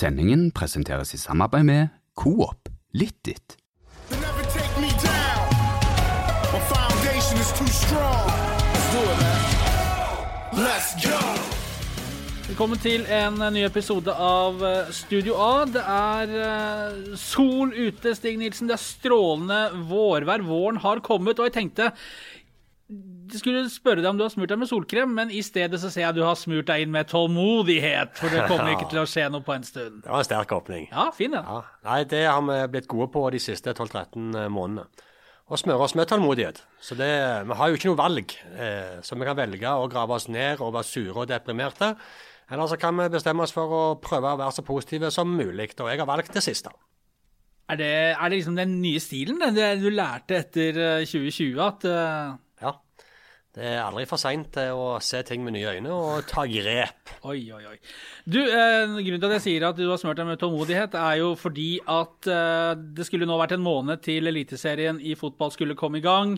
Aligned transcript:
Sendingen 0.00 0.46
presenteres 0.56 1.10
i 1.12 1.18
samarbeid 1.20 1.66
med 1.68 1.88
Coop 2.16 2.70
litt 2.96 3.18
They 3.26 4.16
never 4.16 4.44
take 4.48 4.72
me 4.80 4.88
down. 4.96 5.44
My 6.54 6.60
foundation 6.72 7.36
is 7.36 7.52
too 7.52 7.68
strong. 7.68 8.30
Let's 8.72 8.88
do 8.94 9.02
it, 9.04 9.18
man. 9.20 10.64
Let's 10.64 10.94
go. 11.04 11.20
Velkommen 12.48 12.80
til 12.82 13.04
en 13.12 13.36
ny 13.52 13.60
episode 13.62 14.10
av 14.10 14.64
eh, 14.64 14.88
Studio 14.90 15.36
A. 15.36 15.66
Det 15.68 15.84
er 15.84 16.32
eh, 16.46 17.12
sol 17.20 17.70
ute, 17.76 18.14
Stig 18.16 18.40
Nilsen. 18.40 18.66
Det 18.72 18.78
er 18.78 18.82
strålende 18.82 19.60
vårvær. 19.86 20.42
Våren 20.48 20.80
har 20.80 21.04
kommet, 21.04 21.38
og 21.38 21.50
jeg 21.50 21.58
tenkte 21.60 21.92
skulle 23.38 23.62
spørre 23.70 24.02
deg 24.02 24.08
om 24.10 24.18
du 24.18 24.24
har 24.24 24.32
smurt 24.32 24.50
deg 24.50 24.58
med 24.58 24.68
solkrem, 24.70 25.12
men 25.14 25.30
i 25.30 25.42
stedet 25.46 25.78
så 25.78 25.90
ser 25.92 26.02
jeg 26.02 26.10
at 26.10 26.16
du 26.18 26.24
har 26.26 26.34
smurt 26.38 26.66
deg 26.66 26.82
inn 26.82 26.90
med 26.94 27.06
tålmodighet, 27.12 28.16
for 28.18 28.32
det 28.34 28.48
kommer 28.50 28.72
ikke 28.74 28.88
til 28.90 29.02
å 29.02 29.06
skje 29.08 29.28
noe 29.30 29.44
på 29.46 29.54
en 29.54 29.66
stund. 29.66 30.00
Det 30.02 30.10
var 30.10 30.24
en 30.24 30.28
sterk 30.28 30.56
åpning. 30.56 30.88
Ja, 30.90 31.06
fin 31.14 31.36
den. 31.36 31.46
Ja. 31.46 31.60
Nei, 31.86 32.00
det 32.10 32.24
har 32.26 32.42
vi 32.48 32.58
blitt 32.74 32.90
gode 32.90 33.10
på 33.14 33.22
de 33.30 33.40
siste 33.42 33.76
12-13 33.76 34.48
månedene. 34.50 35.06
Å 35.50 35.58
smøre 35.58 35.82
oss 35.82 35.96
med 35.98 36.06
tålmodighet. 36.06 36.60
Så 36.78 36.94
det, 36.94 37.10
vi 37.48 37.54
har 37.58 37.70
jo 37.70 37.78
ikke 37.78 37.88
noe 37.90 37.98
valg. 37.98 38.34
Eh, 38.54 39.00
så 39.02 39.16
vi 39.18 39.26
kan 39.26 39.38
velge 39.38 39.66
å 39.66 39.88
grave 39.90 40.14
oss 40.14 40.28
ned 40.30 40.60
og 40.62 40.76
være 40.76 40.86
sure 40.86 41.24
og 41.24 41.26
deprimerte. 41.26 41.88
Eller 42.50 42.70
så 42.70 42.78
kan 42.78 42.94
vi 42.98 43.08
bestemme 43.10 43.42
oss 43.42 43.54
for 43.54 43.74
å 43.74 43.80
prøve 44.02 44.30
å 44.30 44.38
være 44.38 44.54
så 44.54 44.62
positive 44.66 45.10
som 45.10 45.26
mulig. 45.34 45.72
Og 45.82 45.90
jeg 45.90 45.98
har 45.98 46.06
valgt 46.06 46.38
det 46.38 46.44
siste. 46.46 46.70
Er 47.70 47.78
det, 47.78 47.90
er 48.14 48.22
det 48.30 48.38
liksom 48.38 48.56
den 48.58 48.76
nye 48.82 49.02
stilen, 49.02 49.42
det, 49.54 49.66
du 49.82 49.90
lærte 49.94 50.38
etter 50.38 50.78
eh, 51.00 51.04
2020, 51.06 51.58
at 51.66 51.86
eh, 51.90 51.98
Ja. 51.98 52.38
Det 53.50 53.64
er 53.66 53.80
aldri 53.82 54.04
for 54.06 54.20
seint 54.22 54.54
å 54.62 55.00
se 55.02 55.24
ting 55.26 55.42
med 55.42 55.56
nye 55.56 55.72
øyne 55.74 55.90
og 55.90 56.26
ta 56.30 56.44
grep. 56.46 57.14
Oi, 57.26 57.40
oi, 57.50 57.62
oi. 57.72 57.78
Du, 58.22 58.38
eh, 58.38 58.84
Grunnen 58.86 59.18
til 59.18 59.26
at 59.26 59.34
jeg 59.40 59.46
sier 59.46 59.66
at 59.66 59.78
du 59.78 59.88
har 59.88 59.98
smurt 59.98 60.20
deg 60.20 60.28
med 60.28 60.38
tålmodighet, 60.38 60.94
er 60.94 61.16
jo 61.18 61.32
fordi 61.34 61.80
at 61.82 62.30
eh, 62.30 62.74
det 62.94 63.08
skulle 63.08 63.26
nå 63.26 63.40
vært 63.40 63.56
en 63.56 63.64
måned 63.64 64.04
til 64.06 64.30
Eliteserien 64.30 65.02
i 65.02 65.16
fotball 65.18 65.50
skulle 65.50 65.74
komme 65.78 65.98
i 65.98 66.04
gang. 66.06 66.36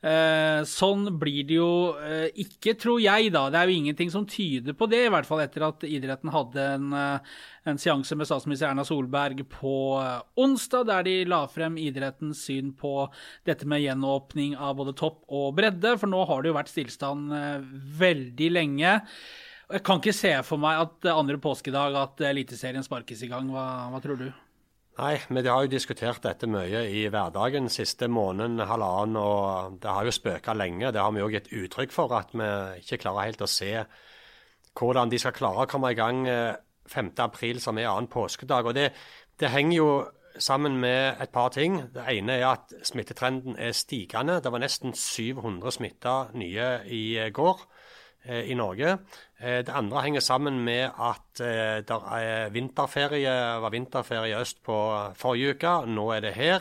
Eh, 0.00 0.62
sånn 0.64 1.02
blir 1.20 1.44
det 1.44 1.58
jo 1.58 1.72
eh, 2.00 2.30
ikke, 2.40 2.72
tror 2.80 3.02
jeg, 3.04 3.28
da. 3.34 3.42
Det 3.52 3.58
er 3.60 3.68
jo 3.68 3.80
ingenting 3.82 4.08
som 4.12 4.24
tyder 4.24 4.72
på 4.72 4.88
det, 4.88 5.02
i 5.04 5.10
hvert 5.12 5.28
fall 5.28 5.42
etter 5.44 5.66
at 5.66 5.84
idretten 5.84 6.32
hadde 6.32 6.64
en, 6.78 6.86
eh, 6.96 7.34
en 7.68 7.80
seanse 7.80 8.16
med 8.16 8.30
statsminister 8.30 8.70
Erna 8.70 8.86
Solberg 8.88 9.44
på 9.52 9.74
eh, 10.00 10.16
onsdag, 10.40 10.88
der 10.88 11.04
de 11.04 11.16
la 11.28 11.42
frem 11.52 11.76
idrettens 11.76 12.46
syn 12.48 12.72
på 12.72 12.94
dette 13.44 13.68
med 13.68 13.84
gjenåpning 13.84 14.56
av 14.56 14.78
både 14.80 14.96
topp 14.96 15.26
og 15.28 15.52
bredde. 15.60 15.98
For 16.00 16.08
nå 16.08 16.24
har 16.32 16.40
det 16.40 16.54
jo 16.54 16.56
vært 16.56 16.72
stillstand 16.72 17.36
eh, 17.36 17.70
veldig 18.00 18.52
lenge. 18.56 18.98
Jeg 19.70 19.84
kan 19.84 20.00
ikke 20.00 20.16
se 20.16 20.32
for 20.48 20.64
meg 20.64 20.80
at 20.80 21.12
andre 21.12 21.36
påskedag 21.38 22.00
at 22.00 22.24
Eliteserien 22.32 22.88
sparkes 22.88 23.20
i 23.22 23.28
gang. 23.30 23.52
Hva, 23.52 23.66
hva 23.92 24.00
tror 24.00 24.16
du? 24.24 24.30
Nei, 25.00 25.14
men 25.32 25.44
de 25.44 25.48
har 25.48 25.64
jo 25.64 25.72
diskutert 25.72 26.20
dette 26.26 26.48
mye 26.50 26.82
i 26.92 27.06
hverdagen 27.08 27.70
siste 27.72 28.04
måneden, 28.10 28.60
halvannen, 28.68 29.16
og 29.16 29.78
det 29.80 29.88
har 29.96 30.04
jo 30.04 30.12
spøka 30.12 30.52
lenge. 30.52 30.90
Det 30.92 31.00
har 31.00 31.14
vi 31.14 31.22
òg 31.24 31.36
gitt 31.38 31.48
uttrykk 31.56 31.94
for, 31.94 32.12
at 32.18 32.34
vi 32.36 32.48
ikke 32.82 32.98
klarer 33.06 33.30
helt 33.30 33.44
å 33.44 33.48
se 33.48 33.72
hvordan 34.76 35.10
de 35.10 35.20
skal 35.22 35.34
klare 35.36 35.64
å 35.64 35.70
komme 35.70 35.94
i 35.94 35.96
gang 35.96 36.26
eh, 36.28 36.52
5. 36.90 37.14
april, 37.24 37.62
som 37.64 37.78
er 37.80 37.88
annen 37.88 38.10
påskedag. 38.12 38.68
Og 38.68 38.76
det, 38.76 38.90
det 39.40 39.52
henger 39.54 39.76
jo 39.78 39.90
sammen 40.36 40.76
med 40.82 41.22
et 41.22 41.32
par 41.32 41.48
ting. 41.54 41.80
Det 41.94 42.04
ene 42.12 42.36
er 42.36 42.50
at 42.50 42.74
smittetrenden 42.86 43.56
er 43.56 43.72
stigende. 43.76 44.40
Det 44.44 44.52
var 44.52 44.62
nesten 44.62 44.92
700 44.92 45.78
smitta 45.78 46.16
nye 46.36 46.68
i 46.92 47.04
eh, 47.24 47.32
går 47.32 47.64
eh, 47.64 47.79
i 48.26 48.54
Norge. 48.54 48.98
Eh, 49.40 49.62
Det 49.64 49.72
andre 49.74 50.02
henger 50.02 50.20
sammen 50.20 50.64
med 50.64 50.90
at 50.98 51.40
det 51.40 51.96
er 52.12 52.50
vinterferie, 52.52 53.32
var 53.62 53.70
vinterferie 53.70 54.40
øst 54.40 54.62
på 54.62 54.76
forrige 55.16 55.54
uke. 55.54 55.86
Nå 55.86 56.10
er 56.12 56.20
det 56.20 56.34
her. 56.34 56.60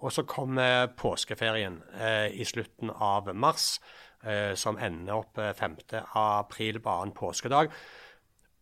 Og 0.00 0.12
så 0.12 0.24
kommer 0.24 0.88
påskeferien 0.96 1.80
eh, 2.00 2.30
i 2.32 2.44
slutten 2.48 2.90
av 2.90 3.28
mars, 3.36 3.80
eh, 4.24 4.54
som 4.56 4.78
ender 4.80 5.18
opp 5.20 5.40
eh, 5.40 5.52
5. 5.56 5.76
april 6.16 6.80
på 6.80 6.94
annen 6.94 7.16
påskedag. 7.16 7.72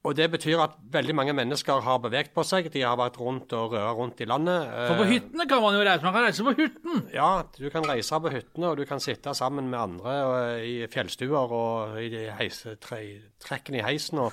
Og 0.09 0.15
Det 0.17 0.31
betyr 0.33 0.61
at 0.63 0.77
veldig 0.93 1.15
mange 1.19 1.35
mennesker 1.37 1.83
har 1.85 1.99
beveget 2.01 2.31
på 2.33 2.41
seg. 2.47 2.71
De 2.73 2.81
har 2.81 2.97
vært 2.97 3.19
rundt 3.21 3.53
og 3.53 3.75
røra 3.75 3.91
rundt 3.93 4.23
i 4.25 4.29
landet. 4.29 4.71
For 4.89 5.03
på 5.03 5.05
Eh, 5.05 5.11
hyttene 5.13 5.45
kan 5.51 5.61
man 5.61 5.75
jo 5.77 5.83
reise. 5.85 6.05
Man 6.07 6.15
kan 6.15 6.25
reise 6.25 6.47
på 6.47 6.55
hytten! 6.57 7.03
ja, 7.13 7.43
du 7.59 7.69
kan 7.75 7.85
reise 7.85 8.21
på 8.25 8.33
hyttene, 8.33 8.71
og 8.71 8.79
du 8.81 8.87
kan 8.89 9.03
sitte 9.05 9.35
sammen 9.37 9.69
med 9.69 9.79
andre 9.79 10.15
og, 10.25 10.65
i 10.65 10.87
fjellstuer 10.89 11.53
og 11.59 11.99
i 12.01 12.09
de 12.09 12.23
heise, 12.39 12.79
tre, 12.81 13.03
trekken 13.45 13.77
i 13.77 13.85
heisen. 13.85 14.23
Og. 14.25 14.33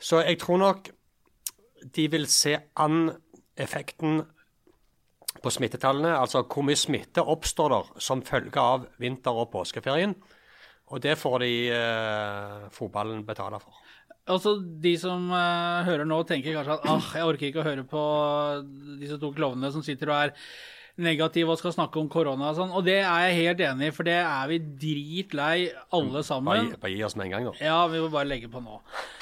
Så 0.00 0.24
jeg 0.26 0.40
tror 0.42 0.58
nok 0.58 0.90
de 1.94 2.08
vil 2.10 2.26
se 2.26 2.56
an 2.76 3.12
effekten 3.56 4.24
på 5.40 5.54
smittetallene. 5.54 6.16
Altså 6.18 6.42
hvor 6.42 6.66
mye 6.66 6.76
smitte 6.76 7.22
oppstår 7.22 7.76
der 7.76 7.94
som 8.02 8.26
følge 8.26 8.58
av 8.58 8.88
vinter- 8.98 9.38
og 9.38 9.52
påskeferien. 9.54 10.16
Og 10.90 10.98
det 11.02 11.14
får 11.18 11.38
de 11.44 11.52
eh, 11.70 12.68
fotballen 12.74 13.22
betale 13.24 13.60
for. 13.62 13.76
Altså, 14.30 14.56
De 14.60 14.96
som 15.00 15.30
uh, 15.32 15.86
hører 15.86 16.08
nå, 16.08 16.22
tenker 16.28 16.56
kanskje 16.56 16.78
at 16.78 16.90
ah, 16.90 17.14
jeg 17.18 17.30
orker 17.32 17.50
ikke 17.50 17.62
å 17.62 17.66
høre 17.66 17.86
på 17.88 18.02
disse 19.00 19.18
to 19.20 19.32
klovnene 19.36 19.72
som 19.74 19.84
sitter 19.86 20.12
og 20.12 20.20
er 20.24 20.36
negative 21.00 21.52
og 21.52 21.60
skal 21.60 21.72
snakke 21.72 22.00
om 22.00 22.08
korona 22.12 22.50
og 22.50 22.58
sånn. 22.58 22.72
Og 22.76 22.84
det 22.84 22.98
er 23.00 23.28
jeg 23.28 23.38
helt 23.38 23.62
enig 23.64 23.88
i, 23.88 23.94
for 23.94 24.08
det 24.08 24.18
er 24.20 24.50
vi 24.50 24.58
dritlei 24.82 25.54
alle 25.96 26.24
sammen. 26.26 26.72
Bare, 26.72 26.80
bare 26.82 26.92
gi 26.92 27.06
oss 27.06 27.16
med 27.16 27.28
en 27.28 27.34
gang, 27.34 27.48
da. 27.48 27.54
Ja, 27.62 27.78
vi 27.92 28.02
må 28.02 28.10
bare 28.12 28.28
legge 28.28 28.50
på 28.52 28.62
nå. 28.64 28.80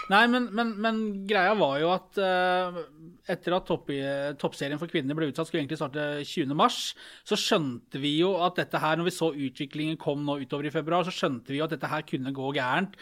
Nei, 0.08 0.24
men, 0.32 0.48
men, 0.56 0.72
men 0.80 1.00
greia 1.28 1.52
var 1.58 1.76
jo 1.82 1.92
at 1.92 2.18
uh, 2.24 2.82
etter 3.28 3.56
at 3.58 3.68
topp, 3.68 3.92
toppserien 4.40 4.80
for 4.80 4.90
kvinner 4.90 5.16
ble 5.16 5.28
utsatt, 5.30 5.50
skulle 5.50 5.62
egentlig 5.62 5.80
starte 5.80 6.06
20. 6.24 6.54
mars, 6.56 6.92
så 7.28 7.38
skjønte 7.38 8.00
vi 8.00 8.16
jo 8.22 8.34
at 8.44 8.58
dette 8.58 8.80
her, 8.80 8.96
når 8.98 9.10
vi 9.10 9.16
så 9.18 9.30
utviklingen 9.36 10.00
kom 10.00 10.24
nå 10.26 10.40
utover 10.42 10.68
i 10.68 10.74
februar, 10.74 11.04
så 11.06 11.14
skjønte 11.14 11.52
vi 11.52 11.60
jo 11.60 11.68
at 11.68 11.76
dette 11.76 11.92
her 11.92 12.06
kunne 12.08 12.34
gå 12.34 12.54
gærent. 12.56 12.96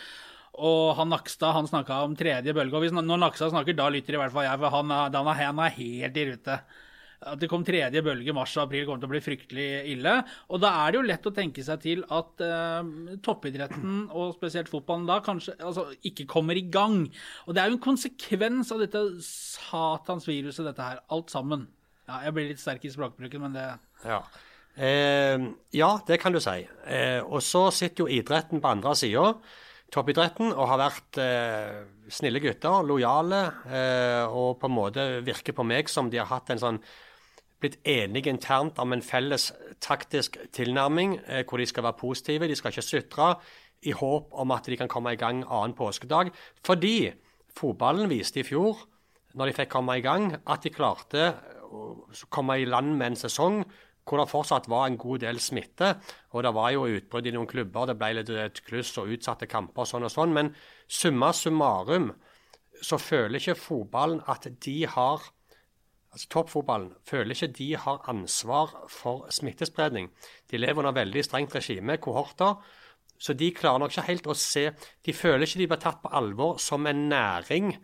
Og 0.59 0.95
han 0.97 1.11
Nakstad 1.13 1.53
han 1.57 1.69
snakka 1.69 2.01
om 2.07 2.17
tredje 2.17 2.55
bølge. 2.57 2.75
Og 2.79 2.85
hvis, 2.87 2.95
når 2.97 3.21
Nakstad 3.21 3.53
snakker, 3.53 3.77
da 3.77 3.91
lytter 3.93 4.17
i 4.17 4.21
hvert 4.23 4.33
fall 4.35 4.47
jeg, 4.49 4.59
for 4.63 4.73
han, 4.73 4.91
er- 4.97 5.17
er, 5.21 5.41
han 5.45 5.59
er 5.67 5.75
helt 5.77 6.17
i 6.17 6.25
rute. 6.31 6.59
At 7.27 7.41
det 7.41 7.49
kom 7.49 7.63
tredje 7.65 8.03
bølge 8.05 8.33
mars 8.37 8.53
og 8.59 8.67
april 8.67 8.85
kommer 8.87 9.01
til 9.01 9.09
å 9.09 9.13
bli 9.15 9.21
fryktelig 9.25 9.69
ille. 9.95 10.13
Og 10.53 10.61
da 10.63 10.71
er 10.85 10.93
det 10.93 10.99
jo 11.01 11.07
lett 11.09 11.29
å 11.29 11.33
tenke 11.35 11.65
seg 11.65 11.81
til 11.83 12.03
at 12.13 12.43
eh, 12.45 12.91
toppidretten, 13.25 14.03
og 14.13 14.35
spesielt 14.37 14.69
fotballen 14.71 15.09
da, 15.09 15.17
kanskje 15.25 15.57
altså, 15.65 15.87
ikke 16.07 16.27
kommer 16.31 16.57
i 16.61 16.67
gang. 16.73 17.07
Og 17.47 17.57
det 17.57 17.63
er 17.65 17.73
jo 17.73 17.79
en 17.79 17.87
konsekvens 17.89 18.73
av 18.77 18.85
dette 18.85 19.03
satans 19.25 20.29
viruset, 20.29 20.65
dette 20.69 20.85
her. 20.91 21.01
Alt 21.17 21.33
sammen. 21.33 21.67
Ja, 22.07 22.21
jeg 22.29 22.37
blir 22.37 22.51
litt 22.53 22.63
sterk 22.63 22.85
i 22.87 22.93
språkbruken, 22.93 23.43
men 23.49 23.57
det 23.57 23.67
Ja. 24.07 24.21
Eh, 24.77 25.41
ja, 25.73 25.91
det 26.07 26.21
kan 26.21 26.37
du 26.37 26.41
si. 26.45 26.59
Eh, 26.85 27.23
og 27.25 27.41
så 27.43 27.71
sitter 27.73 28.05
jo 28.05 28.13
idretten 28.13 28.61
på 28.61 28.69
andre 28.77 28.93
sida, 28.95 29.31
toppidretten, 29.95 30.53
og 30.53 30.71
har 30.73 30.81
vært 30.81 31.19
eh, 31.23 31.83
snille 32.13 32.41
gutter, 32.43 32.87
lojale, 32.87 33.43
eh, 33.71 34.25
og 34.27 34.59
på 34.61 34.71
en 34.71 34.75
måte 34.77 35.05
virker 35.27 35.57
på 35.57 35.67
meg 35.67 35.91
som 35.91 36.11
de 36.11 36.21
har 36.21 36.31
hatt 36.31 36.51
en 36.53 36.63
sånn 36.63 36.81
blitt 37.63 37.79
enige 37.89 38.31
internt 38.31 38.79
om 38.83 38.93
en 38.93 39.05
felles 39.05 39.49
taktisk 39.83 40.37
tilnærming, 40.55 41.17
eh, 41.27 41.45
hvor 41.49 41.63
de 41.63 41.69
skal 41.71 41.87
være 41.87 42.01
positive, 42.01 42.51
de 42.51 42.59
skal 42.59 42.75
ikke 42.75 42.85
sutre, 42.85 43.31
i 43.87 43.95
håp 43.95 44.33
om 44.35 44.53
at 44.57 44.67
de 44.67 44.77
kan 44.81 44.91
komme 44.91 45.13
i 45.15 45.21
gang 45.21 45.45
annen 45.45 45.77
påskedag. 45.77 46.33
Fordi 46.65 47.13
fotballen 47.57 48.11
viste 48.11 48.41
i 48.41 48.47
fjor, 48.47 48.81
når 49.37 49.51
de 49.51 49.57
fikk 49.61 49.75
komme 49.77 49.99
i 49.99 50.05
gang, 50.05 50.33
at 50.49 50.65
de 50.65 50.73
klarte 50.73 51.29
å 51.67 51.99
komme 52.33 52.57
i 52.59 52.69
land 52.69 52.95
med 52.97 53.13
en 53.13 53.21
sesong 53.21 53.61
hvor 54.07 54.23
det 54.23 54.31
fortsatt 54.31 54.69
var 54.71 54.87
en 54.87 54.99
god 55.01 55.25
del 55.25 55.41
smitte. 55.43 55.97
Og 56.35 56.45
det 56.47 56.53
var 56.55 56.71
jo 56.75 56.87
utbrudd 56.87 57.27
i 57.27 57.35
noen 57.35 57.51
klubber, 57.51 57.89
det 57.91 57.99
ble 57.99 58.13
litt 58.21 58.31
et 58.31 58.63
kluss 58.67 58.95
og 59.03 59.11
utsatte 59.17 59.49
kamper 59.51 59.83
og 59.83 59.91
sånn 59.91 60.07
og 60.07 60.13
sånn. 60.15 60.35
Men 60.37 60.53
summa 60.87 61.33
summarum 61.35 62.13
så 62.85 63.01
føler 63.01 63.41
ikke 63.41 63.59
fotballen 63.59 64.23
at 64.31 64.47
de 64.63 64.79
har 64.93 65.33
altså 66.17 66.31
Toppfotballen 66.33 66.93
føler 67.05 67.35
ikke 67.35 67.53
de 67.59 67.67
har 67.77 68.05
ansvar 68.09 68.71
for 68.89 69.27
smittespredning. 69.31 70.09
De 70.51 70.57
lever 70.57 70.81
under 70.81 70.97
veldig 70.97 71.25
strengt 71.27 71.55
regime, 71.55 71.99
kohorter. 72.01 72.57
Så 73.19 73.33
de 73.37 73.51
klarer 73.53 73.81
nok 73.81 73.93
ikke 73.93 74.07
helt 74.11 74.27
å 74.29 74.37
se 74.37 74.71
De 75.05 75.13
føler 75.17 75.47
ikke 75.47 75.61
de 75.63 75.69
blir 75.71 75.81
tatt 75.81 76.01
på 76.03 76.13
alvor 76.13 76.59
som 76.61 76.87
en 76.89 77.07
næring, 77.09 77.75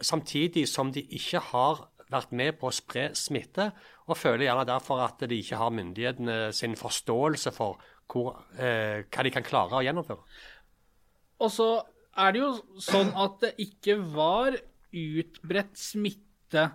samtidig 0.00 0.68
som 0.70 0.92
de 0.94 1.02
ikke 1.02 1.42
har 1.50 1.88
vært 2.12 2.32
med 2.36 2.58
på 2.60 2.70
å 2.70 2.74
spre 2.74 3.10
smitte, 3.18 3.70
og 4.08 4.18
føler 4.18 4.46
gjerne 4.46 4.66
derfor 4.68 5.02
at 5.04 5.24
de 5.28 5.38
ikke 5.38 5.60
har 5.60 5.74
myndighetene 5.74 6.38
sin 6.56 6.76
forståelse 6.78 7.52
for 7.56 7.80
hvor, 8.08 8.38
eh, 8.56 9.04
hva 9.04 9.24
de 9.24 9.32
kan 9.34 9.44
klare 9.44 9.78
å 9.78 9.84
gjennomføre. 9.84 10.24
Og 11.44 11.52
så 11.52 11.68
er 12.18 12.34
det 12.34 12.42
jo 12.42 12.52
sånn 12.82 13.12
at 13.18 13.40
det 13.44 13.52
ikke 13.62 13.98
var 14.14 14.56
utbredt 14.88 15.76
smitte 15.78 16.70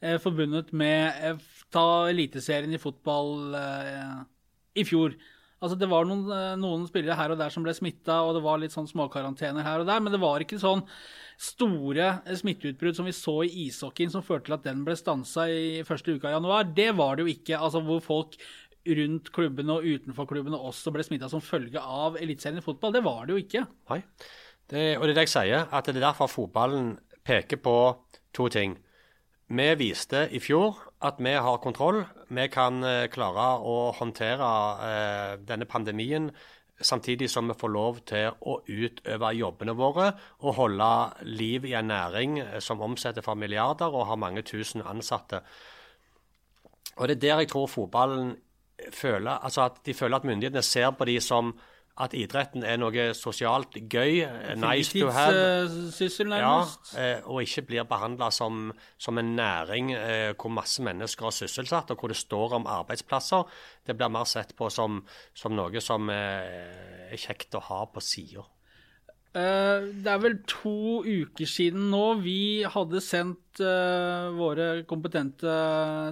eh, 0.00 0.16
forbundet 0.22 0.72
med 0.72 1.20
eh, 1.22 1.42
ta 1.74 2.08
Eliteserien 2.10 2.74
i 2.74 2.80
fotball 2.82 3.54
eh, 3.58 4.16
i 4.80 4.86
fjor. 4.88 5.14
Altså, 5.58 5.78
Det 5.78 5.88
var 5.90 6.04
noen, 6.06 6.24
eh, 6.30 6.56
noen 6.60 6.86
spillere 6.86 7.16
her 7.18 7.32
og 7.34 7.38
der 7.38 7.50
som 7.50 7.64
ble 7.66 7.74
smitta, 7.74 8.22
og 8.22 8.36
det 8.36 8.44
var 8.44 8.58
litt 8.58 8.74
sånn 8.74 8.86
småkarantener 8.86 9.66
her 9.66 9.80
og 9.80 9.86
der, 9.86 10.00
men 10.00 10.12
det 10.12 10.20
var 10.22 10.40
ikke 10.40 10.60
sånn 10.60 10.84
store 11.38 12.22
smitteutbrudd 12.26 12.96
som 12.98 13.06
vi 13.06 13.14
så 13.14 13.42
i 13.46 13.66
ishockeyen, 13.68 14.10
som 14.10 14.22
førte 14.22 14.46
til 14.46 14.54
at 14.54 14.64
den 14.66 14.84
ble 14.86 14.94
stansa 14.98 15.48
i 15.50 15.82
første 15.86 16.14
uka 16.14 16.30
i 16.30 16.34
januar. 16.36 16.64
Det 16.74 16.94
var 16.98 17.16
det 17.16 17.26
jo 17.26 17.34
ikke. 17.34 17.58
altså 17.58 17.82
Hvor 17.82 18.02
folk 18.02 18.38
rundt 18.88 19.30
klubbene 19.34 19.74
og 19.74 19.84
utenfor 19.84 20.28
klubbene 20.30 20.58
også 20.58 20.92
ble 20.94 21.04
smitta 21.04 21.28
som 21.30 21.42
følge 21.44 21.80
av 21.80 22.16
Eliteserien 22.16 22.62
i 22.62 22.64
fotball. 22.64 22.94
Det 22.94 23.04
var 23.04 23.26
det 23.26 23.34
jo 23.34 23.42
ikke. 23.42 23.66
Nei. 23.90 24.02
Det, 24.68 24.84
og 24.98 25.06
det 25.06 25.14
er 25.14 25.18
det 25.20 25.26
jeg 25.28 25.34
sier, 25.34 25.66
at 25.72 25.88
det 25.88 25.96
er 25.96 26.06
derfor 26.08 26.30
fotballen 26.30 26.98
peker 27.26 27.60
på 27.60 27.76
to 28.36 28.48
ting. 28.52 28.76
Vi 29.48 29.64
viste 29.80 30.26
i 30.36 30.40
fjor 30.44 30.76
at 31.08 31.20
vi 31.24 31.32
har 31.32 31.62
kontroll. 31.64 32.02
Vi 32.28 32.44
kan 32.52 32.82
eh, 32.84 33.06
klare 33.08 33.46
å 33.64 33.76
håndtere 33.96 34.48
eh, 34.84 35.34
denne 35.40 35.64
pandemien 35.64 36.28
samtidig 36.78 37.30
som 37.32 37.48
vi 37.48 37.56
får 37.58 37.72
lov 37.72 38.02
til 38.06 38.36
å 38.44 38.58
utøve 38.68 39.30
jobbene 39.34 39.74
våre 39.74 40.10
og 40.44 40.54
holde 40.58 40.90
liv 41.32 41.64
i 41.64 41.72
en 41.78 41.88
næring 41.88 42.38
eh, 42.42 42.58
som 42.60 42.84
omsetter 42.84 43.24
for 43.24 43.40
milliarder 43.40 43.88
og 43.88 44.10
har 44.10 44.20
mange 44.20 44.44
tusen 44.44 44.84
ansatte. 44.84 45.40
Og 46.98 47.08
Det 47.08 47.16
er 47.16 47.24
der 47.24 47.40
jeg 47.40 47.52
tror 47.54 47.72
fotballen 47.72 48.36
føler 48.92 49.40
altså 49.42 49.64
at 49.64 49.80
de 49.86 49.94
føler 49.94 50.20
at 50.20 50.28
myndighetene 50.28 50.62
ser 50.62 50.90
på 50.92 51.08
de 51.08 51.20
som 51.24 51.54
at 51.98 52.14
idretten 52.14 52.62
er 52.66 52.78
noe 52.78 53.08
sosialt 53.16 53.74
gøy, 53.90 54.20
nice 54.60 54.94
to 54.94 55.10
have. 55.14 55.34
Fritidssyssel, 55.34 56.28
nærmest. 56.30 56.92
Ja, 56.94 57.06
eh, 57.18 57.24
og 57.26 57.42
ikke 57.42 57.64
blir 57.72 57.88
behandla 57.90 58.30
som, 58.34 58.68
som, 59.00 59.18
en 59.18 59.32
næring 59.38 59.90
eh, 59.96 60.34
hvor 60.38 60.52
masse 60.54 60.84
mennesker 60.84 61.28
er 61.28 61.34
sysselsatt, 61.34 61.90
og 61.90 61.98
hvor 61.98 62.12
det 62.12 62.18
står 62.20 62.54
om 62.60 62.68
arbeidsplasser. 62.70 63.48
Det 63.86 63.96
blir 63.98 64.12
mer 64.14 64.28
sett 64.30 64.54
på 64.58 64.70
som, 64.70 65.00
som 65.34 65.56
noe 65.58 65.82
som 65.82 66.10
er 66.14 67.16
kjekt 67.18 67.58
å 67.58 67.64
ha 67.66 67.80
på 67.90 68.02
sida. 68.04 68.44
Eh, 69.34 69.88
det 69.98 70.12
er 70.12 70.22
vel 70.22 70.38
to 70.48 71.02
uker 71.02 71.50
siden 71.50 71.90
nå 71.90 72.04
vi 72.22 72.62
hadde 72.68 73.02
sendt 73.04 73.58
våre 73.58 74.84
kompetente 74.86 75.50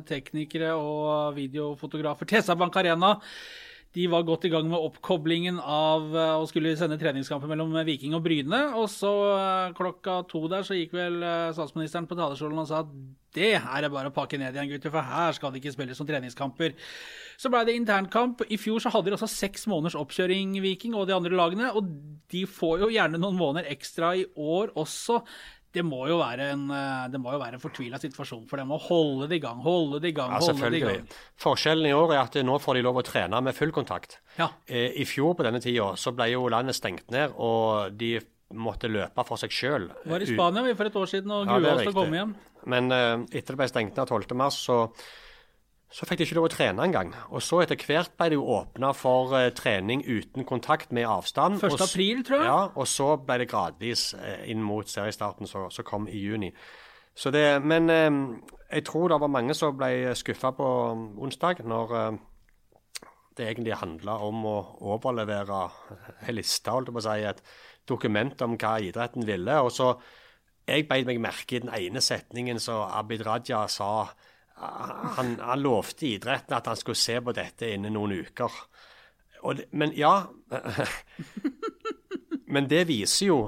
teknikere 0.08 0.72
og 0.74 1.36
videofotografer 1.36 2.26
til 2.26 2.42
SR 2.42 2.58
Bank 2.58 2.74
Arena 2.80 3.12
de 3.96 4.04
var 4.12 4.26
godt 4.28 4.44
i 4.44 4.50
gang 4.52 4.66
med 4.68 4.82
oppkoblingen 4.90 5.56
av 5.60 6.10
eh, 6.12 6.32
å 6.36 6.44
skulle 6.48 6.74
sende 6.76 6.98
treningskamper 7.00 7.48
mellom 7.48 7.72
Viking 7.86 8.16
og 8.16 8.26
Bryne. 8.26 8.58
Og 8.76 8.90
så 8.92 9.12
eh, 9.32 9.76
klokka 9.76 10.18
to 10.28 10.42
der 10.52 10.66
så 10.66 10.76
gikk 10.76 10.92
vel 10.98 11.22
eh, 11.24 11.52
statsministeren 11.56 12.08
på 12.10 12.18
talerstolen 12.18 12.60
og 12.60 12.68
sa 12.68 12.82
at 12.84 12.90
det 13.36 13.54
her 13.60 13.84
er 13.84 13.92
bare 13.92 14.08
å 14.08 14.16
pakke 14.16 14.38
ned 14.40 14.54
igjen, 14.56 14.68
gutter, 14.70 14.92
for 14.92 15.04
her 15.04 15.34
skal 15.36 15.52
det 15.52 15.60
ikke 15.60 15.72
spilles 15.74 15.98
som 16.00 16.08
treningskamper. 16.08 16.76
Så 17.40 17.50
ble 17.52 17.64
det 17.68 17.74
internkamp. 17.76 18.44
I 18.48 18.56
fjor 18.60 18.80
så 18.80 18.92
hadde 18.92 19.12
de 19.12 19.16
også 19.16 19.28
seks 19.28 19.66
måneders 19.68 19.96
oppkjøring, 20.00 20.54
Viking 20.64 20.96
og 20.96 21.08
de 21.08 21.16
andre 21.16 21.36
lagene. 21.36 21.72
Og 21.76 21.88
de 22.32 22.46
får 22.48 22.84
jo 22.84 22.92
gjerne 22.92 23.20
noen 23.20 23.36
måneder 23.36 23.68
ekstra 23.72 24.14
i 24.16 24.24
år 24.40 24.72
også 24.76 25.22
det 25.76 25.84
må 25.84 26.06
jo 26.08 26.18
være 26.20 26.50
en, 26.54 26.64
eh, 26.72 27.08
det 27.12 27.20
må 27.20 27.34
jo 27.34 27.40
være 27.42 27.58
en 27.58 27.62
fortvila 27.62 28.00
situasjon 28.00 28.46
for 28.48 28.60
dem 28.60 28.72
å 28.72 28.78
holde 28.80 29.28
det 29.30 29.40
i 29.40 29.42
gang, 29.44 29.60
holde 29.64 30.00
det 30.02 30.14
i 30.14 30.16
gang, 30.16 30.32
ja, 30.32 30.40
holde 30.40 30.70
det 30.72 30.80
i 30.80 30.84
gang. 30.84 31.10
Forskjellen 31.42 31.90
i 31.90 31.92
år 31.96 32.14
er 32.14 32.22
at 32.22 32.38
nå 32.48 32.56
får 32.62 32.78
de 32.78 32.86
lov 32.86 33.02
å 33.02 33.04
trene 33.06 33.42
med 33.44 33.56
full 33.56 33.74
kontakt. 33.76 34.18
Ja. 34.38 34.48
Eh, 34.66 34.96
I 35.02 35.04
fjor 35.08 35.36
på 35.36 35.46
denne 35.46 35.60
tida 35.64 35.92
så 36.00 36.14
ble 36.16 36.30
jo 36.32 36.46
landet 36.52 36.78
stengt 36.78 37.12
ned, 37.14 37.36
og 37.36 37.92
de 37.98 38.16
måtte 38.56 38.88
løpe 38.88 39.26
for 39.26 39.42
seg 39.42 39.52
sjøl. 39.52 39.90
Var 40.06 40.22
i 40.22 40.30
Spania 40.30 40.62
vi 40.64 40.74
for 40.78 40.88
et 40.88 40.96
år 40.96 41.10
siden 41.10 41.34
og 41.34 41.48
grua 41.50 41.60
ja, 41.60 41.74
oss 41.74 41.84
til 41.84 41.92
å 41.92 41.98
komme 42.00 42.20
hjem. 42.20 42.34
Men 42.70 42.90
etter 42.94 43.52
det 43.52 43.60
ble 43.60 43.70
stengt 43.70 43.98
ned 43.98 44.10
12.3, 44.10 44.50
så 44.54 44.78
så 45.92 46.06
fikk 46.06 46.18
de 46.18 46.26
ikke 46.26 46.36
lov 46.38 46.48
å 46.48 46.52
trene 46.52 46.82
engang. 46.82 47.12
Og 47.30 47.42
så 47.44 47.60
etter 47.62 47.78
hvert 47.78 48.16
ble 48.18 48.30
det 48.32 48.38
jo 48.38 48.46
åpna 48.56 48.90
for 48.96 49.34
uh, 49.36 49.48
trening 49.54 50.02
uten 50.02 50.46
kontakt 50.48 50.90
med 50.96 51.06
avstand. 51.06 51.60
1. 51.62 51.76
april, 51.78 52.24
tror 52.26 52.42
jeg. 52.42 52.50
Ja, 52.50 52.58
og 52.74 52.88
så 52.90 53.12
ble 53.22 53.38
det 53.42 53.50
gradvis 53.52 54.10
uh, 54.18 54.42
inn 54.50 54.64
mot 54.66 54.90
seriestarten 54.90 55.46
som 55.46 55.70
kom 55.86 56.08
i 56.10 56.18
juni. 56.18 56.50
Så 57.16 57.30
det, 57.32 57.44
men 57.62 57.86
uh, 57.88 58.56
jeg 58.66 58.86
tror 58.88 59.14
det 59.14 59.20
var 59.22 59.32
mange 59.32 59.54
som 59.54 59.78
ble 59.78 60.10
skuffa 60.18 60.50
på 60.58 60.72
onsdag, 61.22 61.62
når 61.62 62.18
det 63.36 63.46
egentlig 63.46 63.78
handla 63.78 64.18
om 64.26 64.44
å 64.48 64.58
overlevere 64.90 65.62
en 66.26 66.36
liste, 66.36 66.72
holdt 66.72 66.90
jeg 66.90 66.98
på 66.98 67.04
å 67.04 67.06
si, 67.06 67.18
et 67.30 67.42
dokument 67.86 68.42
om 68.42 68.56
hva 68.58 68.76
idretten 68.82 69.26
ville. 69.28 69.62
Og 69.62 69.72
så 69.72 69.94
Jeg 70.66 70.88
beit 70.88 71.06
meg 71.06 71.20
merke 71.22 71.54
i 71.54 71.60
den 71.62 71.70
ene 71.70 72.00
setningen 72.02 72.58
som 72.58 72.90
Abid 72.90 73.20
Raja 73.22 73.68
sa 73.70 74.08
han, 74.56 75.36
han 75.40 75.62
lovte 75.62 76.06
idretten 76.08 76.56
at 76.56 76.70
han 76.70 76.78
skulle 76.80 76.98
se 76.98 77.18
på 77.20 77.34
dette 77.36 77.68
innen 77.74 77.92
noen 77.96 78.16
uker. 78.24 78.58
Det, 79.56 79.68
men 79.76 79.92
ja 79.94 80.26
Men 82.50 82.66
det 82.70 82.86
viser 82.88 83.28
jo 83.28 83.38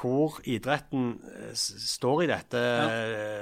hvor 0.00 0.40
idretten 0.50 1.12
eh, 1.30 1.52
står 1.54 2.24
i 2.24 2.28
dette, 2.28 2.60
ja. 2.60 2.86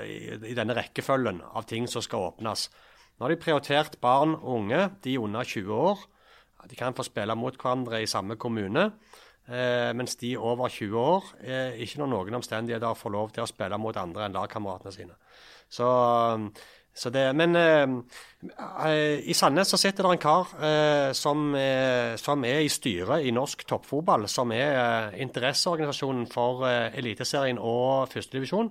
i, 0.05 0.17
i, 0.51 0.55
denne 0.55 0.77
rekkefølgen 0.77 1.41
av 1.41 1.65
ting 1.71 1.87
som 1.89 2.05
skal 2.05 2.29
åpnes. 2.29 2.67
Nå 3.17 3.25
har 3.25 3.33
de 3.33 3.41
prioritert 3.41 3.97
barn 4.03 4.35
og 4.37 4.59
unge, 4.59 4.83
de 5.07 5.17
under 5.19 5.47
20 5.47 5.73
år. 5.73 6.05
De 6.69 6.79
kan 6.79 6.95
få 6.95 7.07
spille 7.07 7.35
mot 7.39 7.57
hverandre 7.57 8.03
i 8.03 8.11
samme 8.11 8.37
kommune. 8.37 8.91
Eh, 9.49 9.91
mens 9.99 10.15
de 10.21 10.37
over 10.39 10.69
20 10.71 10.99
år 11.01 11.33
eh, 11.43 11.81
ikke 11.83 11.99
når 12.03 12.13
noen 12.13 12.39
omstendigheter 12.39 12.95
får 12.95 13.11
lov 13.11 13.33
til 13.35 13.43
å 13.43 13.51
spille 13.51 13.79
mot 13.81 13.97
andre 13.99 14.29
enn 14.29 14.37
lagkameratene 14.37 14.93
sine. 14.95 15.17
Så, 15.73 15.89
så 16.93 17.11
det, 17.13 17.25
men 17.39 17.57
eh, 17.57 19.21
i 19.25 19.35
Sandnes 19.37 19.73
så 19.73 19.81
sitter 19.81 20.05
det 20.05 20.17
en 20.17 20.23
kar 20.23 20.51
eh, 20.61 21.11
som, 21.17 21.47
eh, 21.57 22.15
som, 22.21 22.45
er 22.45 22.61
i 22.61 22.73
styret 22.73 23.25
i 23.25 23.33
norsk 23.33 23.65
toppfotball, 23.69 24.29
som 24.29 24.53
er 24.53 24.75
eh, 24.77 25.21
interesseorganisasjonen 25.25 26.27
for 26.33 26.67
eh, 26.69 26.91
Eliteserien 27.01 27.61
og 27.61 28.13
førstedivisjon. 28.13 28.69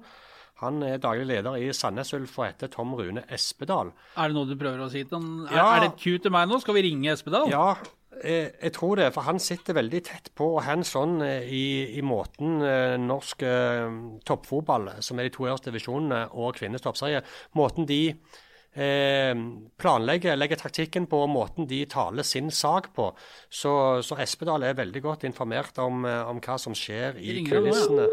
Han 0.61 0.83
er 0.85 0.99
daglig 1.01 1.25
leder 1.25 1.57
i 1.57 1.71
Sandnes 1.73 2.13
Ulf 2.13 2.35
og 2.37 2.45
heter 2.45 2.69
Tom 2.69 2.93
Rune 2.93 3.23
Espedal. 3.33 3.89
Er 4.13 4.29
det 4.29 4.37
noe 4.37 4.45
du 4.45 4.53
prøver 4.59 4.83
å 4.85 4.91
si 4.93 5.01
til 5.01 5.17
han? 5.17 5.31
Ja, 5.49 5.63
er, 5.63 5.71
er 5.71 5.85
det 5.87 5.89
et 5.95 6.03
cue 6.03 6.21
til 6.21 6.35
meg 6.35 6.51
nå? 6.51 6.61
Skal 6.61 6.77
vi 6.77 6.85
ringe 6.85 7.15
Espedal? 7.15 7.49
Ja, 7.49 7.71
jeg, 8.19 8.51
jeg, 8.61 8.73
tror 8.75 8.99
det, 8.99 9.07
for 9.15 9.25
han 9.25 9.39
sitter 9.41 9.77
veldig 9.77 10.01
tett 10.05 10.29
på 10.37 10.51
og 10.57 10.63
hands 10.67 10.93
on 10.99 11.21
eh, 11.25 11.47
i, 11.47 11.65
i 11.97 12.03
måten 12.05 12.61
eh, 12.65 12.97
norsk 12.99 13.43
eh, 13.47 13.97
toppfotball, 14.27 14.89
som 14.99 15.19
er 15.19 15.29
de 15.29 15.35
to 15.35 15.47
øverste 15.47 15.71
divisjonene, 15.71 16.25
og 16.35 16.57
kvinnenes 16.59 16.83
toppserie, 16.83 17.23
måten 17.57 17.87
de 17.89 18.01
eh, 18.11 19.33
planlegger, 19.81 20.35
legger 20.37 20.59
taktikken 20.61 21.07
på, 21.11 21.23
og 21.25 21.31
måten 21.31 21.69
de 21.69 21.83
taler 21.89 22.27
sin 22.27 22.51
sak 22.51 22.91
på. 22.95 23.11
Så, 23.49 23.73
så 24.05 24.19
Espedal 24.21 24.67
er 24.67 24.77
veldig 24.79 25.05
godt 25.07 25.25
informert 25.29 25.79
om, 25.81 26.05
eh, 26.05 26.21
om 26.27 26.43
hva 26.43 26.59
som 26.61 26.75
skjer 26.77 27.17
i 27.21 27.41
kulissene. 27.47 28.09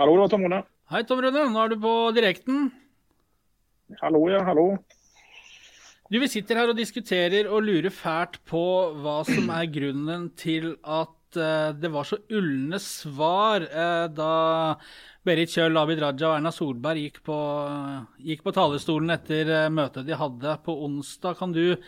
Hallo, 0.00 0.14
det 0.16 0.20
var 0.22 0.28
Tom 0.32 0.44
Rune. 0.48 0.62
Hei, 0.90 1.04
Tom 1.06 1.20
Rune. 1.22 1.44
Nå 1.54 1.60
er 1.62 1.70
du 1.70 1.76
på 1.78 1.90
direkten. 2.16 2.64
Hallo, 4.00 4.24
ja. 4.26 4.40
Hallo. 4.42 4.64
Du, 6.10 6.16
Vi 6.18 6.26
sitter 6.26 6.58
her 6.58 6.72
og 6.72 6.80
diskuterer 6.80 7.46
og 7.46 7.62
lurer 7.62 7.94
fælt 7.94 8.40
på 8.50 8.62
hva 8.98 9.20
som 9.28 9.52
er 9.54 9.68
grunnen 9.70 10.24
til 10.34 10.72
at 10.82 11.38
uh, 11.38 11.70
det 11.78 11.92
var 11.94 12.08
så 12.08 12.18
ulne 12.34 12.80
svar 12.82 13.68
uh, 13.70 14.08
da 14.10 14.32
Berit 15.22 15.54
Kjøll, 15.54 15.78
Abid 15.78 16.02
Raja 16.02 16.32
og 16.32 16.40
Erna 16.40 16.50
Solberg 16.50 17.04
gikk 17.04 17.22
på, 17.22 17.38
uh, 17.38 18.02
gikk 18.26 18.42
på 18.42 18.56
talerstolen 18.58 19.14
etter 19.14 19.70
møtet 19.70 20.10
de 20.10 20.18
hadde 20.18 20.56
på 20.66 20.74
onsdag. 20.88 21.38
Kan 21.38 21.54
du 21.54 21.78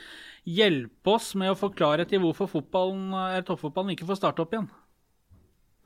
hjelpe 0.46 1.16
oss 1.18 1.32
med 1.34 1.50
å 1.50 1.58
få 1.58 1.74
klarhet 1.74 2.14
i 2.14 2.22
hvorfor 2.22 2.54
fotballen, 2.54 3.42
toppfotballen 3.50 3.96
ikke 3.96 4.06
får 4.12 4.22
starte 4.22 4.46
opp 4.46 4.54
igjen? 4.54 4.70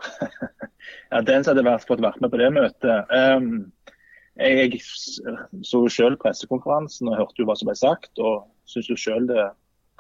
ja, 1.12 1.20
den 1.20 1.44
som 1.44 1.52
hadde 1.52 1.66
vært, 1.66 1.86
fått 1.88 2.04
vært 2.04 2.20
med 2.22 2.32
på 2.32 2.40
det 2.40 2.50
møtet. 2.54 3.12
Um, 3.12 3.72
jeg 4.36 4.80
så 5.64 5.80
jo 5.86 5.92
selv 5.92 6.18
pressekonferansen 6.20 7.08
og 7.08 7.16
hørte 7.22 7.40
jo 7.40 7.48
hva 7.48 7.56
som 7.56 7.70
ble 7.70 7.76
sagt. 7.78 8.12
og 8.20 8.44
syns 8.68 8.90
jo 8.90 8.98
selv 9.00 9.30
det, 9.30 9.48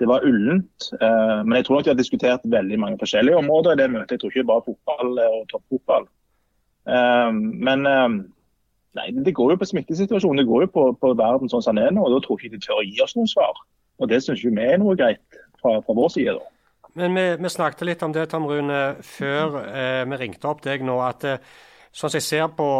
det 0.00 0.08
var 0.10 0.26
ullent. 0.26 0.90
Uh, 1.00 1.42
men 1.46 1.58
jeg 1.58 1.66
tror 1.66 1.78
nok 1.78 1.88
de 1.88 1.94
har 1.94 2.00
diskutert 2.00 2.48
veldig 2.56 2.78
mange 2.82 3.00
forskjellige 3.00 3.40
områder 3.40 3.76
i 3.76 3.82
det 3.82 3.90
møtet. 3.94 4.16
Jeg 4.16 4.24
tror 4.24 4.34
ikke 4.34 4.50
bare 4.52 4.66
fotball 4.66 5.20
og 5.26 5.38
toppfotball. 5.52 6.08
Um, 6.86 7.40
men 7.66 7.86
um, 7.86 8.18
nei, 8.98 9.08
det 9.24 9.34
går 9.34 9.54
jo 9.54 9.60
på 9.62 9.70
smittesituasjonen. 9.72 10.42
Det 10.42 10.50
går 10.50 10.66
jo 10.66 10.74
på, 10.74 10.84
på 11.00 11.14
verden 11.18 11.50
sånn 11.52 11.64
som 11.64 11.78
den 11.78 11.88
er 11.88 11.96
nå. 11.96 12.04
og 12.04 12.18
Da 12.18 12.20
tror 12.26 12.38
jeg 12.38 12.50
ikke 12.50 12.60
de 12.60 12.66
tør 12.66 12.82
å 12.82 12.86
gi 12.86 13.00
oss 13.04 13.16
noen 13.16 13.32
svar. 13.32 13.64
Og 14.02 14.12
Det 14.12 14.20
syns 14.22 14.44
vi 14.44 14.52
er 14.52 14.76
noe 14.82 14.98
greit 14.98 15.40
fra, 15.62 15.78
fra 15.80 15.96
vår 15.96 16.12
side. 16.18 16.36
da. 16.36 16.55
Men 16.96 17.16
vi, 17.16 17.24
vi, 17.36 17.48
snakket 17.52 17.84
litt 17.84 18.04
om 18.06 18.12
det, 18.14 18.28
Tom 18.32 18.46
Rune, 18.48 18.80
før 19.04 19.58
eh, 19.68 20.02
vi 20.08 20.20
ringte 20.20 20.48
opp 20.48 20.62
deg 20.64 20.84
nå. 20.86 20.96
At 21.04 21.26
eh, 21.28 21.42
sånn 21.92 22.12
som 22.12 22.16
jeg 22.16 22.24
ser 22.24 22.48
på 22.56 22.70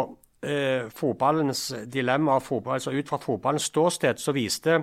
eh, 0.41 0.89
fotballens 0.93 1.67
dilemma, 1.85 2.39
fotball, 2.41 2.79
altså 2.79 2.95
ut 2.95 3.09
fra 3.09 3.21
fotballens 3.21 3.69
ståsted, 3.69 4.21
så 4.21 4.33
viste 4.33 4.81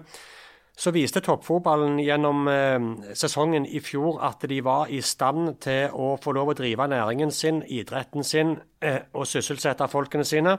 så 0.75 0.91
viste 0.91 1.21
toppfotballen 1.23 2.01
gjennom 2.03 2.49
eh, 2.51 2.87
sesongen 3.15 3.67
i 3.67 3.79
fjor 3.83 4.19
at 4.27 4.43
de 4.51 4.59
var 4.67 4.91
i 4.91 4.99
stand 5.07 5.53
til 5.63 5.93
å 5.95 6.17
få 6.19 6.35
lov 6.35 6.51
å 6.51 6.57
drive 6.59 6.89
næringen 6.91 7.31
sin, 7.31 7.63
idretten 7.63 8.27
sin, 8.27 8.57
eh, 8.83 9.05
og 9.15 9.29
sysselsette 9.31 9.87
folkene 9.91 10.27
sine. 10.27 10.57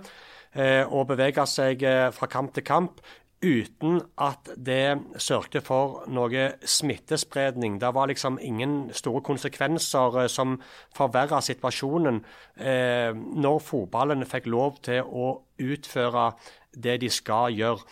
Eh, 0.56 0.88
og 0.88 1.10
bevege 1.10 1.44
seg 1.52 1.84
eh, 1.84 2.08
fra 2.16 2.30
kamp 2.32 2.54
til 2.56 2.64
kamp 2.64 3.02
uten 3.44 4.00
at 4.22 4.50
det 4.58 4.98
sørgte 5.22 5.62
for 5.66 6.04
noe 6.12 6.48
smittespredning. 6.66 7.80
Det 7.82 7.92
var 7.94 8.10
liksom 8.10 8.40
ingen 8.42 8.90
store 8.96 9.22
konsekvenser 9.26 10.20
eh, 10.24 10.30
som 10.32 10.58
forverra 10.96 11.42
situasjonen 11.44 12.22
eh, 12.58 13.12
når 13.14 13.60
fotballen 13.64 14.26
fikk 14.30 14.50
lov 14.52 14.80
til 14.86 15.04
å 15.06 15.32
utføre 15.62 16.30
det 16.76 17.00
de 17.04 17.10
skal 17.12 17.56
gjøre. 17.56 17.84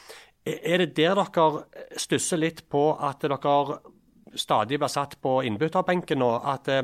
Er 0.46 0.84
det 0.84 0.96
der 0.98 1.16
dere 1.16 1.98
stusser 2.00 2.42
litt 2.42 2.66
på 2.70 2.92
at 3.00 3.24
dere 3.24 3.80
stadig 4.36 4.80
blir 4.80 4.92
satt 4.92 5.16
på 5.22 5.40
innbytterbenken 5.48 6.20
nå? 6.20 6.34
At 6.44 6.68
eh, 6.68 6.84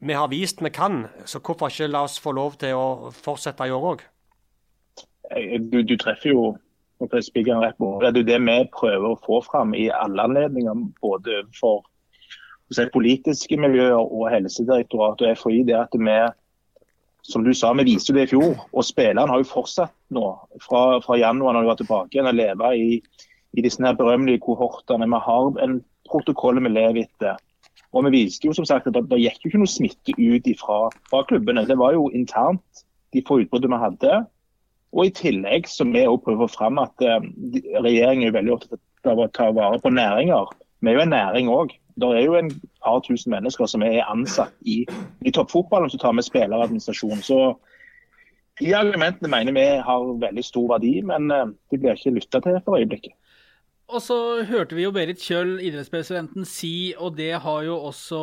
vi 0.00 0.16
har 0.16 0.30
vist 0.32 0.62
vi 0.62 0.70
kan, 0.70 1.06
så 1.26 1.42
hvorfor 1.44 1.68
ikke 1.68 1.90
la 1.90 2.04
oss 2.06 2.20
få 2.20 2.32
lov 2.32 2.56
til 2.60 2.76
å 2.78 3.10
fortsette 3.12 3.66
i 3.68 3.74
år 3.74 3.86
òg? 3.92 4.04
Du, 5.70 5.82
du, 5.86 5.96
treffer 6.00 6.32
jo. 6.32 6.44
Det 7.00 8.08
er 8.10 8.22
det 8.28 8.40
vi 8.44 8.56
prøver 8.74 9.06
å 9.08 9.20
få 9.24 9.40
fram 9.46 9.72
i 9.74 9.88
alle 9.88 10.26
anledninger, 10.28 10.84
både 11.00 11.42
for 11.56 11.86
si, 12.70 12.84
politiske 12.92 13.56
miljøer 13.56 13.98
og 14.00 14.28
Helsedirektoratet 14.30 15.30
og 15.30 15.40
FHI. 15.40 15.62
det 15.70 15.78
at 15.80 15.96
vi 15.96 16.18
som 17.22 17.44
du 17.44 17.52
sa, 17.54 17.72
vi 17.72 17.84
viste 17.84 18.14
det 18.16 18.26
i 18.26 18.30
fjor. 18.32 18.56
Og 18.72 18.84
spillerne 18.86 19.28
har 19.30 19.42
jo 19.42 19.48
fortsatt 19.48 19.92
nå, 20.14 20.24
fra, 20.64 21.00
fra 21.04 21.18
januar 21.20 21.54
når 21.54 21.62
de 21.62 21.70
var 21.70 21.80
tilbake 21.80 22.16
igjen, 22.16 22.30
å 22.30 22.36
leve 22.36 22.72
i, 22.76 22.98
i 23.56 23.64
disse 23.64 23.82
her 23.84 23.96
berømmelige 23.98 24.42
kohortene. 24.46 25.08
Vi 25.08 25.22
har 25.26 25.62
en 25.64 25.78
protokoll 26.10 26.60
vi 26.64 26.72
lever 26.72 27.04
etter. 27.04 27.40
Og 27.90 28.06
vi 28.06 28.22
viste 28.22 28.46
jo 28.46 28.54
som 28.54 28.66
sagt 28.68 28.88
at 28.88 28.96
det, 28.96 29.18
gikk 29.18 29.44
jo 29.44 29.50
ikke 29.50 29.62
noe 29.62 29.70
smitte 29.70 30.14
ut 30.14 30.50
fra, 30.60 30.82
fra 31.10 31.24
klubbene. 31.28 31.66
Det 31.66 31.78
var 31.78 31.96
jo 31.96 32.08
internt 32.14 32.84
de 33.14 33.24
få 33.26 33.40
utbruddene 33.42 33.76
vi 33.76 33.84
hadde. 33.84 34.20
Og 34.92 35.06
i 35.06 35.14
tillegg 35.14 35.68
så 35.70 35.86
vi 35.86 36.02
også 36.06 36.24
prøver 36.24 36.50
fram 36.50 36.80
at 36.82 37.04
uh, 37.04 37.20
regjeringen 37.84 38.28
er 38.28 38.36
veldig 38.38 38.56
opptatt 38.56 39.12
av 39.12 39.22
å 39.22 39.28
ta 39.36 39.50
vare 39.54 39.78
på 39.82 39.92
næringer. 39.94 40.50
Vi 40.80 40.90
er 40.90 40.98
jo 40.98 41.04
en 41.04 41.14
næring 41.14 41.50
òg. 41.52 41.76
Det 42.00 42.08
er 42.16 42.24
jo 42.24 42.36
en 42.38 42.50
par 42.82 43.02
tusen 43.04 43.34
mennesker 43.34 43.68
som 43.68 43.84
er 43.84 44.00
ansatt 44.08 44.54
i, 44.64 44.82
i 45.26 45.32
toppfotballen 45.36 45.92
som 45.92 46.00
tar 46.00 46.14
med 46.16 46.24
spilleradministrasjon. 46.26 47.22
Så 47.22 47.40
de 48.60 48.74
argumentene 48.76 49.30
mener 49.30 49.56
vi 49.56 49.66
har 49.84 50.12
veldig 50.26 50.44
stor 50.44 50.68
verdi, 50.74 50.98
men 51.06 51.30
uh, 51.30 51.46
de 51.70 51.78
blir 51.80 51.98
ikke 51.98 52.16
lytta 52.18 52.42
til 52.44 52.58
for 52.64 52.80
øyeblikket. 52.80 53.14
Og 53.90 54.02
så 54.02 54.16
hørte 54.46 54.76
vi 54.78 54.84
jo 54.84 54.92
Berit 54.94 55.18
Kjøll, 55.18 55.56
idrettspresidenten, 55.66 56.44
si, 56.46 56.92
og 56.94 57.16
det 57.18 57.32
har 57.42 57.64
jo 57.66 57.74
også 57.88 58.20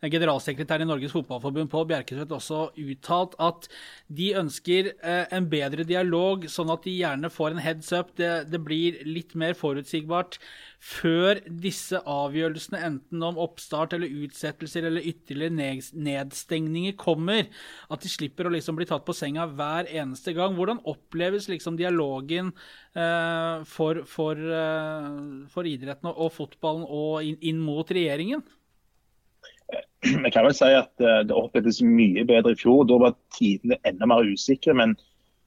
eh, 0.00 0.10
generalsekretæren 0.12 0.84
i 0.84 0.88
Norges 0.88 1.14
Fotballforbund 1.14 1.70
Pål 1.72 1.86
Bjerkesvedt 1.92 2.34
også 2.34 2.60
uttalt, 2.78 3.36
at 3.42 3.68
de 4.08 4.30
ønsker 4.38 4.92
eh, 4.94 5.26
en 5.34 5.48
bedre 5.50 5.86
dialog, 5.88 6.46
sånn 6.50 6.72
at 6.74 6.86
de 6.86 6.96
gjerne 6.96 7.30
får 7.32 7.54
en 7.54 7.62
heads 7.64 7.92
up. 7.96 8.14
Det, 8.18 8.30
det 8.52 8.60
blir 8.64 9.00
litt 9.08 9.34
mer 9.38 9.56
forutsigbart 9.58 10.38
før 10.78 11.40
disse 11.48 11.98
avgjørelsene, 12.06 12.80
enten 12.86 13.24
om 13.26 13.40
oppstart 13.42 13.96
eller 13.96 14.12
utsettelser 14.24 14.86
eller 14.86 15.06
ytterligere 15.10 15.56
nedstengninger, 15.98 16.94
kommer. 16.98 17.48
At 17.90 18.04
de 18.04 18.12
slipper 18.12 18.46
å 18.46 18.54
liksom 18.54 18.78
bli 18.78 18.86
tatt 18.88 19.06
på 19.06 19.16
senga 19.16 19.48
hver 19.50 19.90
eneste 19.90 20.34
gang. 20.36 20.54
Hvordan 20.58 20.84
oppleves 20.88 21.48
liksom 21.50 21.78
dialogen 21.80 22.52
eh, 22.94 23.66
for, 23.66 24.04
for, 24.06 24.38
for, 25.50 25.68
idretten 25.68 26.12
og, 26.12 26.22
og 26.28 26.32
fotballen 26.36 26.86
og 26.86 27.26
inn, 27.26 27.42
inn, 27.50 27.60
mot 27.68 27.90
regjeringen? 27.90 28.44
Jeg 30.06 30.32
kan 30.32 30.46
vel 30.46 30.54
si 30.54 30.70
at 30.76 31.02
eh, 31.02 31.22
det 31.26 31.34
opplevdes 31.34 31.80
mye 31.82 32.24
bedre 32.28 32.54
i 32.54 32.58
fjor. 32.58 32.84
Da 32.86 32.98
var 33.02 33.16
tidene 33.34 33.80
enda 33.88 34.06
mer 34.06 34.26
usikre. 34.26 34.74
Men, 34.78 34.94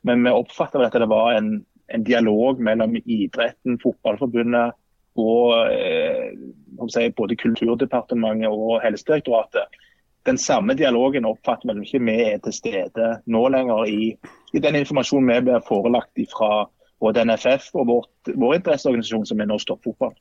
men 0.07 0.25
vi 0.25 0.33
oppfatter 0.35 0.83
at 0.85 0.97
det 0.97 1.09
var 1.11 1.37
en, 1.37 1.61
en 1.93 2.03
dialog 2.07 2.59
mellom 2.59 2.97
idretten, 3.05 3.79
fotballforbundet 3.83 4.77
og 5.19 5.71
eh, 5.71 7.11
både 7.15 7.35
Kulturdepartementet 7.35 8.47
og 8.47 8.79
Helsedirektoratet. 8.83 9.79
Den 10.25 10.37
samme 10.37 10.73
dialogen 10.77 11.25
oppfatter 11.25 11.71
vel 11.71 11.81
ikke 11.83 12.03
vi 12.05 12.15
er 12.29 12.37
til 12.45 12.53
stede 12.53 13.07
nå 13.25 13.41
lenger 13.49 13.89
i, 13.89 14.11
i 14.53 14.61
den 14.61 14.77
informasjonen 14.79 15.31
vi 15.31 15.39
blir 15.49 15.63
forelagt 15.67 16.19
fra 16.31 16.67
både 17.01 17.25
NFF 17.25 17.71
og 17.73 17.87
vårt, 17.89 18.33
vår 18.35 18.59
interesseorganisasjon, 18.59 19.25
som 19.25 19.41
er 19.41 19.49
Norsk 19.49 19.71
Toppfotball. 19.71 20.13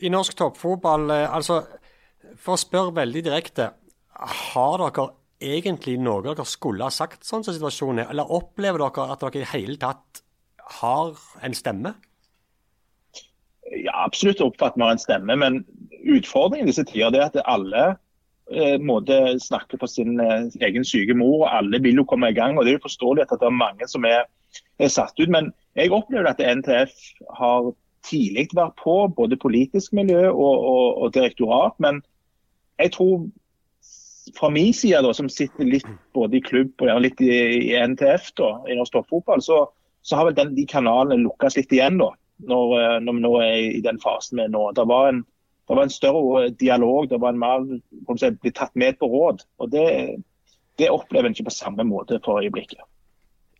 I 0.00 0.08
norsk 0.14 0.36
toppfotball, 0.38 1.10
eh, 1.10 1.34
altså 1.34 1.62
for 2.36 2.56
å 2.56 2.60
spørre 2.60 2.96
veldig 2.98 3.22
direkte, 3.26 3.70
har 4.18 4.82
dere 4.82 5.08
egentlig 5.38 5.96
noe 6.02 6.24
dere 6.24 6.44
skulle 6.48 6.86
ha 6.86 6.92
sagt 6.92 7.26
sånn 7.26 7.44
som 7.46 7.54
situasjonen 7.54 8.04
er, 8.04 8.10
eller 8.12 8.32
opplever 8.34 8.82
dere 8.82 9.14
at 9.14 9.22
dere 9.22 9.44
i 9.44 9.50
hele 9.52 9.78
tatt 9.80 10.22
har 10.80 11.14
en 11.44 11.56
stemme? 11.56 11.94
Ja, 13.68 13.94
absolutt 14.04 14.42
oppfatter 14.44 14.80
vi 14.80 14.90
en 14.90 15.00
stemme, 15.02 15.36
men 15.36 15.62
utfordringen 16.08 16.68
i 16.68 16.72
disse 16.72 16.86
tider 16.88 17.20
er 17.20 17.28
at 17.28 17.38
alle 17.44 17.84
eh, 18.50 18.78
måte 18.80 19.38
snakke 19.44 19.78
på 19.80 19.88
sin 19.90 20.20
eh, 20.24 20.48
egen 20.64 20.86
syke 20.88 21.16
mor, 21.16 21.44
og 21.44 21.52
alle 21.52 21.82
vil 21.84 22.00
jo 22.00 22.06
komme 22.08 22.32
i 22.32 22.36
gang. 22.36 22.56
og 22.56 22.64
Det 22.64 22.74
er 22.74 22.78
jo 22.78 22.86
forståelig 22.88 23.26
at 23.26 23.36
det 23.36 23.48
er 23.48 23.60
mange 23.60 23.88
som 23.90 24.06
er, 24.08 24.24
er 24.80 24.92
satt 24.92 25.20
ut. 25.20 25.28
Men 25.28 25.52
jeg 25.76 25.92
opplever 25.92 26.30
at 26.30 26.40
NTF 26.40 26.94
har 27.38 27.72
tidlig 28.08 28.48
vært 28.56 28.78
på, 28.80 28.96
både 29.16 29.36
politisk 29.36 29.92
miljø 29.92 30.30
og, 30.30 30.56
og, 30.72 31.02
og 31.02 31.14
direktorat. 31.14 31.76
Men 31.78 32.00
jeg 32.78 32.94
tror 32.94 33.26
fra 34.36 34.50
min 34.52 34.74
side, 34.76 35.00
da, 35.02 35.12
som 35.16 35.28
sitter 35.32 35.66
litt 35.66 35.88
både 36.14 36.38
i 36.38 36.44
klubb 36.44 36.84
og 36.84 37.00
litt 37.00 37.20
i, 37.24 37.32
i 37.70 37.74
NTF, 37.80 38.32
da, 38.38 38.52
i 38.68 38.76
norsk 38.76 38.94
toppfotball, 38.94 39.42
så, 39.44 39.62
så 40.04 40.18
har 40.18 40.28
vel 40.28 40.36
den, 40.36 40.54
de 40.56 40.66
kanalene 40.68 41.22
lukkes 41.24 41.56
litt 41.58 41.72
igjen. 41.74 42.00
da 42.02 42.12
når, 42.38 42.80
eh, 42.80 43.00
når 43.02 43.12
vi 43.12 43.24
nå 43.24 43.32
er 43.42 43.56
i 43.78 43.82
den 43.84 44.00
fasen 44.02 44.38
vi 44.38 44.46
er 44.46 44.52
nå. 44.52 44.70
Det 44.76 44.86
var 44.88 45.10
en, 45.12 45.22
det 45.68 45.76
var 45.76 45.86
en 45.86 45.92
større 45.92 46.48
dialog, 46.50 47.08
det 47.10 47.20
var 47.20 47.34
en 47.34 47.42
mer 47.42 47.66
si, 48.20 48.30
bli 48.30 48.52
tatt 48.54 48.74
med 48.78 48.98
på 48.98 49.10
råd. 49.10 49.44
og 49.58 49.70
Det, 49.72 49.86
det 50.78 50.90
opplever 50.94 51.28
en 51.28 51.36
ikke 51.36 51.48
på 51.50 51.58
samme 51.58 51.86
måte 51.88 52.20
for 52.24 52.42
øyeblikket. 52.42 52.82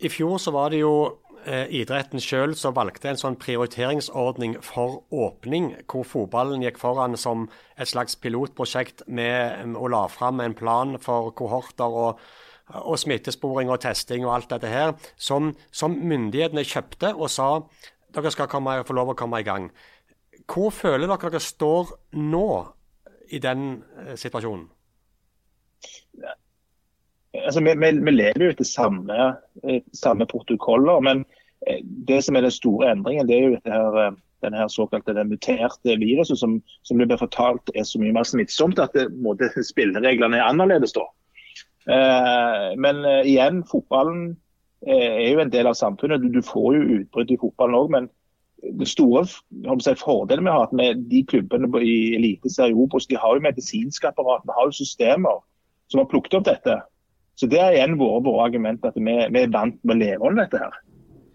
I 0.00 0.10
fjor 0.12 0.38
så 0.38 0.54
var 0.54 0.70
det 0.70 0.84
jo 0.84 0.94
eh, 1.06 1.27
idretten 1.47 2.21
sjøl 2.21 2.54
som 2.59 2.75
valgte 2.76 3.09
en 3.11 3.21
sånn 3.21 3.37
prioriteringsordning 3.40 4.57
for 4.64 5.02
åpning, 5.14 5.71
hvor 5.88 6.07
fotballen 6.09 6.64
gikk 6.64 6.80
foran 6.80 7.16
som 7.16 7.47
et 7.78 7.88
slags 7.88 8.18
pilotprosjekt 8.21 9.04
med 9.07 9.76
å 9.78 9.90
la 9.92 10.07
fram 10.12 10.42
en 10.45 10.57
plan 10.59 10.97
for 11.02 11.30
kohorter 11.38 11.99
og, 12.02 12.25
og 12.83 12.99
smittesporing 13.00 13.71
og 13.73 13.80
testing 13.85 14.26
og 14.26 14.35
alt 14.35 14.50
dette 14.57 14.73
her, 14.73 14.97
som, 15.16 15.54
som 15.71 15.95
myndighetene 15.97 16.66
kjøpte 16.66 17.14
og 17.14 17.30
sa 17.33 17.50
dere 18.14 18.33
skal 18.33 18.49
komme, 18.50 18.80
få 18.88 18.97
lov 18.97 19.12
å 19.12 19.18
komme 19.18 19.40
i 19.42 19.47
gang. 19.47 19.71
Hvor 20.49 20.73
føler 20.73 21.07
dere 21.07 21.30
dere 21.30 21.45
står 21.45 21.95
nå 22.16 22.49
i 23.37 23.40
den 23.45 23.83
eh, 24.00 24.14
situasjonen? 24.16 24.68
Altså, 27.45 27.61
vi, 27.64 27.75
vi, 27.78 27.92
vi, 28.04 28.14
lever 28.14 28.45
jo 28.45 28.54
etter 28.54 28.68
samme, 28.68 29.28
eh, 29.64 29.83
samme, 29.97 30.26
protokoller, 30.26 31.00
men 31.04 31.25
eh, 31.66 31.83
det 32.09 32.23
som 32.25 32.37
er 32.37 32.47
den 32.47 32.54
store 32.54 32.90
endringen, 32.92 33.28
det 33.28 33.37
er 33.37 33.47
jo 33.47 33.61
her, 33.66 34.18
denne 34.45 34.61
her 34.61 34.68
såkalte 34.73 35.16
den 35.16 35.30
muterte 35.33 35.97
viruset 35.99 36.38
som, 36.38 36.59
som 36.87 36.99
det 36.99 37.09
blir 37.11 37.21
fortalt 37.21 37.73
er 37.75 37.87
så 37.88 38.00
mye 38.02 38.14
mer 38.14 38.26
smittsomt 38.28 38.78
at 38.83 38.95
det, 38.95 39.09
måte, 39.23 39.50
spillereglene 39.73 40.40
er 40.40 40.50
annerledes 40.50 40.95
da. 40.97 41.07
Eh, 41.88 42.68
men 42.78 43.02
eh, 43.04 43.25
igjen, 43.35 43.64
fotballen 43.68 44.37
Eh, 44.87 44.95
er 44.95 45.33
jo 45.33 45.42
en 45.42 45.50
del 45.50 45.66
av 45.66 45.75
samfunnet. 45.75 46.23
Du, 46.33 46.42
får 46.42 46.76
jo 46.76 47.00
utbrudd 47.00 47.33
i 47.35 47.38
fotballen 47.40 47.78
òg, 47.78 47.90
men 47.95 48.09
det 48.78 48.88
store 48.90 49.25
si, 49.26 49.95
fordelen 49.99 50.47
vi 50.47 50.52
har 50.52 50.64
hatt 50.66 50.76
med 50.76 51.02
de 51.11 51.23
klubbene 51.30 51.71
i 51.83 51.97
Eliteserien 52.18 52.78
Obos, 52.78 53.07
de 53.07 53.18
har 53.18 53.37
jo 53.37 53.45
medisinske 53.45 54.09
apparat, 54.09 54.47
vi 54.47 54.54
har 54.54 54.66
jo 54.66 54.78
systemer 54.78 55.42
som 55.90 56.02
har 56.02 56.09
plukket 56.11 56.38
opp 56.38 56.47
dette. 56.47 56.78
Så 57.38 57.47
Det 57.47 57.61
er 57.62 57.76
igjen 57.76 57.99
våre, 58.00 58.23
våre 58.26 58.49
argument, 58.49 58.85
at 58.85 58.97
vi, 58.99 59.04
vi, 59.07 59.42
er 59.45 59.52
vant 59.54 59.76
med 59.87 59.95
å 59.95 60.00
leve 60.00 60.30
under 60.30 60.47
dette. 60.47 60.59
her. 60.59 60.80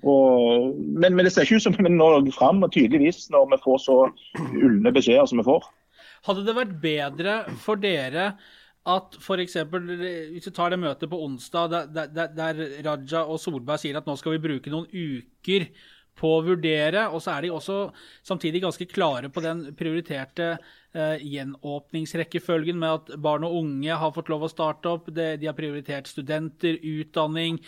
Og, 0.03 0.73
men, 0.75 1.13
men, 1.15 1.23
det 1.23 1.31
ser 1.31 1.47
ikke 1.47 1.61
ut 1.61 1.67
som 1.69 1.77
vi 1.77 1.93
når 1.93 2.27
fram, 2.35 2.59
og 2.65 2.73
tydeligvis, 2.75 3.29
når 3.31 3.53
vi 3.53 3.61
får 3.63 3.79
så 3.85 3.95
ulne 4.59 4.91
beskjeder 4.91 5.29
som 5.31 5.39
vi 5.39 5.47
får. 5.47 5.69
Hadde 6.27 6.43
det 6.47 6.57
vært 6.57 6.75
bedre 6.83 7.37
for 7.63 7.79
dere 7.79 8.33
at 8.91 9.15
f.eks. 9.15 9.57
hvis 9.71 10.43
du 10.43 10.51
tar 10.51 10.73
det 10.73 10.81
møtet 10.81 11.07
på 11.11 11.19
onsdag 11.23 11.71
der, 11.71 12.11
der, 12.11 12.31
der, 12.35 12.61
Raja 12.83 13.23
og 13.23 13.39
Solberg 13.39 13.79
sier 13.79 13.99
at 13.99 14.07
nå 14.07 14.17
skal 14.19 14.35
vi 14.35 14.43
bruke 14.43 14.71
noen 14.73 14.89
uker 14.91 15.69
på 16.19 16.29
å 16.35 16.43
vurdere, 16.45 17.07
og 17.09 17.23
så 17.23 17.37
er 17.37 17.45
de 17.45 17.53
også 17.55 17.77
samtidig 18.27 18.61
ganske 18.63 18.87
klare 18.91 19.31
på 19.33 19.41
den 19.43 19.69
prioriterte 19.79 20.57
eh, 20.93 21.23
gjenåpningsrekkefølgen 21.33 22.79
med 22.79 22.97
at 22.97 23.11
barn 23.21 23.45
og 23.47 23.57
unge 23.59 23.97
har 23.99 24.13
fått 24.15 24.31
lov 24.31 24.45
å 24.47 24.51
starte 24.51 24.91
opp. 24.91 25.09
Det, 25.13 25.35
de 25.41 25.49
har 25.49 25.57
prioritert 25.57 26.09
studenter, 26.09 26.79
utdanning. 26.79 27.59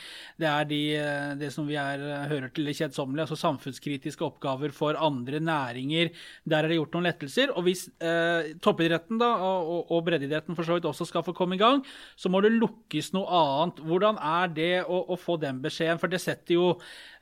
Det 0.41 0.49
er 0.49 0.69
de, 0.69 0.81
eh, 0.99 1.33
det 1.39 1.51
som 1.53 1.67
vi 1.67 1.77
er, 1.79 1.99
eh, 1.99 2.27
hører 2.31 2.53
til 2.53 2.69
det 2.69 2.75
kjedsommelige, 2.77 3.27
altså 3.27 3.39
samfunnskritiske 3.41 4.25
oppgaver 4.25 4.73
for 4.75 4.97
andre 4.99 5.39
næringer. 5.39 6.11
Der 6.45 6.63
er 6.63 6.69
det 6.69 6.79
gjort 6.79 6.97
noen 6.97 7.09
lettelser. 7.09 7.53
Og 7.55 7.67
hvis 7.67 7.87
eh, 7.99 8.53
toppidretten 8.61 9.19
da, 9.21 9.31
og, 9.41 9.91
og 9.91 10.05
breddeidretten 10.07 10.55
for 10.57 10.67
så 10.67 10.77
vidt 10.77 10.89
også 10.89 11.07
skal 11.09 11.25
få 11.25 11.35
komme 11.35 11.57
i 11.57 11.61
gang, 11.61 11.83
så 12.15 12.29
må 12.29 12.41
det 12.41 12.53
lukkes 12.55 13.11
noe 13.15 13.27
annet. 13.27 13.81
Hvordan 13.85 14.19
er 14.21 14.53
det 14.53 14.73
å, 14.85 15.01
å 15.13 15.19
få 15.19 15.37
den 15.41 15.61
beskjeden? 15.63 15.99
For 16.01 16.11
det 16.11 16.21
setter 16.23 16.57
jo, 16.57 16.67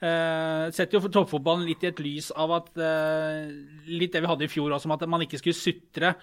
eh, 0.03 0.69
setter 0.75 0.99
jo 0.99 1.11
toppfotballen 1.13 1.65
litt 1.67 1.83
i 1.83 1.91
et 1.91 2.03
lys 2.03 2.31
av 2.35 2.57
at 2.59 2.71
eh, 2.77 3.51
Litt 3.83 4.13
det 4.15 4.21
vi 4.23 4.29
hadde 4.29 4.45
i 4.45 4.51
fjor 4.51 4.71
også, 4.73 4.87
om 4.87 4.93
at 4.95 5.03
man 5.09 5.23
ikke 5.25 5.37
skulle 5.39 5.57
sutre. 5.93 6.15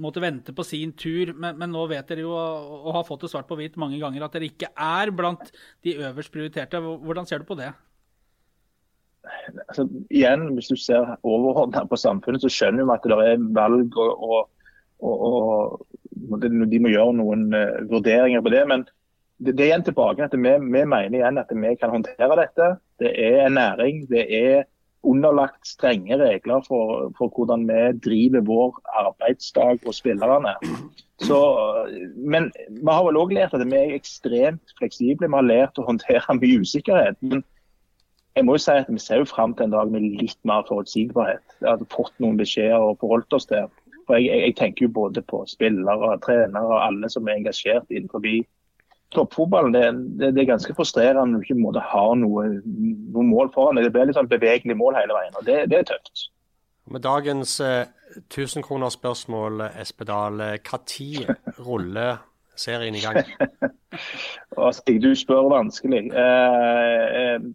Måtte 0.00 0.22
vente 0.22 0.54
på 0.54 0.64
sin 0.64 0.92
tur, 0.92 1.34
men, 1.34 1.58
men 1.58 1.72
nå 1.74 1.84
vet 1.90 2.08
dere 2.08 2.22
jo 2.22 2.32
og, 2.32 2.92
har 2.94 3.04
fått 3.04 3.26
det 3.26 3.32
svart 3.32 3.48
på 3.48 3.58
hvitt 3.58 3.76
mange 3.76 3.98
ganger 4.00 4.24
at 4.24 4.32
dere 4.36 4.48
ikke 4.48 4.70
er 4.72 5.10
blant 5.10 5.50
de 5.84 5.98
øverst 5.98 6.32
prioriterte. 6.32 6.80
Hvordan 6.80 7.26
ser 7.26 7.42
du 7.42 7.48
på 7.48 7.58
det? 7.58 7.72
altså, 9.68 9.88
igjen, 10.10 10.54
Hvis 10.54 10.70
du 10.70 10.76
ser 10.76 11.16
overordna 11.22 11.84
på 11.84 11.98
samfunnet, 11.98 12.42
så 12.42 12.52
skjønner 12.52 12.86
vi 12.86 12.94
at 12.94 13.04
det 13.10 13.18
er 13.26 13.44
valg 13.56 13.98
og, 13.98 14.24
og, 14.30 14.48
og, 15.00 16.40
de 16.40 16.80
må 16.80 16.92
gjøre 16.92 17.16
noen 17.18 17.50
uh, 17.54 17.80
vurderinger 17.90 18.42
på 18.44 18.52
det. 18.54 18.64
Men 18.70 18.86
det, 19.40 19.56
det 19.56 19.64
er 19.64 19.72
igjen 19.72 19.86
tilbake 19.88 20.26
at 20.26 20.36
vi, 20.36 20.54
vi, 20.54 20.84
mener 20.84 21.10
igjen 21.10 21.40
at 21.40 21.50
vi 21.50 21.74
kan 21.80 21.94
håndtere 21.94 22.38
dette. 22.38 22.74
Det 23.00 23.12
er 23.16 23.46
en 23.46 23.58
næring. 23.58 24.04
Det 24.10 24.26
er 24.28 24.68
underlagt 25.06 25.66
strenge 25.66 26.16
regler 26.20 26.64
for, 26.66 27.12
for 27.18 27.32
hvordan 27.36 27.64
vi 27.68 27.98
driver 28.04 28.40
vår 28.46 28.80
arbeidsdag 29.02 29.86
og 29.86 29.94
spillerne. 29.94 30.54
Så, 31.20 31.38
men 32.16 32.50
vi 32.68 32.88
har 32.90 33.04
vel 33.06 33.20
òg 33.20 33.32
lært 33.36 33.54
at 33.56 33.64
vi 33.64 33.78
er 33.78 33.96
ekstremt 33.96 34.74
fleksible. 34.78 35.28
Vi 35.28 35.36
har 35.36 35.48
lært 35.48 35.80
å 35.80 35.86
håndtere 35.88 36.36
mye 36.40 36.60
usikkerhet. 36.64 37.16
men 37.20 37.44
jeg 38.36 38.46
må 38.46 38.54
jo 38.54 38.62
si 38.62 38.70
at 38.72 38.88
Vi 38.88 38.98
ser 39.02 39.22
jo 39.22 39.28
fram 39.28 39.54
til 39.54 39.64
en 39.64 39.74
dag 39.74 39.90
med 39.90 40.06
litt 40.20 40.38
mer 40.44 40.62
forutsigbarhet. 40.68 41.42
Vi 41.60 41.68
har 41.68 41.82
fått 41.92 42.14
noen 42.22 42.38
beskjeder 42.38 42.78
og 42.78 43.00
forholdt 43.00 43.32
oss 43.32 43.48
til. 43.50 43.66
For 44.06 44.18
jeg, 44.18 44.40
jeg, 44.44 44.56
tenker 44.56 44.86
jo 44.86 44.94
både 44.94 45.22
på 45.22 45.44
spillere, 45.46 46.16
trenere 46.24 46.66
og 46.66 46.80
alle 46.82 47.10
som 47.10 47.28
er 47.28 47.40
engasjert 47.40 47.90
innenfor 47.90 48.22
toppfotballen. 49.14 49.74
Det, 49.74 49.84
det, 50.20 50.32
det, 50.36 50.42
er 50.42 50.52
ganske 50.52 50.74
frustrerende 50.76 51.34
når 51.34 51.42
du 51.42 51.48
ikke 51.48 51.60
måte, 51.60 51.84
har 51.92 52.12
noe, 52.20 52.48
noe, 52.64 53.24
mål 53.26 53.52
foran 53.54 53.78
deg. 53.78 53.88
Det 53.88 53.94
blir 53.96 54.10
litt 54.10 54.18
sånn 54.18 54.30
bevegelig 54.30 54.76
mål 54.78 54.98
hele 54.98 55.16
veien, 55.16 55.38
og 55.38 55.46
det, 55.48 55.62
det 55.72 55.80
er 55.80 55.88
tøft. 55.92 56.28
Med 56.90 57.04
dagens 57.04 57.58
eh, 57.62 57.84
1000-kronersspørsmål, 58.34 59.62
Espedal, 59.78 60.42
når 60.66 61.28
ruller 61.62 62.22
serien 62.58 62.96
i 62.96 63.02
gang? 63.04 63.22
Stig, 64.76 65.00
du 65.02 65.12
spør 65.18 65.50
vanskelig. 65.52 66.08
Eh, 66.10 67.06
eh, 67.20 67.48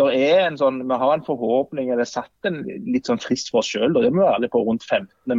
er 0.00 0.56
sånn, 0.56 0.80
Vi 0.88 0.96
har 1.02 1.12
en 1.12 1.26
forhåpning, 1.26 1.90
eller 1.92 2.08
satt 2.08 2.48
en 2.48 2.62
litt 2.64 3.10
sånn 3.10 3.20
frist 3.20 3.52
for 3.52 3.60
oss 3.60 3.70
sjøl. 3.72 3.92
Det 3.92 4.12
må 4.12 4.22
vi 4.22 4.28
være 4.28 4.52
på 4.52 4.64
rundt 4.64 4.86
15.3. 4.86 5.38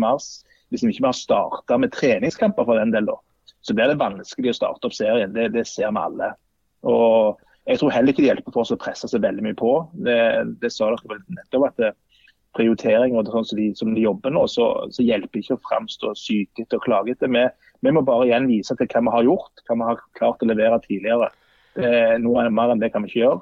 Hvis 0.71 0.85
vi 0.85 0.93
ikke 0.93 1.09
har 1.09 1.17
starta 1.17 1.77
med 1.81 1.91
treningskamper 1.91 2.67
for 2.67 2.79
den 2.79 2.93
del, 2.93 3.09
da, 3.09 3.17
så 3.61 3.75
blir 3.77 3.91
det 3.91 4.01
vanskelig 4.01 4.53
å 4.53 4.57
starte 4.57 4.89
opp 4.89 4.95
serien. 4.97 5.33
Det, 5.35 5.49
det, 5.55 5.65
ser 5.69 5.91
vi 5.93 6.01
alle. 6.01 6.31
Og 6.89 7.41
Jeg 7.69 7.77
tror 7.77 7.93
heller 7.93 8.13
ikke 8.13 8.23
det 8.23 8.31
hjelper 8.31 8.53
for 8.55 8.63
oss 8.63 8.73
å 8.73 8.79
presse 8.81 9.09
seg 9.09 9.21
veldig 9.21 9.43
mye 9.45 9.57
på. 9.57 9.73
Det, 10.07 10.21
det 10.63 10.71
sa 10.73 10.89
dere 10.89 11.11
vel 11.11 11.21
nettopp 11.37 11.67
at 11.69 11.83
det, 11.83 11.91
og 12.51 13.29
sånn 13.31 13.45
som 13.47 13.59
de, 13.59 13.67
som 13.79 13.93
de 13.95 14.01
jobber 14.03 14.33
nå, 14.33 14.41
så, 14.51 14.65
så 14.91 15.05
hjelper 15.05 15.39
ikke 15.39 15.55
å 15.55 15.61
framstå 15.69 16.09
sykete 16.19 16.75
og 16.75 16.83
klagete. 16.83 17.29
Vi, 17.31 17.45
vi 17.85 17.93
må 17.95 18.01
bare 18.03 18.25
igjen 18.27 18.49
vise 18.49 18.75
til 18.75 18.89
hva 18.91 19.05
vi 19.05 19.13
har 19.13 19.29
gjort, 19.29 19.63
hva 19.69 19.77
vi 19.77 19.87
har 19.87 20.01
klart 20.19 20.43
å 20.43 20.49
levere 20.49 20.81
tidligere. 20.83 21.29
noe 22.19 22.49
mer 22.51 22.73
enn 22.73 22.81
det 22.81 22.91
kan 22.91 23.05
vi 23.05 23.13
ikke 23.13 23.21
gjøre. 23.21 23.39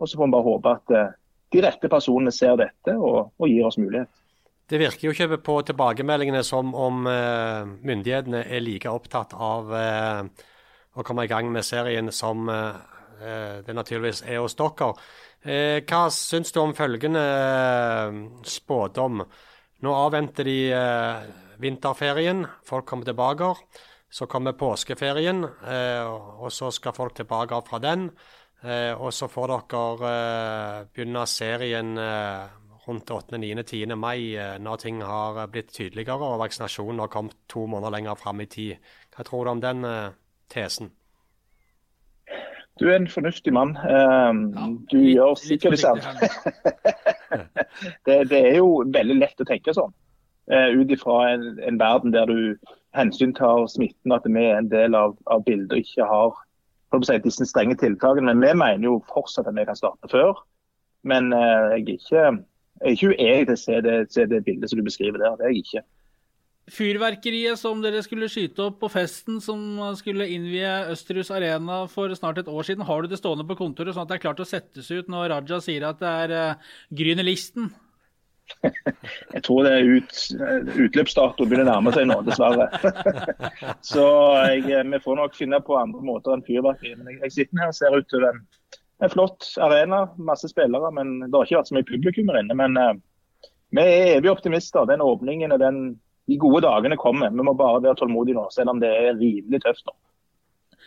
Og 0.00 0.08
så 0.08 0.18
får 0.18 0.28
vi 0.28 0.34
bare 0.36 0.46
håpe 0.46 0.72
at 0.72 0.94
eh, 0.94 1.12
de 1.54 1.62
rette 1.64 1.90
personene 1.92 2.32
ser 2.34 2.56
dette 2.60 2.94
og, 2.96 3.32
og 3.36 3.50
gir 3.50 3.68
oss 3.68 3.78
mulighet. 3.80 4.10
Det 4.66 4.80
virker 4.82 5.06
jo 5.06 5.12
ikke 5.14 5.38
på 5.46 5.60
tilbakemeldingene 5.68 6.42
som 6.42 6.72
om 6.74 7.04
uh, 7.06 7.62
myndighetene 7.86 8.42
er 8.50 8.64
like 8.64 8.90
opptatt 8.90 9.36
av 9.38 9.70
uh, 9.70 10.26
å 10.98 11.04
komme 11.06 11.22
i 11.22 11.30
gang 11.30 11.52
med 11.54 11.62
serien 11.66 12.10
som 12.10 12.50
uh, 12.50 12.74
det 13.62 13.72
naturligvis 13.72 14.24
er 14.26 14.42
hos 14.42 14.58
dere. 14.58 14.90
hva 15.88 16.00
syns 16.12 16.50
du 16.52 16.58
om 16.60 16.74
følgende 16.76 17.22
spådom? 18.44 19.22
Nå 19.80 19.94
avventer 19.94 20.44
de 20.44 20.58
vinterferien, 21.62 22.44
folk 22.66 22.84
kommer 22.84 23.08
tilbake. 23.08 23.54
Så 24.12 24.28
kommer 24.28 24.52
påskeferien, 24.52 25.46
og 25.46 26.52
så 26.52 26.68
skal 26.70 26.92
folk 26.92 27.16
tilbake 27.16 27.62
fra 27.70 27.80
den. 27.80 28.10
Og 29.00 29.08
så 29.16 29.30
får 29.32 29.54
dere 29.54 30.12
begynne 30.92 31.24
serien 31.24 31.96
rundt 32.88 33.10
8., 33.10 33.38
9., 33.42 33.62
10. 33.62 33.96
mai, 33.98 34.36
når 34.62 34.76
ting 34.82 35.02
har 35.02 35.40
blitt 35.50 35.72
tydeligere 35.74 36.22
og 36.22 36.38
vaksinasjonen 36.44 37.02
har 37.02 37.10
kommet 37.12 37.34
to 37.50 37.66
måneder 37.66 37.96
lenger 37.96 38.18
fram 38.20 38.40
i 38.40 38.46
tid. 38.46 38.92
Hva 39.14 39.26
tror 39.26 39.44
du 39.44 39.50
om 39.56 39.64
den 39.64 39.82
tesen? 40.52 40.92
Du 42.80 42.90
er 42.90 42.96
en 42.96 43.08
fornuftig 43.08 43.52
mann. 43.56 43.72
Du 44.90 44.98
ja, 45.00 45.12
gjør 45.14 45.34
sikkert 45.40 45.72
det 45.72 45.80
samme. 45.80 46.02
det, 48.06 48.16
det, 48.30 48.40
er 48.40 48.58
jo 48.58 48.82
veldig 48.92 49.16
lett 49.16 49.40
å 49.40 49.46
tenke 49.48 49.72
sånn. 49.76 49.94
Ut 50.46 50.92
ifra 50.92 51.16
en, 51.32 51.46
en, 51.64 51.78
verden 51.80 52.12
der 52.12 52.28
du 52.28 52.74
hensyntar 52.96 53.64
smitten, 53.72 54.12
at 54.12 54.28
vi 54.28 54.44
er 54.44 54.60
en 54.60 54.68
del 54.68 54.94
av, 54.94 55.16
av 55.32 55.44
bildet 55.48 55.72
og 55.72 55.80
ikke 55.82 56.10
har 56.10 56.36
si, 57.02 57.16
disse 57.24 57.48
strenge 57.48 57.78
tiltakene. 57.80 58.34
Men 58.34 58.44
vi 58.44 58.52
mener 58.60 58.90
jo 58.90 59.00
fortsatt 59.08 59.48
at 59.48 59.56
vi 59.56 59.64
kan 59.68 59.78
starte 59.78 60.12
før. 60.12 60.44
Men 61.06 61.32
uh, 61.32 61.72
jeg 61.72 61.80
er 61.80 61.96
ikke, 61.96 62.26
jeg 62.80 62.88
er 62.88 62.96
ikke 62.96 63.12
uenig 63.14 63.46
til 63.46 63.54
å 63.54 63.60
se 63.60 63.78
det, 63.84 63.94
se 64.12 64.26
det 64.28 64.42
bildet 64.44 64.70
som 64.70 64.80
du 64.80 64.84
beskriver 64.86 65.22
der. 65.22 65.38
Det 65.38 65.46
er 65.46 65.54
jeg 65.54 65.64
ikke. 65.64 65.84
Fyrverkeriet 66.66 67.60
som 67.60 67.78
dere 67.78 68.00
skulle 68.02 68.26
skyte 68.30 68.64
opp 68.64 68.80
på 68.80 68.90
festen 68.90 69.38
som 69.42 69.60
skulle 69.94 70.26
innvie 70.34 70.70
Østerhus 70.90 71.30
Arena 71.30 71.84
for 71.90 72.10
snart 72.18 72.40
et 72.42 72.50
år 72.50 72.66
siden, 72.66 72.82
har 72.88 73.02
du 73.02 73.12
det 73.12 73.20
stående 73.20 73.46
på 73.46 73.54
kontoret 73.60 73.94
sånn 73.94 74.02
at 74.02 74.10
det 74.10 74.18
er 74.18 74.24
klart 74.24 74.42
å 74.42 74.48
settes 74.48 74.90
ut 74.90 75.10
når 75.12 75.30
Raja 75.30 75.60
sier 75.62 75.86
at 75.86 76.02
det 76.02 76.14
er 76.24 76.34
uh, 76.34 76.72
Grünerlisten? 76.90 77.70
Jeg 79.34 79.44
tror 79.46 79.62
det 79.66 79.76
er 79.76 79.92
ut, 79.94 80.18
utløpsdato 80.86 81.46
begynner 81.46 81.68
å 81.68 81.76
nærme 81.76 81.94
seg 81.94 82.10
nå, 82.10 82.18
dessverre. 82.26 82.66
Så 83.92 84.04
jeg, 84.46 84.66
vi 84.90 85.00
får 85.02 85.18
nok 85.18 85.38
finne 85.38 85.58
på 85.66 85.78
andre 85.78 86.02
måter 86.06 86.34
enn 86.34 86.44
fyrverkeri. 86.46 86.94
Men 86.98 87.10
jeg, 87.10 87.22
jeg, 87.24 87.34
sitter 87.34 87.62
her 87.62 87.72
og 87.72 87.78
ser 87.78 87.96
ut 87.98 88.10
til 88.10 88.26
en, 89.02 89.12
flott 89.12 89.52
arena, 89.62 90.06
masse 90.16 90.48
spillere. 90.48 90.90
Men 90.94 91.18
det 91.26 91.34
har 91.34 91.46
ikke 91.46 91.60
vært 91.60 91.70
så 91.72 91.76
mye 91.78 91.88
publikum 91.88 92.32
her 92.32 92.40
inne. 92.42 92.56
Men 92.58 92.80
uh, 92.80 92.94
vi 93.76 93.84
er 93.84 94.16
evige 94.16 94.34
optimister. 94.34 94.88
Den 94.88 95.04
åpningen 95.04 95.54
og 95.54 95.62
den, 95.62 95.84
de 96.30 96.40
gode 96.40 96.64
dagene 96.66 96.98
kommer. 97.00 97.32
Vi 97.34 97.46
må 97.46 97.56
bare 97.58 97.82
være 97.84 97.98
tålmodige 98.00 98.38
nå, 98.38 98.48
selv 98.54 98.74
om 98.74 98.82
det 98.82 98.92
er 98.92 99.16
rimelig 99.18 99.62
tøft 99.64 99.86
nå. 99.88 99.96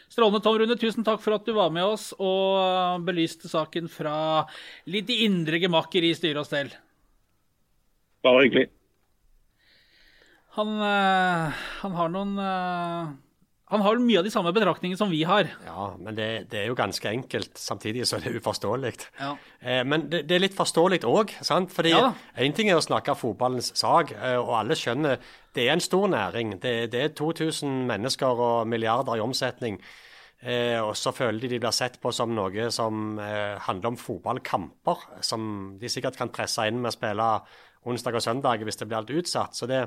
Strålende, 0.10 0.42
Tom 0.42 0.58
Rune. 0.58 0.78
Tusen 0.80 1.06
takk 1.06 1.22
for 1.22 1.38
at 1.38 1.46
du 1.46 1.54
var 1.54 1.70
med 1.74 1.86
oss 1.86 2.10
og 2.18 3.06
belyste 3.06 3.50
saken 3.52 3.90
fra 3.94 4.46
litt 4.90 5.12
indre 5.14 5.62
gemakker 5.62 6.06
i 6.06 6.16
styre 6.18 6.42
og 6.42 6.50
stell. 6.50 6.72
Bare 8.26 8.46
hyggelig. 8.48 8.70
Han, 10.58 10.72
øh, 10.82 11.60
han 11.84 11.94
har 11.96 12.10
noen 12.12 12.32
øh, 12.42 13.12
Han 13.70 13.84
har 13.86 14.00
mye 14.02 14.18
av 14.18 14.26
de 14.26 14.32
samme 14.34 14.52
betraktningene 14.56 14.98
som 14.98 15.12
vi 15.14 15.22
har. 15.30 15.52
Ja, 15.68 15.92
men 16.02 16.18
det, 16.18 16.28
det, 16.50 16.64
er 16.64 16.72
jo 16.72 16.78
ganske 16.78 17.06
enkelt. 17.06 17.52
Samtidig 17.62 18.08
så 18.10 18.18
er 18.18 18.26
det 18.26 18.42
uforståelig. 18.42 18.96
Ja. 19.20 19.36
Eh, 19.62 19.84
men 19.86 20.08
det, 20.10 20.24
det, 20.30 20.38
er 20.38 20.44
litt 20.48 20.58
forståelig 20.58 21.04
òg. 21.06 21.36
Fordi 21.76 21.94
én 21.94 22.10
ja. 22.10 22.50
ting 22.58 22.72
er 22.72 22.80
å 22.80 22.84
snakke 22.84 23.14
fotballens 23.20 23.70
sak, 23.78 24.16
eh, 24.18 24.40
og 24.42 24.56
alle 24.64 24.78
skjønner 24.80 25.22
det 25.54 25.68
er 25.68 25.76
en 25.76 25.86
stor 25.86 26.10
næring. 26.10 26.58
Det, 26.64 26.76
det 26.94 27.04
er 27.04 27.16
2000 27.18 27.84
mennesker 27.90 28.42
og 28.50 28.70
milliarder 28.70 29.20
i 29.20 29.24
omsetning. 29.24 29.78
Eh, 30.40 30.80
og 30.80 30.94
så 30.96 31.12
føler 31.12 31.42
de 31.42 31.50
de 31.52 31.60
blir 31.60 31.76
sett 31.76 31.98
på 32.00 32.14
som 32.16 32.32
noe 32.32 32.70
som 32.72 33.20
eh, 33.20 33.58
handler 33.66 33.92
om 33.92 34.00
fotballkamper, 34.00 35.02
som 35.26 35.44
de 35.82 35.92
sikkert 35.92 36.18
kan 36.18 36.32
presse 36.32 36.64
inn 36.70 36.80
med 36.80 36.94
å 36.94 36.96
spille 36.96 37.28
onsdag 37.90 38.16
og 38.16 38.24
søndag 38.24 38.64
hvis 38.64 38.80
det 38.80 38.88
blir 38.88 39.02
alt 39.02 39.12
utsatt. 39.12 39.58
Så 39.58 39.68
det, 39.68 39.84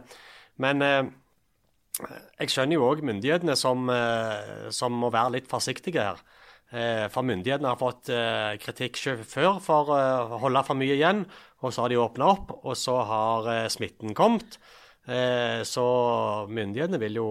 men 0.61 0.85
eh, 0.85 1.03
jeg 2.01 2.49
skjønner 2.49 2.79
jo 2.79 2.87
òg 2.89 3.03
myndighetene 3.05 3.57
som, 3.59 3.89
eh, 3.93 4.69
som, 4.73 4.95
må 4.97 5.11
være 5.13 5.37
litt 5.37 5.51
forsiktige 5.51 6.07
her. 6.07 6.23
Eh, 6.73 7.07
for 7.13 7.27
myndighetene 7.29 7.69
har 7.69 7.81
fått 7.81 8.09
eh, 8.09 8.57
kritikk 8.63 8.97
før 9.29 9.59
for 9.61 9.93
å 9.93 10.39
holde 10.41 10.65
for 10.65 10.79
mye 10.79 10.97
igjen. 10.97 11.27
Og 11.63 11.75
så 11.75 11.85
har 11.85 11.93
de 11.93 12.01
åpna 12.01 12.31
opp, 12.33 12.55
og 12.65 12.75
så 12.79 12.97
har 13.07 13.51
smitten 13.71 14.17
kommet. 14.19 14.57
Så 15.67 15.85
myndighetene 16.47 16.99
vil 17.03 17.17
jo 17.19 17.29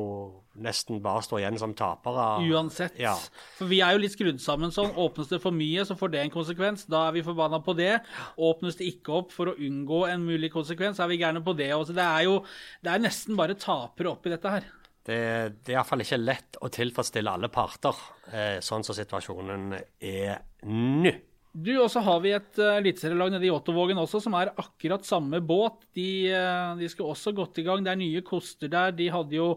nesten 0.60 1.00
bare 1.04 1.22
stå 1.24 1.40
igjen 1.40 1.60
som 1.60 1.72
tapere. 1.78 2.26
Uansett. 2.52 2.98
Ja. 3.00 3.14
For 3.56 3.70
vi 3.72 3.80
er 3.84 3.96
jo 3.96 4.02
litt 4.04 4.16
skrudd 4.16 4.42
sammen 4.44 4.74
sånn. 4.76 4.92
Åpnes 5.00 5.32
det 5.32 5.40
for 5.44 5.56
mye, 5.56 5.86
så 5.88 5.96
får 6.00 6.12
det 6.12 6.26
en 6.26 6.34
konsekvens. 6.34 6.84
Da 6.92 7.06
er 7.08 7.16
vi 7.16 7.24
forbanna 7.26 7.62
på 7.64 7.76
det. 7.78 7.94
Åpnes 8.36 8.76
det 8.80 8.90
ikke 8.92 9.16
opp 9.22 9.32
for 9.36 9.54
å 9.54 9.56
unngå 9.56 10.04
en 10.12 10.28
mulig 10.28 10.52
konsekvens, 10.54 11.00
så 11.00 11.06
er 11.06 11.14
vi 11.14 11.22
gærne 11.24 11.44
på 11.46 11.56
det 11.58 11.72
også. 11.78 11.96
Det 11.96 12.06
er 12.06 12.28
jo 12.28 12.38
det 12.84 12.92
er 12.92 13.04
nesten 13.08 13.40
bare 13.40 13.56
tapere 13.60 14.12
oppi 14.12 14.34
dette 14.34 14.56
her. 14.58 14.68
Det, 15.02 15.18
det 15.66 15.72
er 15.72 15.80
iallfall 15.80 16.04
ikke 16.04 16.20
lett 16.22 16.60
å 16.62 16.70
tilfredsstille 16.70 17.32
alle 17.34 17.50
parter, 17.54 17.98
eh, 18.30 18.58
sånn 18.62 18.84
som 18.86 18.94
situasjonen 18.98 19.72
er 19.98 20.44
nå. 20.70 21.14
Du, 21.52 21.74
Og 21.84 21.90
så 21.92 22.00
har 22.00 22.20
vi 22.24 22.32
et 22.32 22.60
uh, 22.64 22.78
eliteserielag 22.80 23.34
nede 23.34 23.50
i 23.50 23.52
Ottovågen 23.52 24.00
også, 24.00 24.22
som 24.24 24.36
er 24.40 24.54
akkurat 24.56 25.04
samme 25.04 25.42
båt. 25.44 25.84
De, 25.98 26.32
uh, 26.32 26.78
de 26.80 26.88
skal 26.92 27.12
også 27.12 27.34
gått 27.36 27.60
i 27.60 27.66
gang. 27.68 27.84
Det 27.84 27.92
er 27.92 28.00
nye 28.00 28.22
koster 28.24 28.72
der. 28.72 28.94
De 28.96 29.10
hadde 29.12 29.36
jo 29.36 29.50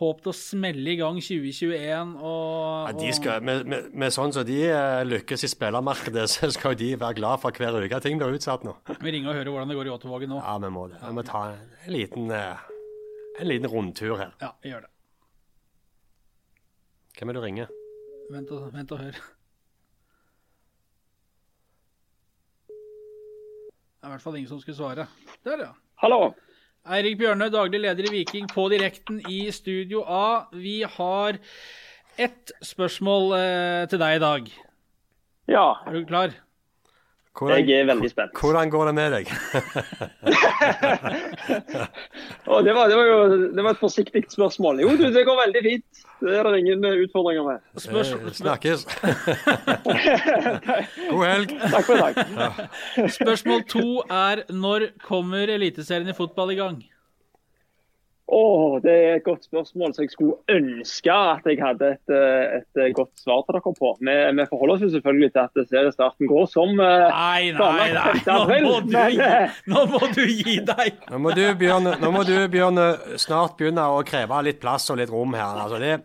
håpet 0.00 0.30
å 0.30 0.34
smelle 0.36 0.94
i 0.94 0.98
gang 1.00 1.18
2021 1.20 2.14
og, 2.24 2.86
Ja, 2.88 2.92
de 2.96 3.10
skal, 3.16 3.42
med, 3.44 3.66
med, 3.68 3.90
med 3.92 4.14
sånn 4.14 4.32
som 4.32 4.46
de 4.48 4.58
uh, 4.72 5.00
lykkes 5.04 5.44
i 5.44 5.50
spillermarkedet, 5.52 6.26
så 6.34 6.48
skal 6.54 6.76
de 6.80 6.94
være 7.00 7.18
glad 7.20 7.42
for 7.42 7.56
hver 7.56 7.76
uke 7.84 8.00
ting 8.04 8.20
blir 8.20 8.38
utsatt 8.38 8.64
nå. 8.66 8.76
vi 9.00 9.16
ringer 9.16 9.32
og 9.32 9.40
hører 9.40 9.52
hvordan 9.52 9.72
det 9.72 9.80
går 9.80 9.90
i 9.90 9.94
Ottovågen 9.96 10.32
nå. 10.34 10.40
Ja, 10.40 10.56
vi 10.62 10.72
må 10.76 10.86
det. 10.92 11.02
Vi 11.04 11.16
må 11.16 11.26
ta 11.28 11.42
en 11.52 11.92
liten, 11.96 12.32
uh, 12.32 12.64
en 13.40 13.52
liten 13.52 13.72
rundtur 13.72 14.16
her. 14.20 14.32
Ja, 14.40 14.54
vi 14.64 14.72
gjør 14.72 14.88
det. 14.88 14.94
Hvem 17.18 17.28
er 17.28 17.36
det 17.36 17.40
du 17.40 17.44
ringer? 17.44 17.76
Vent 18.30 18.56
og, 18.56 18.70
vent 18.72 18.96
og 18.96 19.04
hør. 19.04 19.22
Det 24.00 24.06
er 24.08 24.14
i 24.14 24.14
hvert 24.14 24.22
fall 24.24 24.36
ingen 24.38 24.48
som 24.48 24.60
skulle 24.62 24.78
svare. 24.78 25.04
Der, 25.44 25.60
ja. 25.60 25.72
Hallo. 26.00 26.30
Eirik 26.88 27.18
Bjørnø, 27.20 27.50
daglig 27.52 27.82
leder 27.82 28.06
i 28.08 28.12
Viking, 28.14 28.46
på 28.48 28.62
direkten 28.72 29.18
i 29.28 29.42
Studio 29.52 30.00
A. 30.08 30.46
Vi 30.56 30.78
har 30.88 31.36
ett 32.16 32.52
spørsmål 32.64 33.34
eh, 33.36 33.82
til 33.92 34.00
deg 34.00 34.16
i 34.16 34.22
dag. 34.22 34.48
Ja, 35.52 35.66
Er 35.84 35.98
du 35.98 36.06
klar? 36.08 36.32
Hvordan, 37.38 37.68
jeg 37.68 37.80
er 37.80 37.84
veldig 37.86 38.10
spent. 38.10 38.30
hvordan 38.40 38.70
går 38.70 38.86
det 38.86 38.94
med 38.94 39.12
deg? 39.14 39.26
oh, 42.50 42.64
det, 42.64 42.74
var, 42.74 42.88
det, 42.90 42.96
var 42.98 43.04
jo, 43.06 43.36
det 43.54 43.64
var 43.64 43.70
et 43.70 43.78
forsiktig 43.80 44.24
spørsmål. 44.28 44.80
Jo, 44.82 44.88
du, 44.98 45.04
det 45.14 45.24
går 45.28 45.36
veldig 45.46 45.62
fint. 45.68 45.84
Det 46.20 46.36
er 46.36 46.42
det 46.50 46.58
ingen 46.58 46.84
eh, 46.84 46.92
utfordringer 47.06 47.44
med. 47.46 47.58
Spørs 47.80 48.10
Eh, 48.12 48.32
Snakkes. 48.34 48.84
God 51.12 51.24
helg. 51.24 51.50
Takk 51.70 51.84
for 51.86 51.94
i 51.94 52.00
dag. 52.02 52.14
spørsmål 53.14 53.62
to 53.70 54.02
er 54.10 54.42
når 54.50 54.86
kommer 55.06 55.48
Eliteserien 55.54 56.08
i 56.10 56.14
fotball 56.18 56.50
i 56.52 56.54
gang? 56.58 56.82
Det 58.84 58.94
er 58.94 59.18
et 59.18 59.24
godt 59.26 59.44
spørsmål 59.46 59.94
som 59.94 60.04
jeg 60.04 60.12
skulle 60.14 60.36
ønske 60.52 61.12
at 61.12 61.46
jeg 61.48 61.60
hadde 61.60 61.90
et, 61.94 62.14
eh, 62.14 62.56
et 62.60 62.80
eh, 62.80 62.92
godt 62.96 63.12
svar 63.20 63.42
til 63.46 63.56
dere 63.56 63.74
på. 63.80 63.92
Vi, 64.00 64.16
vi 64.38 64.46
forholder 64.50 64.76
oss 64.76 64.84
jo 64.86 64.90
selvfølgelig 64.94 65.30
til 65.34 65.42
at 65.44 65.70
seriestarten 65.72 66.30
går 66.30 66.48
som 66.52 66.74
eh, 66.80 67.06
Nei, 67.10 67.50
nei, 67.56 67.88
nei. 67.96 68.14
Nå 68.30 68.38
må 68.66 68.76
du, 68.86 68.96
nå 69.72 69.84
må 69.92 70.02
du 70.14 70.22
gi 70.24 70.58
deg. 70.66 71.00
Nå 71.10 71.22
må 71.22 71.34
du, 71.36 71.44
Bjørn, 71.60 71.92
nå 72.00 72.12
må 72.14 72.24
du, 72.28 72.36
Bjørn, 72.52 72.80
snart 73.20 73.56
begynne 73.58 73.86
å 73.90 74.02
kreve 74.06 74.42
litt 74.46 74.60
plass 74.62 74.90
og 74.92 75.00
litt 75.00 75.12
rom 75.12 75.34
her. 75.36 75.64
Altså 75.64 75.80
det, 75.82 75.98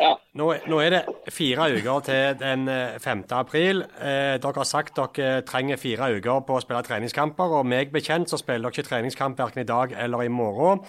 Ja. 0.00 0.14
nå, 0.40 0.46
nå 0.70 0.78
er 0.80 0.94
det 0.94 1.32
fire 1.34 1.66
uker 1.74 2.04
til 2.06 2.36
den 2.40 2.68
eh, 2.72 2.98
5. 3.02 3.24
april. 3.36 3.82
Eh, 4.00 4.36
dere 4.40 4.62
har 4.62 4.68
sagt 4.68 4.96
dere 4.96 5.42
trenger 5.48 5.80
fire 5.80 6.08
uker 6.16 6.44
på 6.46 6.56
å 6.56 6.62
spille 6.64 6.80
treningskamper, 6.86 7.58
og 7.58 7.68
meg 7.68 7.92
bekjent 7.92 8.32
så 8.32 8.40
spiller 8.40 8.70
dere 8.70 8.78
ikke 8.78 8.88
treningskamp 8.88 9.40
verken 9.40 9.64
i 9.64 9.68
dag 9.68 9.92
eller 9.92 10.24
i 10.24 10.32
morgen. 10.32 10.80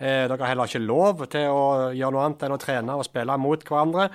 Eh, 0.00 0.24
dere 0.26 0.40
har 0.42 0.50
heller 0.54 0.72
ikke 0.72 0.82
lov 0.82 1.22
til 1.30 1.46
å 1.52 1.92
gjøre 1.94 2.16
noe 2.16 2.26
annet 2.26 2.42
enn 2.48 2.56
å 2.56 2.60
trene 2.62 2.98
og 2.98 3.06
spille 3.06 3.38
mot 3.38 3.62
hverandre. 3.68 4.10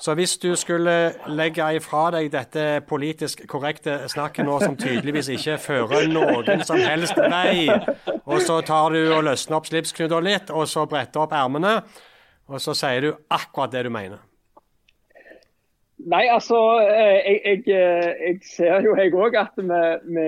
Så 0.00 0.14
hvis 0.18 0.36
du 0.42 0.56
skulle 0.58 1.14
legge 1.30 1.66
ifra 1.76 2.08
deg 2.10 2.32
dette 2.32 2.82
politisk 2.88 3.44
korrekte 3.48 4.08
snakket 4.10 4.46
nå, 4.46 4.56
som 4.60 4.74
tydeligvis 4.76 5.30
ikke 5.36 5.54
fører 5.62 6.08
noen 6.10 6.64
som 6.66 6.80
helst 6.82 7.14
vei, 7.16 7.68
og 8.26 8.42
så 8.42 8.58
tar 8.66 8.90
du 8.90 9.14
og 9.14 9.22
løsner 9.28 9.60
opp 9.60 9.70
slipsknuter 9.70 10.26
litt, 10.26 10.50
og 10.50 10.66
så 10.68 10.82
bretter 10.90 11.22
opp 11.22 11.36
ermene, 11.38 11.76
og 12.48 12.60
så 12.60 12.76
sier 12.76 13.00
du 13.04 13.10
akkurat 13.32 13.72
det 13.72 13.84
du 13.86 13.92
mener. 13.94 14.22
Nei, 16.04 16.24
altså, 16.28 16.58
eh, 16.82 17.20
jeg, 17.24 17.40
jeg, 17.44 17.60
eh, 17.72 18.08
jeg 18.26 18.38
ser 18.44 18.84
jo 18.84 18.96
jeg 18.98 19.12
òg 19.14 19.36
at 19.40 19.54
vi, 19.56 19.78
vi 20.12 20.24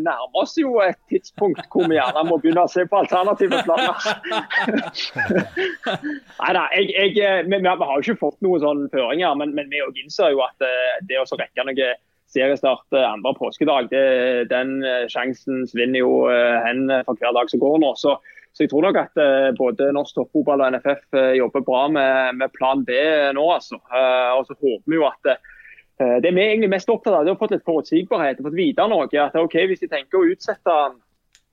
nærmer 0.00 0.38
oss 0.40 0.54
jo 0.56 0.78
et 0.84 0.96
tidspunkt 1.10 1.66
hvor 1.68 1.90
vi 1.90 1.98
gjerne 1.98 2.22
må 2.28 2.38
begynne 2.40 2.62
å 2.64 2.70
se 2.70 2.86
på 2.88 3.00
alternative 3.02 3.60
planer. 3.66 4.06
Nei 6.40 6.54
da, 6.56 6.62
jeg, 6.78 7.18
eh, 7.20 7.42
vi, 7.42 7.58
vi 7.58 7.72
har 7.74 7.92
jo 7.92 8.00
ikke 8.06 8.22
fått 8.22 8.38
noen 8.46 8.64
sånne 8.64 8.88
føringer, 8.94 9.36
men, 9.42 9.52
men 9.58 9.68
vi 9.72 9.82
òg 9.84 9.98
innser 10.00 10.32
jo 10.32 10.40
at 10.46 10.68
det 11.10 11.20
å 11.20 11.26
rekke 11.34 11.68
noe 11.68 11.92
seriestart 12.30 12.94
andre 13.02 13.34
påskedag, 13.36 13.90
det, 13.90 14.04
den 14.52 14.78
sjansen 15.10 15.66
svinner 15.68 16.04
jo 16.04 16.12
hen 16.30 16.86
for 17.02 17.18
hver 17.18 17.34
dag 17.34 17.50
som 17.50 17.60
går 17.60 17.80
nå. 17.82 17.92
Så, 17.98 18.14
så 18.52 18.64
jeg 18.64 18.72
tror 18.72 18.88
nok 18.88 18.98
at 18.98 19.20
eh, 19.22 19.50
både 19.58 19.92
norsk 19.94 20.16
toppfotball 20.16 20.64
og 20.64 20.74
NFF 20.74 21.18
eh, 21.18 21.36
jobber 21.38 21.62
bra 21.66 21.84
med, 21.92 22.34
med 22.40 22.52
plan 22.56 22.82
B 22.86 22.96
nå, 23.36 23.44
altså. 23.54 23.78
Eh, 23.78 24.30
og 24.34 24.48
så 24.48 24.56
håper 24.58 24.90
vi 24.90 24.98
jo 24.98 25.06
at 25.10 25.34
det 26.00 26.30
vi 26.32 26.40
er 26.40 26.54
egentlig 26.54 26.70
mest 26.72 26.88
opptatt 26.88 27.12
av, 27.12 27.26
det 27.26 27.28
er 27.28 27.36
å 27.36 27.38
få 27.42 27.46
litt 27.50 27.66
forutsigbarhet 27.66 28.38
og 28.40 28.46
fått 28.46 28.54
vite 28.56 28.86
noe. 28.88 29.04
at 29.20 29.34
ok, 29.36 29.56
Hvis 29.68 29.82
de 29.82 29.88
tenker 29.90 30.16
å 30.16 30.30
utsette 30.32 30.76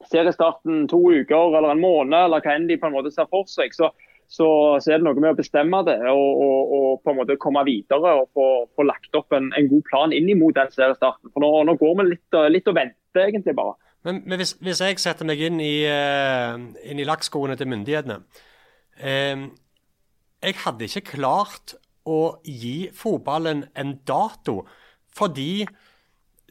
seriestarten 0.08 0.86
to 0.88 1.02
uker 1.12 1.58
eller 1.58 1.74
en 1.74 1.82
måned, 1.84 2.16
eller 2.16 2.40
hva 2.40 2.54
enn 2.56 2.70
de 2.70 2.78
på 2.80 2.88
en 2.88 2.96
måte 2.96 3.12
ser 3.12 3.28
for 3.28 3.44
seg, 3.52 3.76
så, 3.76 3.90
så, 4.32 4.48
så 4.80 4.94
er 4.94 5.02
det 5.02 5.04
noe 5.04 5.20
med 5.20 5.34
å 5.34 5.40
bestemme 5.42 5.82
det 5.84 5.98
og, 6.14 6.40
og, 6.46 6.72
og 6.78 7.04
på 7.04 7.12
en 7.12 7.20
måte 7.20 7.36
komme 7.44 7.66
videre 7.68 8.14
og 8.22 8.32
få, 8.32 8.48
få 8.72 8.88
lagt 8.88 9.20
opp 9.20 9.36
en, 9.36 9.52
en 9.52 9.68
god 9.68 9.84
plan 9.92 10.16
inn 10.16 10.32
mot 10.40 10.56
den 10.56 10.72
seriestarten. 10.72 11.34
For 11.34 11.44
Nå, 11.44 11.52
nå 11.68 11.76
går 11.84 12.00
vi 12.00 12.08
litt, 12.14 12.40
litt 12.56 12.72
og 12.72 12.80
venter, 12.80 13.28
egentlig 13.28 13.58
bare. 13.60 13.76
Men, 14.06 14.22
men 14.26 14.40
hvis, 14.40 14.54
hvis 14.62 14.82
jeg 14.84 15.00
setter 15.02 15.26
meg 15.28 15.42
inn 15.42 15.60
i, 15.64 15.84
eh, 15.90 16.54
inn 16.86 17.02
i 17.02 17.08
lakkskoene 17.08 17.58
til 17.58 17.68
myndighetene 17.68 18.20
eh, 19.02 19.48
Jeg 20.46 20.60
hadde 20.64 20.88
ikke 20.88 21.18
klart 21.18 21.74
å 22.08 22.38
gi 22.46 22.88
fotballen 22.96 23.66
en 23.76 23.98
dato, 24.08 24.62
fordi 25.18 25.66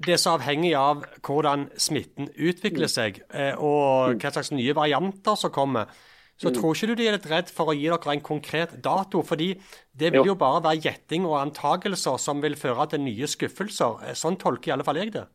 det 0.05 0.13
er 0.13 0.21
så 0.21 0.35
avhengig 0.37 0.75
av 0.77 1.07
hvordan 1.25 1.71
smitten 1.81 2.29
utvikler 2.35 2.91
seg, 2.93 3.23
eh, 3.33 3.55
og 3.57 4.19
hva 4.21 4.33
slags 4.35 4.53
nye 4.53 4.75
varianter 4.77 5.39
som 5.41 5.55
kommer. 5.55 5.89
Så 6.37 6.51
tror 6.53 6.75
ikke 6.77 6.91
du 6.91 6.99
de 6.99 7.07
er 7.09 7.15
litt 7.17 7.29
redd 7.31 7.49
for 7.49 7.73
å 7.73 7.77
gi 7.77 7.87
dere 7.89 8.13
en 8.13 8.21
konkret 8.21 8.75
dato? 8.85 9.23
fordi 9.25 9.55
det 9.97 10.13
vil 10.13 10.27
Jo. 10.27 10.35
bare 10.35 10.61
være 10.63 10.83
gjetting 10.85 11.25
og 11.25 11.41
antagelser 11.41 12.19
som 12.21 12.43
vil 12.43 12.55
føre 12.61 12.91
til 12.91 13.01
nye 13.01 13.25
skuffelser. 13.27 14.05
Eh, 14.05 14.13
Sånn 14.13 14.37
tolker 14.37 14.69
i 14.69 14.73
alle 14.73 14.85
fall 14.85 14.97
jeg 15.01 15.13
det. 15.13 15.27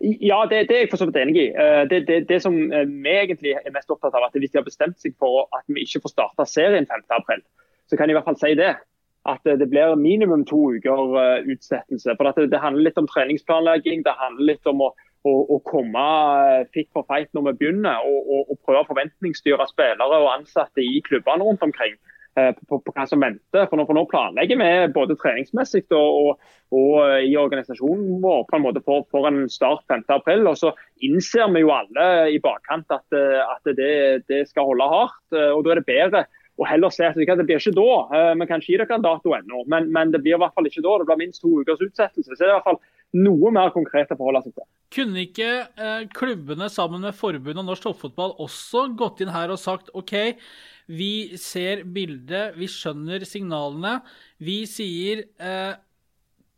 Ja, 0.00 0.46
det, 0.50 0.68
det 0.68 0.76
er 0.76 0.82
jeg 0.84 0.90
for 0.90 1.00
så 1.00 1.06
vidt 1.08 1.18
enig 1.20 1.36
i. 1.40 1.48
Eh, 1.50 1.84
Det, 1.90 2.06
det, 2.08 2.28
det 2.28 2.40
som 2.42 2.56
eh, 2.72 2.86
vi 2.88 3.12
egentlig 3.12 3.54
er 3.54 3.74
mest 3.74 3.90
opptatt 3.90 4.14
av, 4.14 4.26
at 4.26 4.38
hvis 4.38 4.50
de 4.50 4.60
har 4.60 4.66
bestemt 4.66 4.98
seg 5.00 5.14
for 5.18 5.46
at 5.56 5.64
vi 5.68 5.84
ikke 5.86 6.02
får 6.04 6.14
starta 6.14 6.46
serien 6.48 6.88
5.4, 6.90 7.40
så 7.90 7.96
kan 7.96 8.08
de 8.08 8.14
i 8.14 8.18
hvert 8.18 8.28
fall 8.28 8.40
si 8.40 8.54
det. 8.58 8.74
At 9.28 9.46
eh, 9.46 9.58
det 9.60 9.70
blir 9.70 9.94
minimum 10.00 10.44
to 10.48 10.60
uker 10.76 11.44
utsettelse. 11.54 12.16
For 12.16 12.46
det, 12.46 12.60
handler 12.60 12.88
litt 12.88 13.00
om 13.00 13.10
treningsplanlegging. 13.10 14.04
Det 14.06 14.16
handler 14.18 14.50
litt 14.52 14.66
om 14.66 14.82
å, 14.88 14.90
å, 15.24 15.34
å 15.56 15.60
komme 15.68 16.06
fit 16.74 16.90
for 16.92 17.06
fight 17.08 17.30
når 17.32 17.50
vi 17.50 17.56
begynner. 17.62 18.02
Og, 18.02 18.20
og, 18.26 18.50
og 18.50 18.60
prøve 18.66 18.82
å 18.82 18.90
forventningsstyre 18.90 19.68
spillere 19.70 20.20
og 20.24 20.32
ansatte 20.34 20.82
i 20.82 21.00
klubbene 21.06 21.46
rundt 21.46 21.64
omkring. 21.64 21.96
Eh, 22.40 22.52
På, 22.68 22.78
på, 22.78 22.92
hva 22.94 23.06
som 23.08 23.22
venter. 23.24 23.66
For 23.70 23.78
nå, 23.78 23.86
for 23.88 23.98
nå 23.98 24.04
planlegger 24.10 24.60
vi 24.60 24.70
både 24.94 25.16
treningsmessig 25.20 25.84
og, 25.90 26.20
og, 26.20 26.54
og 26.74 26.94
eh, 27.06 27.26
i 27.30 27.34
organisasjonen 27.40 28.22
vår 28.24 28.46
på 28.50 28.58
en 28.58 28.66
måte 28.66 28.84
for, 28.86 29.06
for 29.14 29.28
en 29.30 29.44
start 29.52 29.84
5.4. 29.90 30.40
Og 30.50 30.56
så 30.60 30.72
innser 31.06 31.50
vi 31.54 31.64
jo 31.64 31.74
alle 31.74 32.08
i 32.34 32.40
bakkant 32.42 32.90
at, 32.94 33.06
eh, 33.16 33.42
at 33.44 33.74
det, 33.78 33.92
det 34.30 34.44
skal 34.50 34.72
holde 34.72 34.90
hardt. 34.90 35.22
og 35.34 35.64
da 35.64 35.74
er 35.74 35.82
det 35.82 35.90
bedre 35.90 36.26
å 36.54 36.66
heller 36.68 36.92
se 36.94 37.06
at 37.08 37.16
det 37.18 37.46
blir 37.46 37.58
ikke 37.58 37.74
da. 37.74 37.86
eh, 38.14 38.32
Vi 38.38 38.46
kan 38.46 38.62
ikke 38.62 38.72
gi 38.72 38.78
dere 38.78 38.98
en 38.98 39.06
dato 39.06 39.32
ennå, 39.34 39.64
men, 39.70 39.88
men 39.94 40.12
det 40.14 40.20
blir 40.22 40.36
i 40.36 40.42
hvert 40.42 40.54
fall 40.54 40.68
ikke 40.70 40.84
da. 40.84 40.98
Det 41.00 41.08
blir 41.08 41.22
minst 41.24 41.42
to 41.42 41.50
ukers 41.60 41.82
utsettelse. 41.82 42.30
Så 42.30 42.38
det 42.38 42.46
er 42.46 42.52
i 42.52 42.58
hvert 42.58 42.68
fall 42.68 42.80
noe 43.14 43.50
mer 43.54 43.72
konkret 43.74 44.12
å 44.14 44.18
forholde 44.18 44.44
seg 44.44 44.54
til. 44.58 44.68
Kunne 44.94 45.24
ikke 45.24 45.48
eh, 45.64 46.04
klubbene 46.14 46.68
sammen 46.70 47.02
med 47.02 47.16
forbundet 47.18 47.62
og 47.62 47.68
norsk 47.70 47.88
toppfotball 47.88 48.36
også 48.42 48.86
gått 48.98 49.24
inn 49.24 49.34
her 49.34 49.50
og 49.54 49.58
sagt 49.62 49.90
OK, 49.98 50.14
vi 50.86 51.38
ser 51.40 51.82
bildet, 51.90 52.54
vi 52.58 52.68
skjønner 52.70 53.24
signalene. 53.26 53.96
Vi 54.44 54.60
sier 54.70 55.24
eh, 55.42 55.74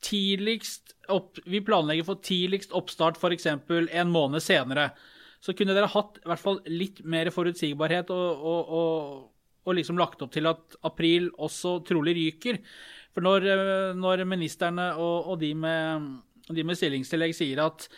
tidligst 0.04 0.96
opp, 1.12 1.38
Vi 1.46 1.60
planlegger 1.62 2.06
for 2.08 2.18
tidligst 2.20 2.74
oppstart 2.74 3.20
f.eks. 3.20 3.46
en 3.46 4.10
måned 4.12 4.42
senere. 4.42 4.90
Så 5.40 5.54
kunne 5.54 5.76
dere 5.76 5.90
hatt 5.92 6.18
i 6.18 6.26
hvert 6.26 6.42
fall 6.42 6.60
litt 6.66 7.04
mer 7.06 7.30
forutsigbarhet 7.30 8.10
og, 8.10 8.44
og, 8.50 8.72
og, 8.80 9.24
og 9.66 9.76
liksom 9.78 9.98
lagt 9.98 10.22
opp 10.22 10.32
til 10.34 10.46
at 10.48 10.78
april 10.86 11.28
også 11.42 11.80
trolig 11.86 12.14
ryker. 12.16 12.60
For 13.16 13.24
når, 13.24 13.48
eh, 13.50 13.96
når 13.98 14.24
ministerne 14.28 14.92
og, 14.94 15.32
og 15.32 15.40
de, 15.42 15.52
med, 15.58 16.10
de 16.52 16.64
med 16.66 16.78
stillingstillegg 16.78 17.34
sier 17.36 17.64
at 17.64 17.88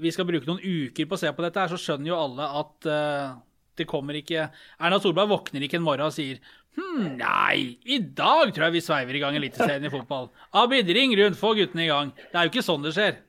vi 0.00 0.12
skal 0.14 0.28
bruke 0.28 0.48
noen 0.48 0.62
uker 0.62 1.08
på 1.08 1.16
å 1.16 1.20
se 1.20 1.30
på 1.34 1.44
dette, 1.44 1.66
så 1.72 1.78
skjønner 1.80 2.12
jo 2.12 2.16
alle 2.16 2.46
at 2.60 2.88
uh, 2.88 3.34
det 3.76 3.84
kommer 3.88 4.16
ikke 4.16 4.46
Erna 4.80 4.96
Solberg 5.00 5.28
våkner 5.28 5.66
ikke 5.66 5.76
en 5.76 5.84
morgen 5.84 6.08
og 6.08 6.14
sier 6.14 6.38
hm, 6.78 7.18
nei, 7.20 7.80
i 7.84 7.98
dag 8.00 8.48
tror 8.48 8.68
jeg 8.68 8.78
vi 8.78 8.82
sveiver 8.84 9.18
i 9.18 9.20
gang 9.20 9.36
Eliteserien 9.36 9.84
i 9.84 9.92
fotball. 9.92 10.30
Abid, 10.62 10.88
ring 10.96 11.12
rundt, 11.20 11.36
få 11.40 11.52
guttene 11.58 11.84
i 11.84 11.90
gang. 11.90 12.14
Det 12.16 12.32
er 12.32 12.46
jo 12.46 12.54
ikke 12.54 12.64
sånn 12.64 12.86
det 12.86 12.94
skjer. 12.96 13.20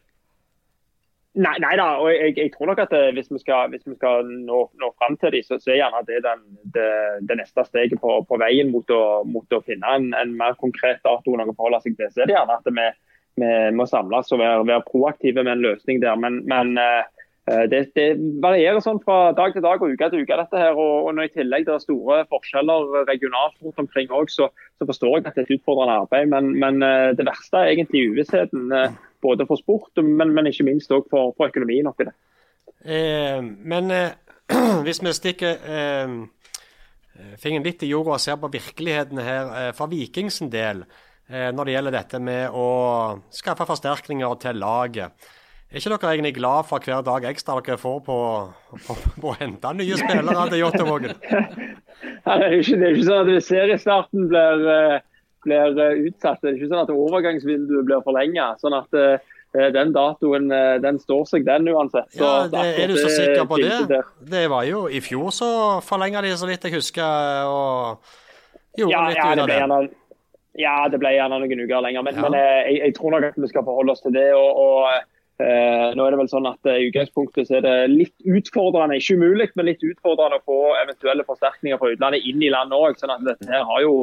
Nei, 1.40 1.54
nei 1.64 1.78
da, 1.80 1.86
og 2.04 2.10
jeg, 2.12 2.34
jeg, 2.36 2.50
tror 2.52 2.68
nok 2.68 2.82
at 2.84 2.90
det, 2.92 3.14
hvis 3.16 3.30
vi 3.32 3.40
skal, 3.40 3.70
hvis 3.72 3.86
vi 3.88 3.94
skal 3.96 4.28
nå, 4.28 4.66
nå 4.82 4.90
fram 5.00 5.14
til 5.20 5.32
dem, 5.32 5.46
så, 5.48 5.56
så 5.64 5.72
er 5.72 5.78
gjerne 5.80 6.02
det 6.10 6.18
den, 6.26 6.42
det, 6.76 6.88
det 7.30 7.38
neste 7.40 7.64
steget 7.70 8.02
på, 8.02 8.18
på 8.28 8.40
veien 8.42 8.68
mot 8.74 8.92
å, 8.92 9.04
mot 9.24 9.56
å 9.56 9.62
finne 9.64 9.94
en, 9.96 10.10
en, 10.20 10.34
mer 10.36 10.58
konkret 10.60 11.00
dato 11.08 11.32
å 11.32 11.46
forholde 11.54 11.80
seg 11.86 11.96
til. 11.96 12.10
Så 12.12 12.26
er 12.26 12.28
det 12.28 12.36
gjerne 12.36 12.58
at 12.60 12.68
vi, 12.68 12.88
vi 13.40 13.52
må 13.80 13.88
samles 13.88 14.32
og 14.36 14.42
være, 14.44 14.66
være, 14.68 14.84
proaktive 14.90 15.46
med 15.48 15.54
en 15.54 15.64
løsning 15.64 16.02
der. 16.04 16.20
Men, 16.20 16.42
men 16.52 16.74
uh, 16.76 17.08
det, 17.72 17.80
det, 17.96 18.10
varierer 18.44 18.84
sånn 18.84 19.00
fra 19.06 19.32
dag 19.38 19.56
til 19.56 19.64
dag 19.64 19.80
og 19.80 19.94
uke 19.96 20.10
til 20.12 20.26
uke. 20.26 20.40
dette 20.42 20.60
her, 20.60 20.76
og, 20.76 21.08
og 21.08 21.16
når 21.16 21.30
i 21.30 21.32
tillegg 21.38 21.70
det 21.70 21.78
er 21.78 21.86
store 21.86 22.26
forskjeller 22.34 23.06
regionalt 23.08 23.56
rundt 23.64 23.80
omkring 23.86 24.12
òg, 24.12 24.28
så, 24.36 24.50
så, 24.76 24.84
forstår 24.84 25.16
jeg 25.16 25.24
at 25.24 25.40
det 25.40 25.46
er 25.46 25.48
et 25.48 25.56
utfordrende 25.62 25.96
arbeid. 26.04 26.28
Men, 26.36 26.52
men 26.60 26.84
det 27.16 27.30
verste 27.30 27.64
er 27.64 27.72
egentlig 27.72 28.04
uvissheten. 28.12 28.68
Både 29.22 29.46
for 29.50 29.60
sport, 29.60 30.02
men, 30.02 30.34
men 30.34 30.50
ikke 30.50 30.66
minst 30.68 30.92
òg 30.94 31.08
for, 31.12 31.34
for, 31.38 31.52
økonomien 31.52 31.90
oppi 31.92 32.08
det. 32.08 32.16
Eh, 32.82 33.40
men 33.42 33.92
eh, 33.94 34.16
hvis 34.86 35.02
vi 35.04 35.14
stikker 35.14 35.60
eh, 35.62 36.16
fingeren 37.42 37.68
litt 37.68 37.84
i 37.86 37.92
jorda 37.92 38.18
og 38.18 38.24
ser 38.24 38.40
på 38.42 38.52
virkeligheten 38.52 39.22
her, 39.22 39.52
eh, 39.60 39.70
for 39.78 39.92
Vikings 39.92 40.42
del, 40.52 40.84
eh, 41.30 41.52
når 41.54 41.68
det 41.68 41.76
gjelder 41.76 41.98
dette 41.98 42.24
med 42.24 42.50
å 42.58 42.68
skaffe 43.34 43.68
forsterkninger 43.70 44.42
til 44.42 44.60
laget. 44.62 45.30
Er 45.72 45.80
ikke 45.80 45.94
dere 45.94 46.10
egentlig 46.12 46.34
glad 46.36 46.68
for 46.68 46.84
hver 46.84 47.04
dag 47.08 47.26
ekstra 47.30 47.62
dere 47.62 47.78
får 47.80 48.02
på, 48.04 48.18
på, 48.88 48.96
på 49.24 49.30
å 49.30 49.38
hente 49.40 49.72
nye 49.78 50.00
spillere 50.02 50.50
til 50.52 50.60
Jåttåvågen? 50.66 51.14
det, 51.22 52.34
er 52.34 52.44
er 52.44 52.58
ikke 52.58 53.06
sånn 53.08 53.32
at 53.38 53.46
seriestarten 53.48 54.28
blir 54.34 54.66
uh, 54.68 54.98
blir 55.46 55.78
eh, 55.82 56.02
utsatt. 56.08 56.42
Det 56.42 56.52
er 56.52 56.58
ikke 56.58 56.72
sånn 56.72 56.84
at 56.84 56.94
overgangsvinduet 56.94 57.88
blir 57.88 58.04
forlenga. 58.06 58.52
Sånn 58.62 58.76
at 58.78 58.98
uh, 58.98 59.30
den 59.76 59.92
datoen 59.96 60.48
den 60.84 61.00
står 61.02 61.26
seg, 61.28 61.46
den 61.48 61.68
uansett. 61.74 62.08
Så, 62.16 62.24
ja, 62.24 62.50
det, 62.52 62.66
Er 62.84 62.92
du 62.92 62.96
så 62.96 63.10
sikker 63.12 63.48
på 63.50 63.60
det? 63.60 64.02
Det 64.32 64.46
var 64.52 64.64
jo 64.64 64.86
I 64.88 65.02
fjor 65.04 65.34
så 65.36 65.50
forlenga 65.84 66.24
de, 66.24 66.32
så 66.40 66.48
vidt 66.48 66.70
jeg 66.70 66.78
husker, 66.78 67.50
og 67.52 68.80
gjorde 68.80 68.94
ja, 68.96 69.08
litt 69.10 69.20
ja, 69.20 69.26
ut 69.28 69.44
av 69.44 69.52
det. 69.52 69.58
Gjerne, 69.60 69.80
ja, 70.62 70.76
det 70.94 71.02
ble 71.04 71.16
gjerne 71.18 71.42
noen 71.44 71.66
uker 71.66 71.84
lenger. 71.84 72.06
Men, 72.08 72.22
ja. 72.22 72.28
men 72.28 72.38
jeg, 72.40 72.78
jeg, 72.80 72.96
tror 72.96 73.18
nok 73.18 73.28
at 73.32 73.42
vi 73.44 73.52
skal 73.52 73.68
forholde 73.68 73.98
oss 73.98 74.06
til 74.06 74.16
det. 74.16 74.30
og, 74.38 74.64
og 74.64 75.10
Eh, 75.42 75.90
nå 75.98 76.06
er 76.06 76.14
det 76.14 76.20
vel 76.20 76.30
sånn 76.30 76.48
at 76.50 76.70
I 76.70 76.90
utgangspunktet 76.90 77.48
så 77.48 77.58
er 77.58 77.66
det 77.66 77.76
litt 77.94 78.16
utfordrende, 78.28 78.98
ikke 79.00 79.18
umulig, 79.18 79.48
men 79.58 79.70
litt 79.70 79.84
utfordrende 79.86 80.38
å 80.38 80.46
få 80.46 80.60
eventuelle 80.82 81.26
forsterkninger 81.28 81.80
fra 81.82 81.94
utlandet 81.96 82.28
inn 82.30 82.44
i 82.44 82.52
landet 82.54 82.78
òg. 82.78 83.00
Sånn 83.00 83.14
at 83.14 83.24
dette 83.26 83.50
her 83.50 83.66
har 83.68 83.86
jo 83.86 83.96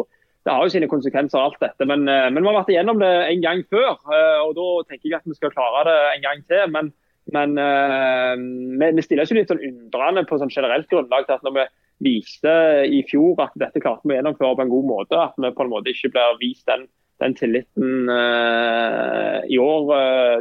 det 0.46 0.54
har 0.54 0.64
jo 0.64 0.72
sine 0.72 0.88
konsekvenser, 0.90 1.40
alt 1.40 1.60
dette. 1.60 1.86
Men, 1.88 2.06
eh, 2.08 2.28
men, 2.30 2.42
vi 2.42 2.48
har 2.48 2.60
vært 2.60 2.72
igjennom 2.72 3.02
det 3.02 3.10
en 3.32 3.42
gang 3.44 3.64
før. 3.72 3.98
Eh, 4.14 4.38
og 4.46 4.54
Da 4.58 4.68
tenker 4.88 5.10
jeg 5.10 5.18
at 5.18 5.28
vi 5.28 5.36
skal 5.36 5.52
klare 5.52 5.84
det 5.88 5.98
en 6.14 6.24
gang 6.24 6.44
til. 6.48 6.64
Men, 6.74 6.92
men 7.34 7.58
uh, 7.60 8.32
vi, 8.80 9.02
stiller 9.04 9.26
oss 9.26 9.34
litt 9.36 9.50
sånn 9.52 9.60
undrende 9.60 10.22
på 10.24 10.38
sånn 10.40 10.52
generelt 10.54 10.88
grunnlag 10.88 11.26
til 11.26 11.36
at 11.36 11.44
når 11.44 11.56
vi 11.58 11.64
viste 12.06 12.54
i 12.88 13.02
fjor 13.10 13.42
at 13.44 13.58
dette 13.60 13.82
klarte 13.84 14.08
vi 14.08 14.14
å 14.14 14.16
gjennomføre 14.16 14.56
på 14.56 14.64
en 14.64 14.72
god 14.72 14.86
måte, 14.88 15.18
at 15.20 15.36
vi 15.36 15.50
på 15.52 15.66
en 15.66 15.72
måte 15.74 15.92
ikke 15.92 16.14
blir 16.14 16.38
vist 16.40 16.64
den, 16.70 16.86
den 17.20 17.34
tilliten 17.36 18.08
i 18.08 19.58
år, 19.60 19.92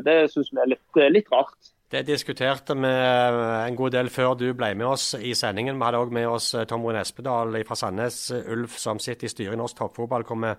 det 0.05 0.15
syns 0.31 0.53
vi 0.53 0.61
er 0.63 0.71
litt, 0.77 1.01
litt 1.17 1.33
rart. 1.33 1.73
Det 1.87 2.01
diskuterte 2.03 2.75
vi 2.75 2.89
en 2.91 3.75
god 3.79 3.93
del 3.95 4.09
før 4.11 4.33
du 4.35 4.49
ble 4.53 4.73
med 4.75 4.89
oss 4.89 5.13
i 5.15 5.31
sendingen. 5.39 5.77
Vi 5.79 5.85
hadde 5.87 6.01
òg 6.03 6.11
med 6.11 6.27
oss 6.27 6.49
Tom 6.67 6.83
Rune 6.83 6.99
Espedal 6.99 7.55
fra 7.63 7.77
Sandnes 7.79 8.17
Ulf, 8.35 8.75
som 8.75 8.99
sitter 8.99 9.29
i 9.29 9.31
styret 9.31 9.55
i 9.55 9.59
norsk 9.61 9.77
toppfotball. 9.79 10.25
hvor 10.27 10.41
vi 10.41 10.51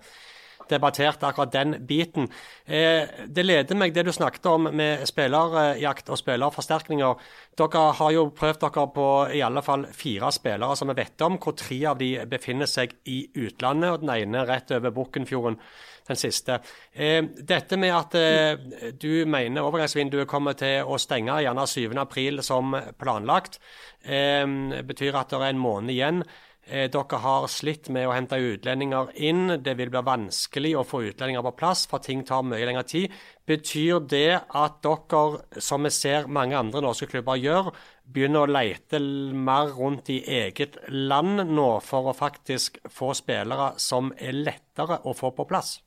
debatterte 0.69 1.27
akkurat 1.27 1.51
den 1.53 1.75
biten. 1.87 2.29
Eh, 2.65 3.07
det 3.27 3.45
leder 3.45 3.77
meg, 3.77 3.93
det 3.93 4.05
du 4.05 4.11
snakket 4.13 4.45
om 4.45 4.69
med 4.73 5.05
spillerjakt 5.09 6.09
og 6.09 6.19
spillerforsterkninger. 6.19 7.29
Dere 7.57 7.85
har 7.99 8.11
jo 8.13 8.29
prøvd 8.35 8.61
dere 8.65 8.87
på 8.95 9.07
i 9.33 9.43
alle 9.45 9.63
fall 9.65 9.87
fire 9.93 10.31
spillere 10.31 10.75
som 10.77 10.91
vi 10.91 10.97
vet 11.01 11.25
om, 11.25 11.37
hvor 11.37 11.57
tre 11.57 11.79
av 11.89 11.97
de 12.01 12.11
befinner 12.29 12.69
seg 12.69 12.95
i 13.05 13.21
utlandet, 13.35 13.91
og 13.91 14.03
den 14.03 14.15
ene 14.15 14.45
rett 14.49 14.71
over 14.77 14.93
Bukkenfjorden 14.93 15.59
den 16.09 16.19
siste. 16.19 16.59
Eh, 16.91 17.21
dette 17.23 17.77
med 17.79 17.95
at 17.95 18.17
eh, 18.19 18.91
du 18.99 19.25
mener 19.29 19.65
overgangsvinduet 19.65 20.29
kommer 20.29 20.57
til 20.59 20.89
å 20.89 20.99
stenge 21.01 21.39
gjerne 21.43 21.65
7.4 21.69 22.45
som 22.45 22.75
planlagt, 22.99 23.59
eh, 24.03 24.45
betyr 24.85 25.17
at 25.19 25.33
det 25.33 25.41
er 25.41 25.49
en 25.53 25.65
måned 25.65 25.95
igjen. 25.95 26.23
Dere 26.69 27.17
har 27.23 27.47
slitt 27.49 27.87
med 27.89 28.05
å 28.05 28.11
hente 28.13 28.37
utlendinger 28.37 29.07
inn. 29.25 29.55
Det 29.57 29.73
vil 29.79 29.89
bli 29.89 30.03
vanskelig 30.05 30.75
å 30.77 30.83
få 30.85 30.99
utlendinger 31.07 31.41
på 31.47 31.55
plass, 31.57 31.87
for 31.89 32.03
ting 32.05 32.21
tar 32.27 32.43
mye 32.45 32.67
lengre 32.67 32.83
tid. 32.85 33.15
Betyr 33.49 34.03
det 34.05 34.35
at 34.37 34.77
dere, 34.85 35.41
som 35.57 35.87
vi 35.87 35.89
ser 35.89 36.29
mange 36.29 36.59
andre 36.59 36.83
norske 36.85 37.09
klubber 37.09 37.41
gjør, 37.41 37.71
begynner 38.05 38.45
å 38.45 38.53
lete 38.53 39.01
mer 39.33 39.73
rundt 39.73 40.13
i 40.13 40.21
eget 40.43 40.77
land 40.93 41.41
nå 41.49 41.71
for 41.81 42.11
å 42.11 42.17
faktisk 42.17 42.77
få 42.85 43.15
spillere 43.17 43.73
som 43.81 44.13
er 44.13 44.37
lettere 44.37 45.01
å 45.09 45.17
få 45.17 45.33
på 45.33 45.49
plass? 45.49 45.79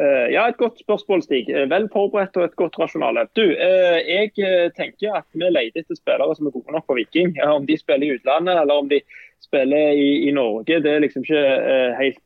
Eh, 0.00 0.32
ja, 0.32 0.46
Et 0.48 0.56
godt 0.56 0.78
spørsmål, 0.80 1.22
Stig. 1.22 1.50
Eh, 1.50 1.68
vel 1.70 1.88
forberedt 1.92 2.36
og 2.36 2.44
et 2.44 2.56
godt 2.56 2.78
rasjonale. 2.80 3.26
Du, 3.36 3.42
eh, 3.42 3.98
Jeg 4.08 4.30
tenker 4.76 5.16
at 5.16 5.28
vi 5.34 5.44
leter 5.44 5.80
etter 5.80 5.94
spillere 5.94 6.34
som 6.34 6.46
er 6.46 6.50
gode 6.50 6.72
nok 6.72 6.86
for 6.86 6.94
Viking. 6.94 7.36
Om 7.42 7.66
de 7.66 7.76
spiller 7.76 8.06
i 8.06 8.14
utlandet 8.16 8.60
eller 8.60 8.74
om 8.74 8.88
de 8.88 9.00
spiller 9.40 9.92
i, 9.92 10.28
i 10.28 10.30
Norge, 10.30 10.80
det 10.80 10.86
er 10.86 11.00
liksom 11.00 11.22
ikke 11.22 11.96
helt 11.98 12.20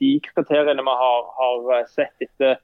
de 0.00 0.20
kriteriene 0.34 0.82
vi 0.82 0.94
har, 1.02 1.22
har 1.38 1.86
sett 1.86 2.16
etter 2.20 2.56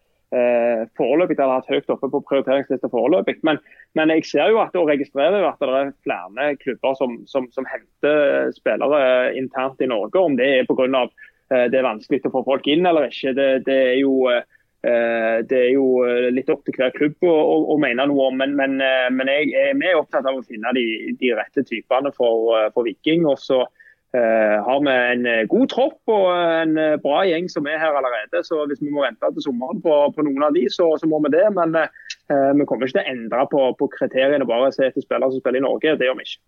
foreløpig, 0.99 1.39
eller 1.39 1.61
hatt 1.61 1.71
høyt 1.71 1.89
oppe 1.89 2.11
på 2.11 2.21
prioriteringslista 2.29 2.89
foreløpig. 2.89 3.39
Men, 3.43 3.59
men, 3.95 4.11
jeg 4.11 4.25
ser 4.25 4.51
jo 4.51 4.59
at, 4.61 4.75
og 4.77 4.89
registrerer 4.89 5.47
at 5.47 5.61
det 5.61 5.69
er 5.69 5.95
flere 6.03 6.57
klubber 6.57 6.95
som, 6.95 7.23
som, 7.27 7.47
som 7.53 7.65
henter 7.65 8.51
spillere 8.57 9.37
internt 9.37 9.81
i 9.81 9.87
Norge. 9.87 10.19
Om 10.19 10.37
det 10.37 10.49
er 10.59 10.67
på 10.69 10.75
grunn 10.75 10.99
Eh, 10.99 11.09
det 11.49 11.79
er 11.81 11.87
vanskelig 11.87 12.21
å 12.29 12.35
få 12.35 12.45
folk 12.47 12.69
inn 12.69 12.87
eller 12.89 13.09
ikke. 13.09 13.33
Det, 13.37 13.49
det, 13.69 13.79
er, 13.93 13.97
jo, 14.03 14.29
eh, 14.29 15.41
det 15.49 15.61
er, 15.63 15.71
jo, 15.73 15.89
litt 16.35 16.51
opp 16.53 16.65
til 16.67 16.77
hver 16.77 16.93
klubb 16.97 17.25
å, 17.25 17.33
å, 17.33 17.57
å 17.75 17.79
mene 17.81 18.09
noe 18.11 18.29
om. 18.29 18.39
Men, 18.41 18.55
men, 18.59 18.79
eh, 18.85 19.09
men 19.15 19.33
jeg, 19.33 19.53
vi 19.81 19.89
er 19.89 19.99
opptatt 20.01 20.29
av 20.29 20.39
å 20.39 20.47
finne 20.47 20.75
de, 20.77 20.85
de 21.21 21.35
rette 21.39 21.65
typene 21.69 22.13
for, 22.17 22.53
for 22.75 22.89
Viking. 22.89 23.27
og 23.29 23.41
så 23.43 23.65
har 24.09 24.79
vi 24.81 24.93
en 25.13 25.27
god 25.53 25.69
tropp 25.69 26.09
og 26.09 26.31
en 26.33 26.71
bra 27.03 27.19
gjeng 27.29 27.45
som 27.53 27.67
er 27.69 27.77
her 27.77 27.93
allerede. 27.93 28.41
så 28.41 28.63
Hvis 28.65 28.81
vi 28.81 28.89
må 28.89 29.03
vente 29.05 29.29
til 29.37 29.45
sommeren 29.45 29.83
på, 29.85 29.99
på 30.17 30.25
noen 30.25 30.47
av 30.47 30.57
de, 30.57 30.63
så, 30.73 30.87
så 30.97 31.05
må 31.11 31.21
vi 31.27 31.35
det. 31.35 31.45
Men 31.53 31.77
vi 31.77 32.65
kommer 32.65 32.89
ikke 32.89 32.97
til 32.97 33.03
å 33.03 33.13
endre 33.13 33.45
på, 33.53 33.67
på 33.77 33.91
kriteriene 33.99 34.49
bare 34.49 34.73
se 34.73 34.89
etter 34.89 35.05
spillere 35.05 35.29
som 35.29 35.45
spiller 35.45 35.61
i 35.61 35.67
Norge. 35.67 35.93
Det 36.01 36.09
gjør 36.09 36.17
vi 36.23 36.25
ikke. 36.25 36.41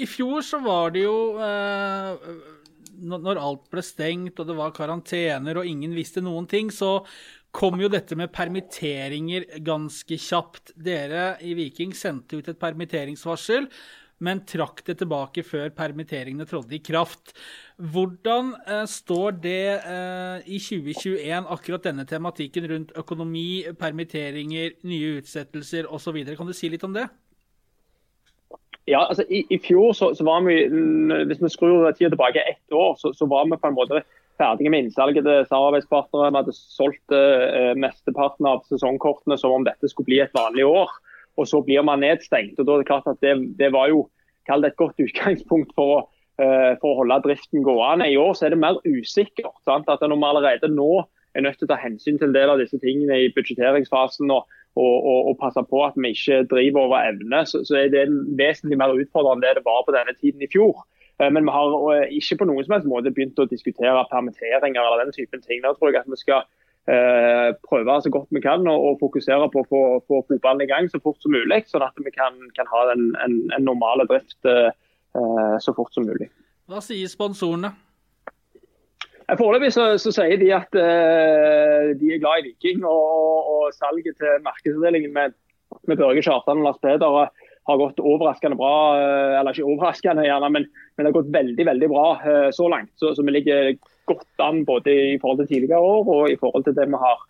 I 0.00 0.06
fjor 0.08 0.40
så 0.44 0.60
var 0.64 0.92
det 0.94 1.04
jo 1.04 1.16
uh, 1.36 2.12
når 3.00 3.40
alt 3.40 3.68
ble 3.72 3.84
stengt 3.84 4.40
og 4.40 4.48
det 4.48 4.56
var 4.58 4.74
karantener 4.76 5.60
og 5.60 5.68
ingen 5.68 5.94
visste 5.96 6.22
noen 6.24 6.48
ting, 6.50 6.70
så 6.72 7.00
kom 7.52 7.80
jo 7.82 7.90
dette 7.92 8.16
med 8.16 8.32
permitteringer 8.32 9.46
ganske 9.64 10.16
kjapt. 10.18 10.72
Dere 10.76 11.36
i 11.44 11.52
Viking 11.58 11.92
sendte 11.96 12.40
ut 12.40 12.48
et 12.48 12.60
permitteringsvarsel, 12.60 13.68
men 14.22 14.44
trakk 14.46 14.84
det 14.86 15.00
tilbake 15.00 15.42
før 15.44 15.72
permitteringene 15.74 16.46
trådte 16.48 16.76
i 16.78 16.82
kraft. 16.84 17.34
Hvordan 17.76 18.52
eh, 18.62 18.84
står 18.88 19.38
det 19.42 19.64
eh, 19.82 20.46
i 20.46 20.60
2021, 20.62 21.48
akkurat 21.56 21.88
denne 21.90 22.06
tematikken 22.08 22.68
rundt 22.70 22.94
økonomi, 23.02 23.64
permitteringer, 23.78 24.78
nye 24.86 25.18
utsettelser 25.18 25.90
osv.? 25.90 26.22
Kan 26.38 26.48
du 26.48 26.54
si 26.56 26.70
litt 26.72 26.86
om 26.86 26.94
det? 26.96 27.08
Ja, 28.90 29.04
altså 29.06 29.24
i, 29.30 29.44
i 29.50 29.58
fjor 29.62 29.92
så, 29.94 30.10
så, 30.14 30.24
var 30.26 30.42
vi, 30.42 30.56
hvis 31.28 31.42
vi 31.42 31.50
skrur 31.52 31.86
tida 31.94 32.10
tilbake 32.10 32.42
ett 32.50 32.74
år, 32.74 32.96
så, 32.98 33.12
så, 33.14 33.28
var 33.30 33.46
vi 33.46 33.58
på 33.60 33.70
en 33.70 33.76
måte 33.76 34.02
ferdige 34.40 34.72
med 34.74 34.86
innsalget 34.86 35.22
til 35.26 35.46
samarbeidspartnere. 35.46 36.32
Vi 36.32 36.40
hadde 36.40 36.56
solgt 36.56 37.14
eh, 37.14 37.72
mesteparten 37.78 38.48
av 38.48 38.64
sesongkortene 38.66 39.38
som 39.38 39.54
om 39.54 39.66
dette 39.66 39.90
skulle 39.90 40.10
bli 40.10 40.18
et 40.24 40.34
vanlig 40.34 40.66
år. 40.66 40.90
Og 41.38 41.46
så 41.48 41.62
blir 41.64 41.84
man 41.86 42.02
nedstengt. 42.02 42.58
og 42.58 42.66
da 42.66 42.74
er 42.74 42.82
Det 42.82 42.90
klart 42.90 43.06
at 43.06 43.22
det, 43.22 43.36
det 43.60 43.70
var 43.72 43.88
jo 43.92 44.08
det 44.48 44.72
et 44.72 44.76
godt 44.76 44.98
utgangspunkt 44.98 45.70
for 45.78 45.94
å, 45.94 46.00
eh, 46.42 46.74
for 46.82 46.92
å 46.92 46.98
holde 47.04 47.22
driften 47.28 47.62
gående. 47.62 48.10
I 48.10 48.18
år 48.18 48.34
så 48.34 48.46
er 48.46 48.56
det 48.56 48.64
mer 48.64 48.82
usikkert. 48.82 49.54
Sant? 49.64 49.88
at 49.88 50.02
Når 50.02 50.18
vi 50.18 50.30
allerede 50.32 50.74
nå 50.74 51.06
er 51.34 51.46
nødt 51.46 51.58
til 51.60 51.70
å 51.70 51.72
ta 51.72 51.78
hensyn 51.80 52.18
til 52.18 52.28
en 52.28 52.34
del 52.34 52.50
av 52.50 52.58
disse 52.58 52.78
tingene 52.82 53.22
i 53.22 53.32
budsjetteringsfasen 53.32 54.30
og 54.34 54.44
og, 54.76 54.96
og, 55.04 55.20
og, 55.28 55.36
passe 55.40 55.60
på 55.68 55.82
at 55.84 55.98
vi 56.00 56.14
ikke 56.14 56.44
driver 56.48 56.86
over 56.86 57.04
evne, 57.10 57.44
så, 57.46 57.60
så, 57.68 57.76
er 57.76 57.92
det 57.92 58.06
vesentlig 58.38 58.78
mer 58.80 58.94
utfordrende 58.96 59.42
enn 59.42 59.44
det 59.44 59.60
det 59.60 59.68
var 59.68 59.84
på 59.84 59.94
denne 59.96 60.14
tiden 60.16 60.44
i 60.44 60.48
fjor. 60.52 60.80
Eh, 61.20 61.28
men 61.28 61.44
vi 61.44 61.52
har 61.52 61.76
eh, 61.92 62.16
ikke 62.18 62.40
på 62.40 62.48
noen 62.48 62.64
som 62.64 62.78
helst 62.78 62.88
måte 62.88 63.12
begynt 63.12 63.42
å 63.42 63.48
diskutere 63.50 64.08
permitteringer 64.12 64.80
eller 64.80 65.04
den 65.04 65.16
typen 65.16 65.44
ting. 65.44 65.60
Da 65.64 65.74
tror 65.76 65.92
jeg 65.92 66.00
at 66.00 66.08
vi 66.08 66.20
skal 66.22 66.46
eh, 66.88 67.52
prøve 67.68 67.98
så 68.00 68.14
godt 68.16 68.32
vi 68.32 68.44
kan 68.44 68.64
og, 68.64 68.88
og 68.88 69.00
fokusere 69.04 69.50
på 69.52 69.60
å 69.60 69.68
få, 69.68 69.82
få 70.08 70.24
fotballen 70.30 70.64
i 70.64 70.70
gang 70.72 70.88
så 70.88 71.02
fort 71.04 71.20
som 71.20 71.36
mulig, 71.36 71.64
sånn 71.68 71.84
at 71.84 72.00
vi 72.00 72.14
kan, 72.14 72.40
kan 72.56 72.70
ha 72.72 72.86
en, 72.94 73.10
en, 73.26 73.38
en 73.52 73.68
normal 73.68 74.06
drift 74.08 74.48
eh, 74.48 74.72
så 75.60 75.76
fort 75.76 75.92
som 75.92 76.08
mulig. 76.08 76.32
Hva 76.70 76.80
sier 76.80 77.10
sponsorene? 77.12 77.74
Foreløpig 79.38 79.70
så, 79.72 79.84
så 80.00 80.12
sier 80.14 80.36
de 80.40 80.50
at 80.54 80.76
uh, 80.76 81.92
de 81.98 82.10
er 82.14 82.20
glad 82.20 82.42
i 82.42 82.50
Viking, 82.50 82.82
og, 82.84 83.48
og 83.52 83.72
salget 83.76 84.18
til 84.20 84.42
markedsavdelingen 84.44 85.14
med, 85.14 85.36
med 85.88 86.00
Børge 86.00 86.24
Kjartan 86.24 86.60
og 86.60 86.66
Lars 86.66 86.80
Peder 86.82 87.30
har 87.70 87.78
gått 87.78 88.02
overraskende 88.02 88.58
bra. 88.58 88.74
Uh, 88.98 89.38
Eller 89.38 89.54
ikke 89.54 89.68
overraskende, 89.68 90.26
gjerne, 90.26 90.50
men, 90.52 90.68
men 90.68 91.04
det 91.04 91.12
har 91.12 91.18
gått 91.20 91.32
veldig 91.32 91.68
veldig 91.70 91.90
bra 91.94 92.06
uh, 92.24 92.48
så 92.52 92.68
langt. 92.72 92.92
Så, 93.00 93.14
så 93.16 93.24
vi 93.24 93.36
ligger 93.38 93.72
godt 94.10 94.44
an 94.44 94.64
både 94.68 94.96
i 95.14 95.18
forhold 95.22 95.44
til 95.44 95.52
tidligere 95.54 95.80
år 95.80 96.12
og 96.16 96.32
i 96.32 96.38
forhold 96.40 96.66
til 96.66 96.76
det 96.76 96.88
vi 96.90 97.04
har 97.06 97.28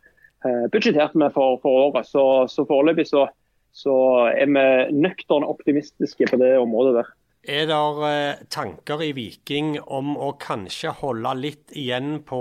budsjettert 0.73 1.13
med 1.15 1.31
for, 1.37 1.61
for 1.63 1.85
året. 1.85 2.09
Så, 2.09 2.23
så 2.51 2.65
foreløpig 2.67 3.05
så, 3.07 3.29
så 3.71 3.95
er 4.33 4.49
vi 4.51 4.65
nøkterne 5.05 5.47
optimistiske 5.47 6.27
på 6.33 6.39
det 6.41 6.57
området 6.59 6.97
der. 6.97 7.13
Er 7.43 7.67
det 7.67 7.77
eh, 8.07 8.43
tanker 8.55 9.01
i 9.03 9.11
Viking 9.17 9.75
om 9.83 10.13
å 10.15 10.29
kanskje 10.39 10.93
holde 11.01 11.33
litt 11.35 11.73
igjen 11.75 12.21
på 12.23 12.39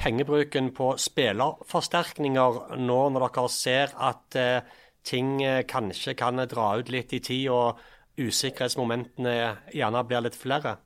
pengebruken 0.00 0.70
på 0.76 0.94
spillerforsterkninger 1.00 2.78
nå 2.80 2.96
når 3.12 3.26
dere 3.26 3.44
ser 3.52 3.92
at 4.00 4.38
eh, 4.40 4.64
ting 5.04 5.42
eh, 5.44 5.66
kanskje 5.68 6.16
kan 6.16 6.40
dra 6.48 6.70
ut 6.80 6.88
litt 6.88 7.12
i 7.12 7.20
tid 7.20 7.50
og 7.52 7.84
usikkerhetsmomentene 8.16 9.36
gjerne 9.76 10.04
blir 10.08 10.24
litt 10.24 10.40
flere? 10.40 10.78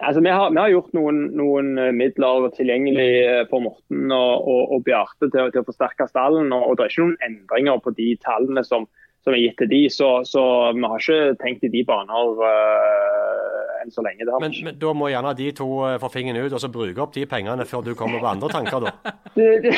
Altså, 0.00 0.24
vi, 0.24 0.32
har, 0.32 0.48
vi 0.56 0.60
har 0.60 0.72
gjort 0.72 0.96
noen, 0.96 1.22
noen 1.36 1.76
midler 1.96 2.48
tilgjengelig 2.56 3.44
for 3.52 3.60
Morten 3.64 4.08
og, 4.08 4.48
og, 4.48 4.72
og 4.72 4.88
Bjarte 4.88 5.28
til, 5.28 5.52
til, 5.52 5.60
å 5.60 5.68
forsterke 5.68 6.08
stallen. 6.08 6.48
Og, 6.52 6.64
og 6.64 6.76
Det 6.76 6.84
er 6.84 6.94
ikke 6.94 7.04
noen 7.04 7.24
endringer 7.28 7.84
på 7.84 7.92
de 7.96 8.10
tallene 8.24 8.64
som, 8.64 8.88
som 9.26 9.34
er 9.34 9.42
gitt 9.42 9.56
til 9.58 9.70
de, 9.72 9.80
så, 9.90 10.08
så, 10.22 10.42
vi 10.76 10.86
har 10.86 11.02
ikke 11.02 11.38
tenkt 11.40 11.64
i 11.66 11.70
de 11.72 11.80
baner 11.86 12.28
uh, 12.38 13.80
enn 13.82 13.90
så 13.90 14.04
lenge. 14.06 14.22
Det 14.22 14.30
har 14.30 14.42
Men, 14.44 14.54
men 14.68 14.76
da 14.78 14.92
må 14.94 15.08
gjerne 15.10 15.32
de 15.38 15.48
to 15.58 15.66
eh, 15.88 15.96
få 16.02 16.10
fingeren 16.14 16.46
ut 16.46 16.54
og 16.54 16.62
så 16.62 16.70
bruke 16.70 17.02
opp 17.02 17.14
de 17.16 17.24
pengene 17.26 17.66
før 17.66 17.82
du 17.88 17.90
kommer 17.98 18.22
på 18.22 18.28
andre 18.30 18.50
tanker, 18.54 18.86
da. 18.86 19.14
Det, 19.36 19.48
det, 19.66 19.72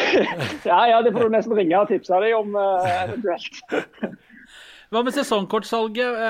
ja, 0.69 0.83
ja, 0.87 0.99
det 1.03 1.11
får 1.17 1.25
du 1.27 1.33
nesten 1.35 1.57
ringe 1.57 1.81
og 1.81 1.89
tipse 1.91 2.21
deg 2.23 2.37
om 2.37 2.53
uh, 2.55 2.85
eventuelt. 3.07 4.13
Hva 4.93 5.03
med 5.05 5.17
sesongkortsalget? 5.17 6.21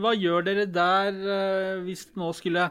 Hva 0.00 0.12
gjør 0.16 0.46
dere 0.46 0.68
der 0.72 1.18
hvis 1.84 2.06
det 2.06 2.20
nå 2.20 2.30
skulle 2.32 2.68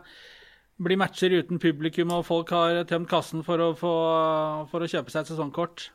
bli 0.81 0.97
matcher 0.97 1.35
uten 1.37 1.59
publikum 1.61 2.15
og 2.15 2.23
folk 2.25 2.49
har 2.55 2.79
tømt 2.89 3.11
kassen 3.11 3.43
for 3.45 3.61
å, 3.61 3.67
få, 3.77 3.91
for 4.71 4.81
å 4.81 4.89
kjøpe 4.89 5.13
seg 5.13 5.21
et 5.21 5.33
sesongkort? 5.35 5.91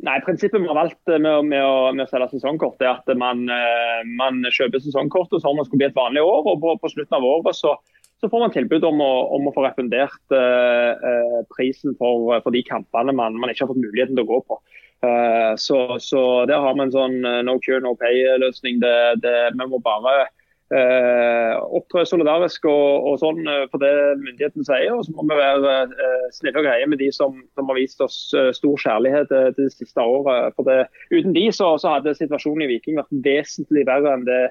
Nei, 0.00 0.16
Prinsippet 0.24 0.62
vi 0.62 0.68
har 0.70 0.78
valgt 0.78 1.00
med, 1.10 1.28
å- 1.28 1.42
med, 1.44 1.60
å, 1.60 1.92
med 1.92 2.06
å 2.06 2.08
selge 2.08 2.30
sesongkort, 2.32 2.80
er 2.80 2.94
at 2.94 3.10
man, 3.20 3.42
eh, 3.52 4.00
man 4.16 4.40
kjøper 4.48 4.80
sesongkortet 4.80 5.42
som 5.42 5.52
om 5.52 5.60
det 5.60 5.66
skulle 5.68 5.82
bli 5.82 5.88
et 5.90 5.98
vanlig 5.98 6.22
år. 6.24 6.46
og 6.46 6.60
På, 6.62 6.76
på 6.80 6.92
slutten 6.92 7.18
av 7.18 7.26
året 7.28 7.58
så, 7.58 7.74
så 8.20 8.30
får 8.32 8.46
man 8.46 8.54
tilbud 8.54 8.84
om 8.88 9.02
å, 9.04 9.10
om 9.36 9.48
å 9.48 9.52
få 9.56 9.64
refundert 9.66 10.32
uh, 10.32 10.96
eh, 10.96 11.38
prisen 11.52 11.96
for, 12.00 12.32
for 12.44 12.56
de 12.56 12.62
kampene 12.64 13.12
man, 13.16 13.36
man 13.40 13.52
ikke 13.52 13.66
har 13.66 13.72
fått 13.74 13.82
muligheten 13.82 14.16
til 14.16 14.24
å 14.24 14.30
gå 14.32 14.40
på. 14.48 14.60
Uh, 15.04 15.56
så, 15.56 15.78
så 16.00 16.44
der 16.48 16.60
har 16.60 16.76
vi 16.76 16.84
en 16.84 16.92
sånn 16.92 17.20
eh, 17.24 17.40
no 17.44 17.56
cure, 17.64 17.80
no 17.84 17.94
pay-løsning. 18.00 18.80
Vi 18.80 19.68
må 19.68 19.80
bare 19.84 20.28
eh, 20.74 21.54
opptre 21.76 22.04
solidarisk 22.06 22.66
og, 22.70 23.06
og 23.10 23.18
sånn 23.22 23.42
for 23.44 23.74
på 23.74 23.80
det 23.82 23.92
myndigheten 24.22 24.66
sier. 24.66 24.94
Og 24.94 25.04
så 25.06 25.14
må 25.16 25.26
vi 25.28 25.38
være 25.38 25.76
eh, 25.90 26.26
snille 26.36 26.62
og 26.62 26.66
greie 26.68 26.88
med 26.90 27.02
de 27.02 27.10
som, 27.14 27.38
som 27.58 27.70
har 27.70 27.78
vist 27.78 28.02
oss 28.04 28.18
eh, 28.36 28.50
stor 28.56 28.80
kjærlighet 28.84 29.34
eh, 29.36 29.48
det 29.58 29.70
siste 29.74 30.04
året. 30.04 30.56
For 30.56 30.68
det, 30.68 30.82
uten 31.12 31.36
de 31.36 31.46
så, 31.54 31.72
så 31.80 31.96
hadde 31.96 32.16
situasjonen 32.18 32.66
i 32.66 32.72
Viking 32.74 33.00
vært 33.00 33.16
vesentlig 33.24 33.86
verre 33.88 34.14
enn 34.16 34.28
det, 34.28 34.42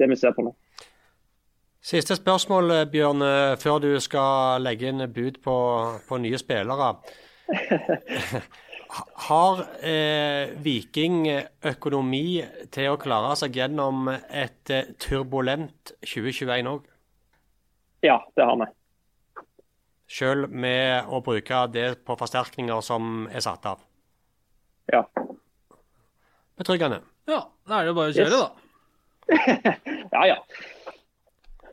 det 0.00 0.10
vi 0.10 0.18
ser 0.18 0.34
på 0.36 0.46
nå. 0.46 0.54
Siste 1.88 2.16
spørsmål, 2.18 2.70
eh, 2.70 2.86
Bjørn, 2.90 3.22
eh, 3.22 3.56
før 3.56 3.78
du 3.78 3.92
skal 4.02 4.62
legge 4.62 4.90
inn 4.90 5.04
bud 5.14 5.38
på, 5.44 5.58
på 6.08 6.22
nye 6.24 6.40
spillere. 6.40 6.94
Ha- 8.88 9.06
Har 9.28 9.58
eh, 9.84 10.54
Viking 10.64 11.26
økonomi 11.68 12.40
til 12.72 12.88
å 12.94 12.98
klare 13.00 13.34
seg 13.36 13.56
gjennom 13.58 14.08
et 14.14 14.70
eh, 14.72 14.88
turbulent 15.02 15.92
2021 16.06 16.70
òg? 16.70 16.86
Ja, 18.06 18.20
det 18.38 18.46
har 18.48 18.56
vi. 18.62 18.68
Selv 20.08 20.48
med 20.54 21.04
å 21.12 21.18
bruke 21.20 21.66
det 21.74 21.88
på 22.08 22.16
forsterkninger 22.16 22.80
som 22.86 23.26
er 23.28 23.44
satt 23.44 23.66
av? 23.68 23.82
Ja. 24.88 25.02
Betryggende. 26.58 27.02
Ja, 27.28 27.42
da 27.68 27.80
er 27.82 27.84
det 27.84 27.92
jo 27.92 27.98
bare 27.98 28.14
å 28.14 28.16
kjøre, 28.16 28.32
Yes. 28.32 28.40
da. 28.40 28.48
ja, 30.16 30.22
ja. 30.30 30.36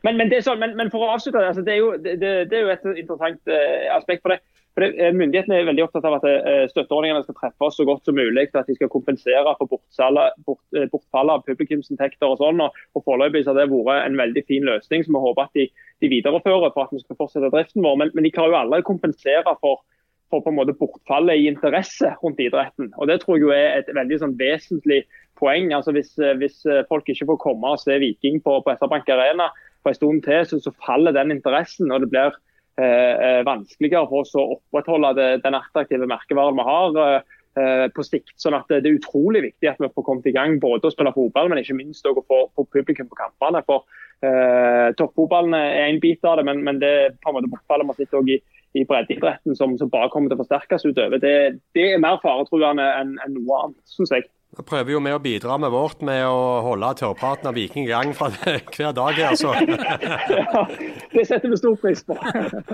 Men, 0.03 0.17
men, 0.19 0.27
det 0.29 0.41
er 0.41 0.43
sånn, 0.45 0.59
men, 0.61 0.75
men 0.77 0.91
for 0.93 1.05
å 1.05 1.13
avslutte, 1.15 1.39
altså, 1.47 1.63
det, 1.65 1.77
er 1.77 1.79
jo, 1.79 1.93
det, 1.97 2.17
det 2.21 2.33
det 2.51 2.57
er 2.59 2.65
jo 2.67 2.73
et 2.73 2.83
interessant 2.99 3.47
eh, 3.55 3.87
aspekt 3.95 4.21
for 4.25 4.35
det. 4.35 4.41
For 4.75 4.83
det, 4.83 4.99
eh, 4.99 5.13
Myndighetene 5.15 5.55
er 5.55 5.67
veldig 5.69 5.85
opptatt 5.85 6.03
av 6.03 6.17
at 6.17 6.25
eh, 6.27 6.65
støtteordningene 6.67 7.23
skal 7.23 7.37
treffe 7.37 7.63
oss 7.63 7.77
så 7.79 7.85
godt 7.87 8.03
som 8.07 8.17
mulig. 8.19 8.49
At 8.51 8.67
de 8.67 8.75
skal 8.75 8.91
kompensere 8.91 9.53
for 9.55 9.71
bortfallet 9.71 10.35
bort, 10.43 10.63
eh, 10.75 10.89
av 11.15 11.45
publikumsinntekter 11.47 12.27
og 12.27 12.41
sånn. 12.41 12.59
og, 12.59 12.75
og 12.91 13.05
Foreløpig 13.07 13.45
har 13.47 13.55
det 13.55 13.69
vært 13.71 14.09
en 14.09 14.19
veldig 14.19 14.43
fin 14.51 14.67
løsning 14.67 15.05
som 15.05 15.15
vi 15.15 15.23
håper 15.23 15.47
at 15.47 15.55
de, 15.55 15.69
de 16.03 16.09
viderefører 16.11 16.73
for 16.75 16.83
at 16.83 16.91
vi 16.91 16.99
skal 17.05 17.19
fortsette 17.21 17.51
driften 17.53 17.87
vår. 17.87 18.01
Men, 18.01 18.11
men 18.17 18.27
de 18.27 18.33
klarer 18.35 18.51
jo 18.51 18.61
aldri 18.65 18.81
kompensere 18.89 19.55
for, 19.63 19.79
for 20.27 20.43
på 20.43 20.51
en 20.51 20.57
måte 20.59 20.75
bortfallet 20.75 21.39
i 21.39 21.47
interesse 21.53 22.11
rundt 22.19 22.43
idretten. 22.43 22.91
Og 22.99 23.07
Det 23.07 23.21
tror 23.23 23.39
jeg 23.39 23.47
jo 23.47 23.53
er 23.55 23.77
et 23.77 23.93
veldig 23.95 24.19
sånn 24.25 24.35
vesentlig 24.41 25.05
poeng. 25.39 25.71
Altså 25.77 25.95
Hvis, 25.95 26.17
hvis 26.41 26.65
folk 26.91 27.07
ikke 27.07 27.29
får 27.31 27.39
komme 27.47 27.71
og 27.71 27.79
se 27.79 27.95
Viking 28.03 28.43
på, 28.43 28.59
på 28.59 28.75
Arena 28.75 29.53
for 29.85 29.93
en 29.93 30.01
stund 30.01 30.27
til, 30.27 30.43
så, 30.43 30.59
så 30.59 30.75
faller 30.83 31.15
den 31.15 31.31
interessen. 31.31 31.95
og 31.95 32.03
det 32.03 32.11
blir 32.11 32.35
vanskeligere 32.75 34.07
for 34.09 34.25
oss 34.25 34.33
å 34.35 34.45
opprettholde 34.57 35.13
det, 35.15 35.27
den 35.45 35.55
attraktive 35.55 36.07
merkevaren 36.09 36.57
vi 36.57 36.65
har 36.67 36.97
eh, 37.01 37.35
eh, 37.59 37.85
på 37.95 38.03
sikt. 38.03 38.33
Sånn 38.41 38.57
at 38.57 38.67
Det 38.71 38.83
er 38.83 38.97
utrolig 38.97 39.45
viktig 39.49 39.69
at 39.71 39.79
vi 39.81 39.91
får 39.91 40.07
kommet 40.07 40.27
i 40.27 40.35
gang 40.35 40.59
både 40.59 40.89
å 40.89 40.93
spille 40.93 41.13
fotball, 41.15 41.51
men 41.51 41.61
ikke 41.61 41.77
minst 41.77 42.07
å 42.07 42.15
få, 42.19 42.41
få 42.55 42.67
publikum 42.75 43.07
på 43.11 43.19
kampene. 43.21 43.63
for 43.67 43.85
eh, 44.25 44.91
Toppfotballen 44.99 45.55
er 45.57 45.87
en 45.87 46.03
bit 46.03 46.25
av 46.25 46.39
det, 46.39 46.47
men, 46.49 46.63
men 46.67 46.81
det 46.83 47.15
på 47.23 47.31
en 47.31 47.39
måte 47.39 47.51
bortfallet 47.51 47.91
vi 47.91 48.03
sitter 48.03 48.33
i, 48.35 48.39
i 48.75 48.85
breddeidretten 48.87 49.55
som, 49.55 49.77
som 49.79 49.91
bare 49.91 50.11
kommer 50.11 50.29
til 50.29 50.39
å 50.39 50.43
forsterkes 50.43 50.87
utover. 50.87 51.21
Det, 51.23 51.61
det 51.77 51.91
er 51.93 52.03
mer 52.03 52.19
faretruende 52.23 52.85
enn 52.99 53.15
enn 53.23 53.37
noe 53.39 53.61
annet, 53.63 53.83
syns 53.87 54.11
jeg. 54.11 54.27
Vi 54.55 54.63
prøver 54.63 54.93
jo 54.95 54.99
med 55.03 55.15
å 55.17 55.19
bidra 55.19 55.57
med 55.59 55.73
vårt 55.73 55.99
med 56.05 56.21
å 56.29 56.61
holde 56.63 56.93
tørrpraten 57.01 57.49
av 57.49 57.57
Viking 57.57 57.83
i 57.87 57.91
gang 57.91 58.13
fra 58.15 58.29
hver 58.35 58.93
dag 58.95 59.17
her, 59.19 59.35
så 59.35 59.51
Ja, 59.57 60.63
det 61.15 61.25
setter 61.27 61.51
vi 61.51 61.59
stor 61.59 61.75
pris 61.81 62.03
på. 62.07 62.15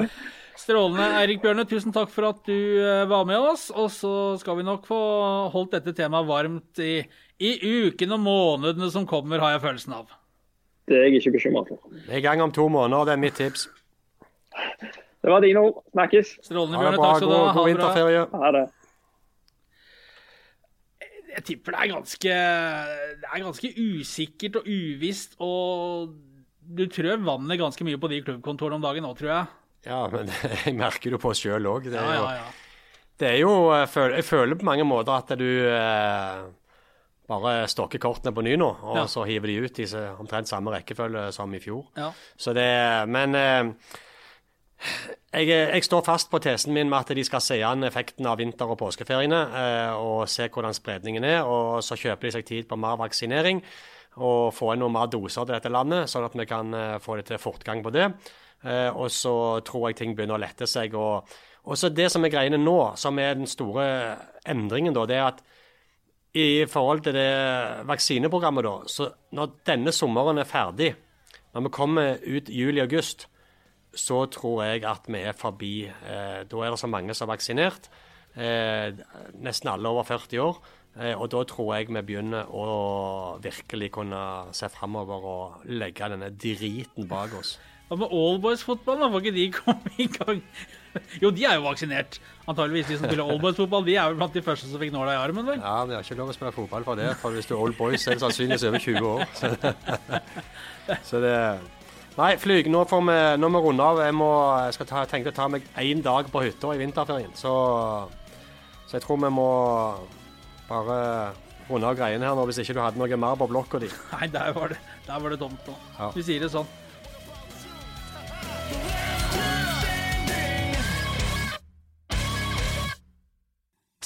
Strålende. 0.62 1.08
Eirik 1.18 1.40
Bjørne, 1.42 1.64
tusen 1.66 1.94
takk 1.96 2.12
for 2.14 2.28
at 2.28 2.42
du 2.46 2.54
eh, 2.84 3.06
var 3.10 3.24
med 3.26 3.40
oss. 3.40 3.70
Og 3.74 3.88
så 3.90 4.12
skal 4.38 4.60
vi 4.60 4.66
nok 4.68 4.84
få 4.86 5.00
holdt 5.54 5.74
dette 5.80 5.94
temaet 5.98 6.28
varmt 6.30 6.82
i, 6.84 7.00
i 7.42 7.52
ukene 7.88 8.18
og 8.20 8.22
månedene 8.28 8.92
som 8.94 9.08
kommer, 9.10 9.42
har 9.42 9.56
jeg 9.56 9.64
følelsen 9.64 9.96
av. 9.98 10.12
Det 10.92 11.00
er 11.00 11.08
jeg 11.08 11.22
ikke 11.22 11.34
bekymra 11.40 11.64
for. 11.70 11.80
vi 11.96 12.12
er 12.14 12.20
i 12.20 12.26
gang 12.26 12.44
om 12.46 12.54
to 12.54 12.68
måneder. 12.70 13.10
Det 13.10 13.16
er 13.16 13.24
mitt 13.24 13.40
tips. 13.40 13.66
Det 15.22 15.30
var 15.34 15.42
dine 15.46 15.62
ord. 15.66 15.82
Snakkes. 15.96 16.36
Strålende, 16.46 16.78
Bjørne. 16.84 17.02
Takk 17.02 17.18
skal 17.24 17.32
du 17.32 17.34
ha. 17.34 17.42
God, 17.42 17.48
Ha 17.48 17.50
det 17.50 17.56
bra. 17.56 17.66
vinterferie. 17.72 18.24
Ha 18.44 18.54
det. 18.58 18.64
Jeg 21.32 21.46
tipper 21.48 21.76
det 21.76 21.80
er 21.80 21.92
ganske 21.94 22.36
Det 23.22 23.30
er 23.30 23.44
ganske 23.46 23.72
usikkert 23.78 24.60
og 24.62 24.68
uvisst, 24.68 25.38
og 25.40 26.14
du 26.62 26.86
trør 26.92 27.22
vannet 27.26 27.60
ganske 27.60 27.86
mye 27.88 28.00
på 28.00 28.10
de 28.12 28.22
klubbkontorene 28.26 28.78
om 28.80 28.84
dagen 28.86 29.04
nå, 29.08 29.12
tror 29.18 29.32
jeg. 29.32 29.46
Ja, 29.88 30.02
men 30.12 30.30
jeg 30.66 30.76
merker 30.78 31.16
det 31.16 31.22
på 31.24 31.34
sjøl 31.38 31.68
òg. 31.72 31.90
Det, 31.90 31.98
Ja, 31.98 32.16
ja, 32.16 32.34
ja. 32.42 32.50
det 33.20 33.30
er 33.34 33.40
jo 33.42 33.54
Jeg 33.74 33.90
føler, 34.28 34.56
på 34.56 34.68
mange 34.68 34.86
måter 34.88 35.18
at 35.18 35.34
du 35.40 35.48
eh, 35.68 36.44
bare 37.32 37.68
stokker 37.72 38.02
kortene 38.02 38.36
på 38.36 38.44
ny 38.46 38.56
nå, 38.60 38.70
og 38.92 39.04
så 39.10 39.26
hiver 39.28 39.52
de 39.52 39.60
ut 39.66 39.82
i 39.82 39.90
omtrent 40.20 40.52
samme 40.52 40.74
rekkefølge 40.76 41.30
som 41.36 41.54
i 41.56 41.62
fjor. 41.64 41.86
ja. 41.98 42.12
Så 42.38 42.54
det 42.54 42.70
Men 43.10 43.36
eh, 43.36 43.74
jeg, 45.32 45.48
jeg 45.48 45.86
står 45.86 46.04
fast 46.06 46.32
på 46.32 46.40
tesen 46.44 46.74
min 46.76 46.90
med 46.90 47.00
at 47.00 47.16
de 47.16 47.24
skal 47.24 47.44
se 47.44 47.60
an 47.64 47.86
effekten 47.88 48.28
av 48.28 48.40
vinter- 48.42 48.72
og 48.74 48.80
påskeferiene 48.82 49.42
eh, 49.62 49.94
og 49.96 50.30
se 50.30 50.50
hvordan 50.50 50.76
spredningen 50.76 51.28
er. 51.28 51.42
Og 51.48 51.84
så 51.86 51.98
kjøper 52.00 52.28
de 52.28 52.36
seg 52.38 52.48
tid 52.48 52.70
på 52.70 52.80
mer 52.80 53.00
vaksinering 53.02 53.62
og 54.20 54.52
få 54.52 54.74
inn 54.74 54.82
noen 54.84 54.92
mer 54.92 55.08
doser 55.08 55.46
til 55.46 55.56
dette 55.56 55.72
landet, 55.72 56.10
sånn 56.12 56.26
at 56.28 56.36
vi 56.36 56.48
kan 56.50 56.74
eh, 56.76 56.98
få 57.04 57.20
det 57.20 57.30
til 57.30 57.40
fortgang 57.40 57.84
på 57.86 57.94
det. 57.96 58.10
Eh, 58.66 58.90
og 58.90 59.08
så 59.14 59.62
tror 59.66 59.90
jeg 59.90 60.02
ting 60.02 60.18
begynner 60.18 60.40
å 60.40 60.44
lette 60.44 60.68
seg. 60.68 60.98
Og, 61.00 61.32
og 61.64 61.80
så 61.80 61.94
det 61.94 62.10
som 62.12 62.26
er 62.26 62.34
greiene 62.34 62.60
nå, 62.60 62.80
som 63.00 63.20
er 63.22 63.40
den 63.40 63.50
store 63.50 63.88
endringen, 64.50 64.96
da, 64.98 65.08
det 65.08 65.18
er 65.20 65.30
at 65.30 65.42
i 66.32 66.64
forhold 66.70 67.04
til 67.04 67.16
det 67.16 67.32
vaksineprogrammet, 67.88 68.64
da, 68.64 68.76
så 68.88 69.10
når 69.36 69.56
denne 69.68 69.92
sommeren 69.96 70.40
er 70.40 70.48
ferdig, 70.48 70.94
når 71.52 71.66
vi 71.66 71.72
kommer 71.76 72.22
ut 72.24 72.52
juli-august, 72.52 73.28
så 73.94 74.26
tror 74.32 74.64
jeg 74.66 74.86
at 74.88 75.08
vi 75.12 75.20
er 75.20 75.38
forbi. 75.38 75.74
Eh, 75.88 76.42
da 76.48 76.64
er 76.64 76.72
det 76.72 76.80
så 76.80 76.90
mange 76.92 77.16
som 77.18 77.28
er 77.28 77.36
vaksinert. 77.36 77.90
Eh, 78.36 78.94
nesten 79.44 79.72
alle 79.72 79.92
over 79.92 80.08
40 80.08 80.40
år. 80.40 80.62
Eh, 81.00 81.16
og 81.16 81.30
da 81.32 81.44
tror 81.48 81.76
jeg 81.76 81.88
vi 81.92 82.04
begynner 82.04 82.48
å 82.52 83.38
virkelig 83.44 83.92
kunne 83.96 84.22
se 84.56 84.68
framover 84.72 85.28
og 85.34 85.68
legge 85.72 86.10
denne 86.12 86.32
driten 86.36 87.08
bak 87.08 87.36
oss. 87.40 87.58
Hva 87.92 87.98
med 88.00 88.14
allboys-fotballen? 88.16 89.12
Får 89.12 89.24
ikke 89.24 89.36
de 89.36 89.46
komme 89.52 89.92
i 90.00 90.08
gang? 90.08 90.38
Jo, 91.20 91.32
de 91.32 91.44
er 91.48 91.58
jo 91.58 91.66
vaksinert. 91.66 92.20
Antageligvis 92.48 92.88
de 92.88 92.98
som 93.00 93.08
spiller 93.08 93.28
allboys-fotball. 93.28 93.84
De 93.88 93.98
er 93.98 94.12
jo 94.12 94.20
blant 94.20 94.36
de 94.36 94.44
første 94.44 94.68
som 94.68 94.80
fikk 94.80 94.94
nåla 94.96 95.18
i 95.18 95.20
armen, 95.20 95.44
vel? 95.48 95.60
Ja, 95.60 95.82
men 95.84 95.92
jeg 95.96 96.00
har 96.00 96.08
ikke 96.08 96.20
lov 96.22 96.32
å 96.32 96.36
spille 96.36 96.54
fotball 96.56 96.88
for 96.88 97.00
det. 97.00 97.10
For 97.20 97.36
hvis 97.36 97.48
du 97.50 97.56
er 97.58 97.66
Allboys, 97.66 98.08
er 98.08 98.16
det 98.16 98.24
sannsynligvis 98.24 98.68
over 98.70 98.86
20 98.88 99.12
år. 99.12 99.26
Så, 99.36 99.52
så 101.10 101.24
det 101.24 101.36
Nei, 102.18 102.34
Flyg, 102.36 102.68
nå, 102.68 102.82
får 102.92 103.04
vi, 103.08 103.14
nå 103.40 103.48
må 103.48 103.62
vi 103.62 103.70
runde 103.70 103.86
av. 103.88 104.02
Jeg, 104.04 104.16
må, 104.20 104.28
jeg 104.66 104.76
skal 104.76 104.88
ta, 104.90 105.04
tenke 105.08 105.32
å 105.32 105.36
ta 105.36 105.46
meg 105.52 105.68
én 105.80 106.02
dag 106.04 106.28
på 106.32 106.42
hytta 106.44 106.74
i 106.76 106.82
vinterferien. 106.82 107.32
Så, 107.40 107.54
så 108.84 108.98
jeg 108.98 109.06
tror 109.06 109.22
vi 109.22 109.30
må 109.32 109.48
bare 110.68 110.98
runde 111.70 111.88
av 111.88 111.96
greiene 111.96 112.28
her 112.28 112.36
nå, 112.36 112.44
hvis 112.50 112.60
ikke 112.66 112.76
du 112.76 112.82
hadde 112.84 113.00
noe 113.00 113.20
mer 113.20 113.40
på 113.40 113.48
blokka 113.48 113.80
di. 113.80 113.88
Nei, 114.18 114.28
der 114.34 114.52
var 114.58 114.74
det, 114.74 114.80
der 115.08 115.24
var 115.24 115.32
det 115.32 115.40
tomt 115.40 115.72
nå. 115.72 115.78
Ja. 115.96 116.12
Vi 116.18 116.26
sier 116.28 116.44
det 116.44 116.52
sånn. 116.52 116.68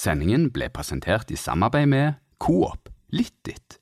Sendingen 0.06 0.52
ble 0.54 0.68
presentert 0.70 1.32
i 1.34 1.40
samarbeid 1.40 1.90
med 1.90 2.20
Coop 2.38 2.92
Litt 3.10 3.34
ditt. 3.46 3.80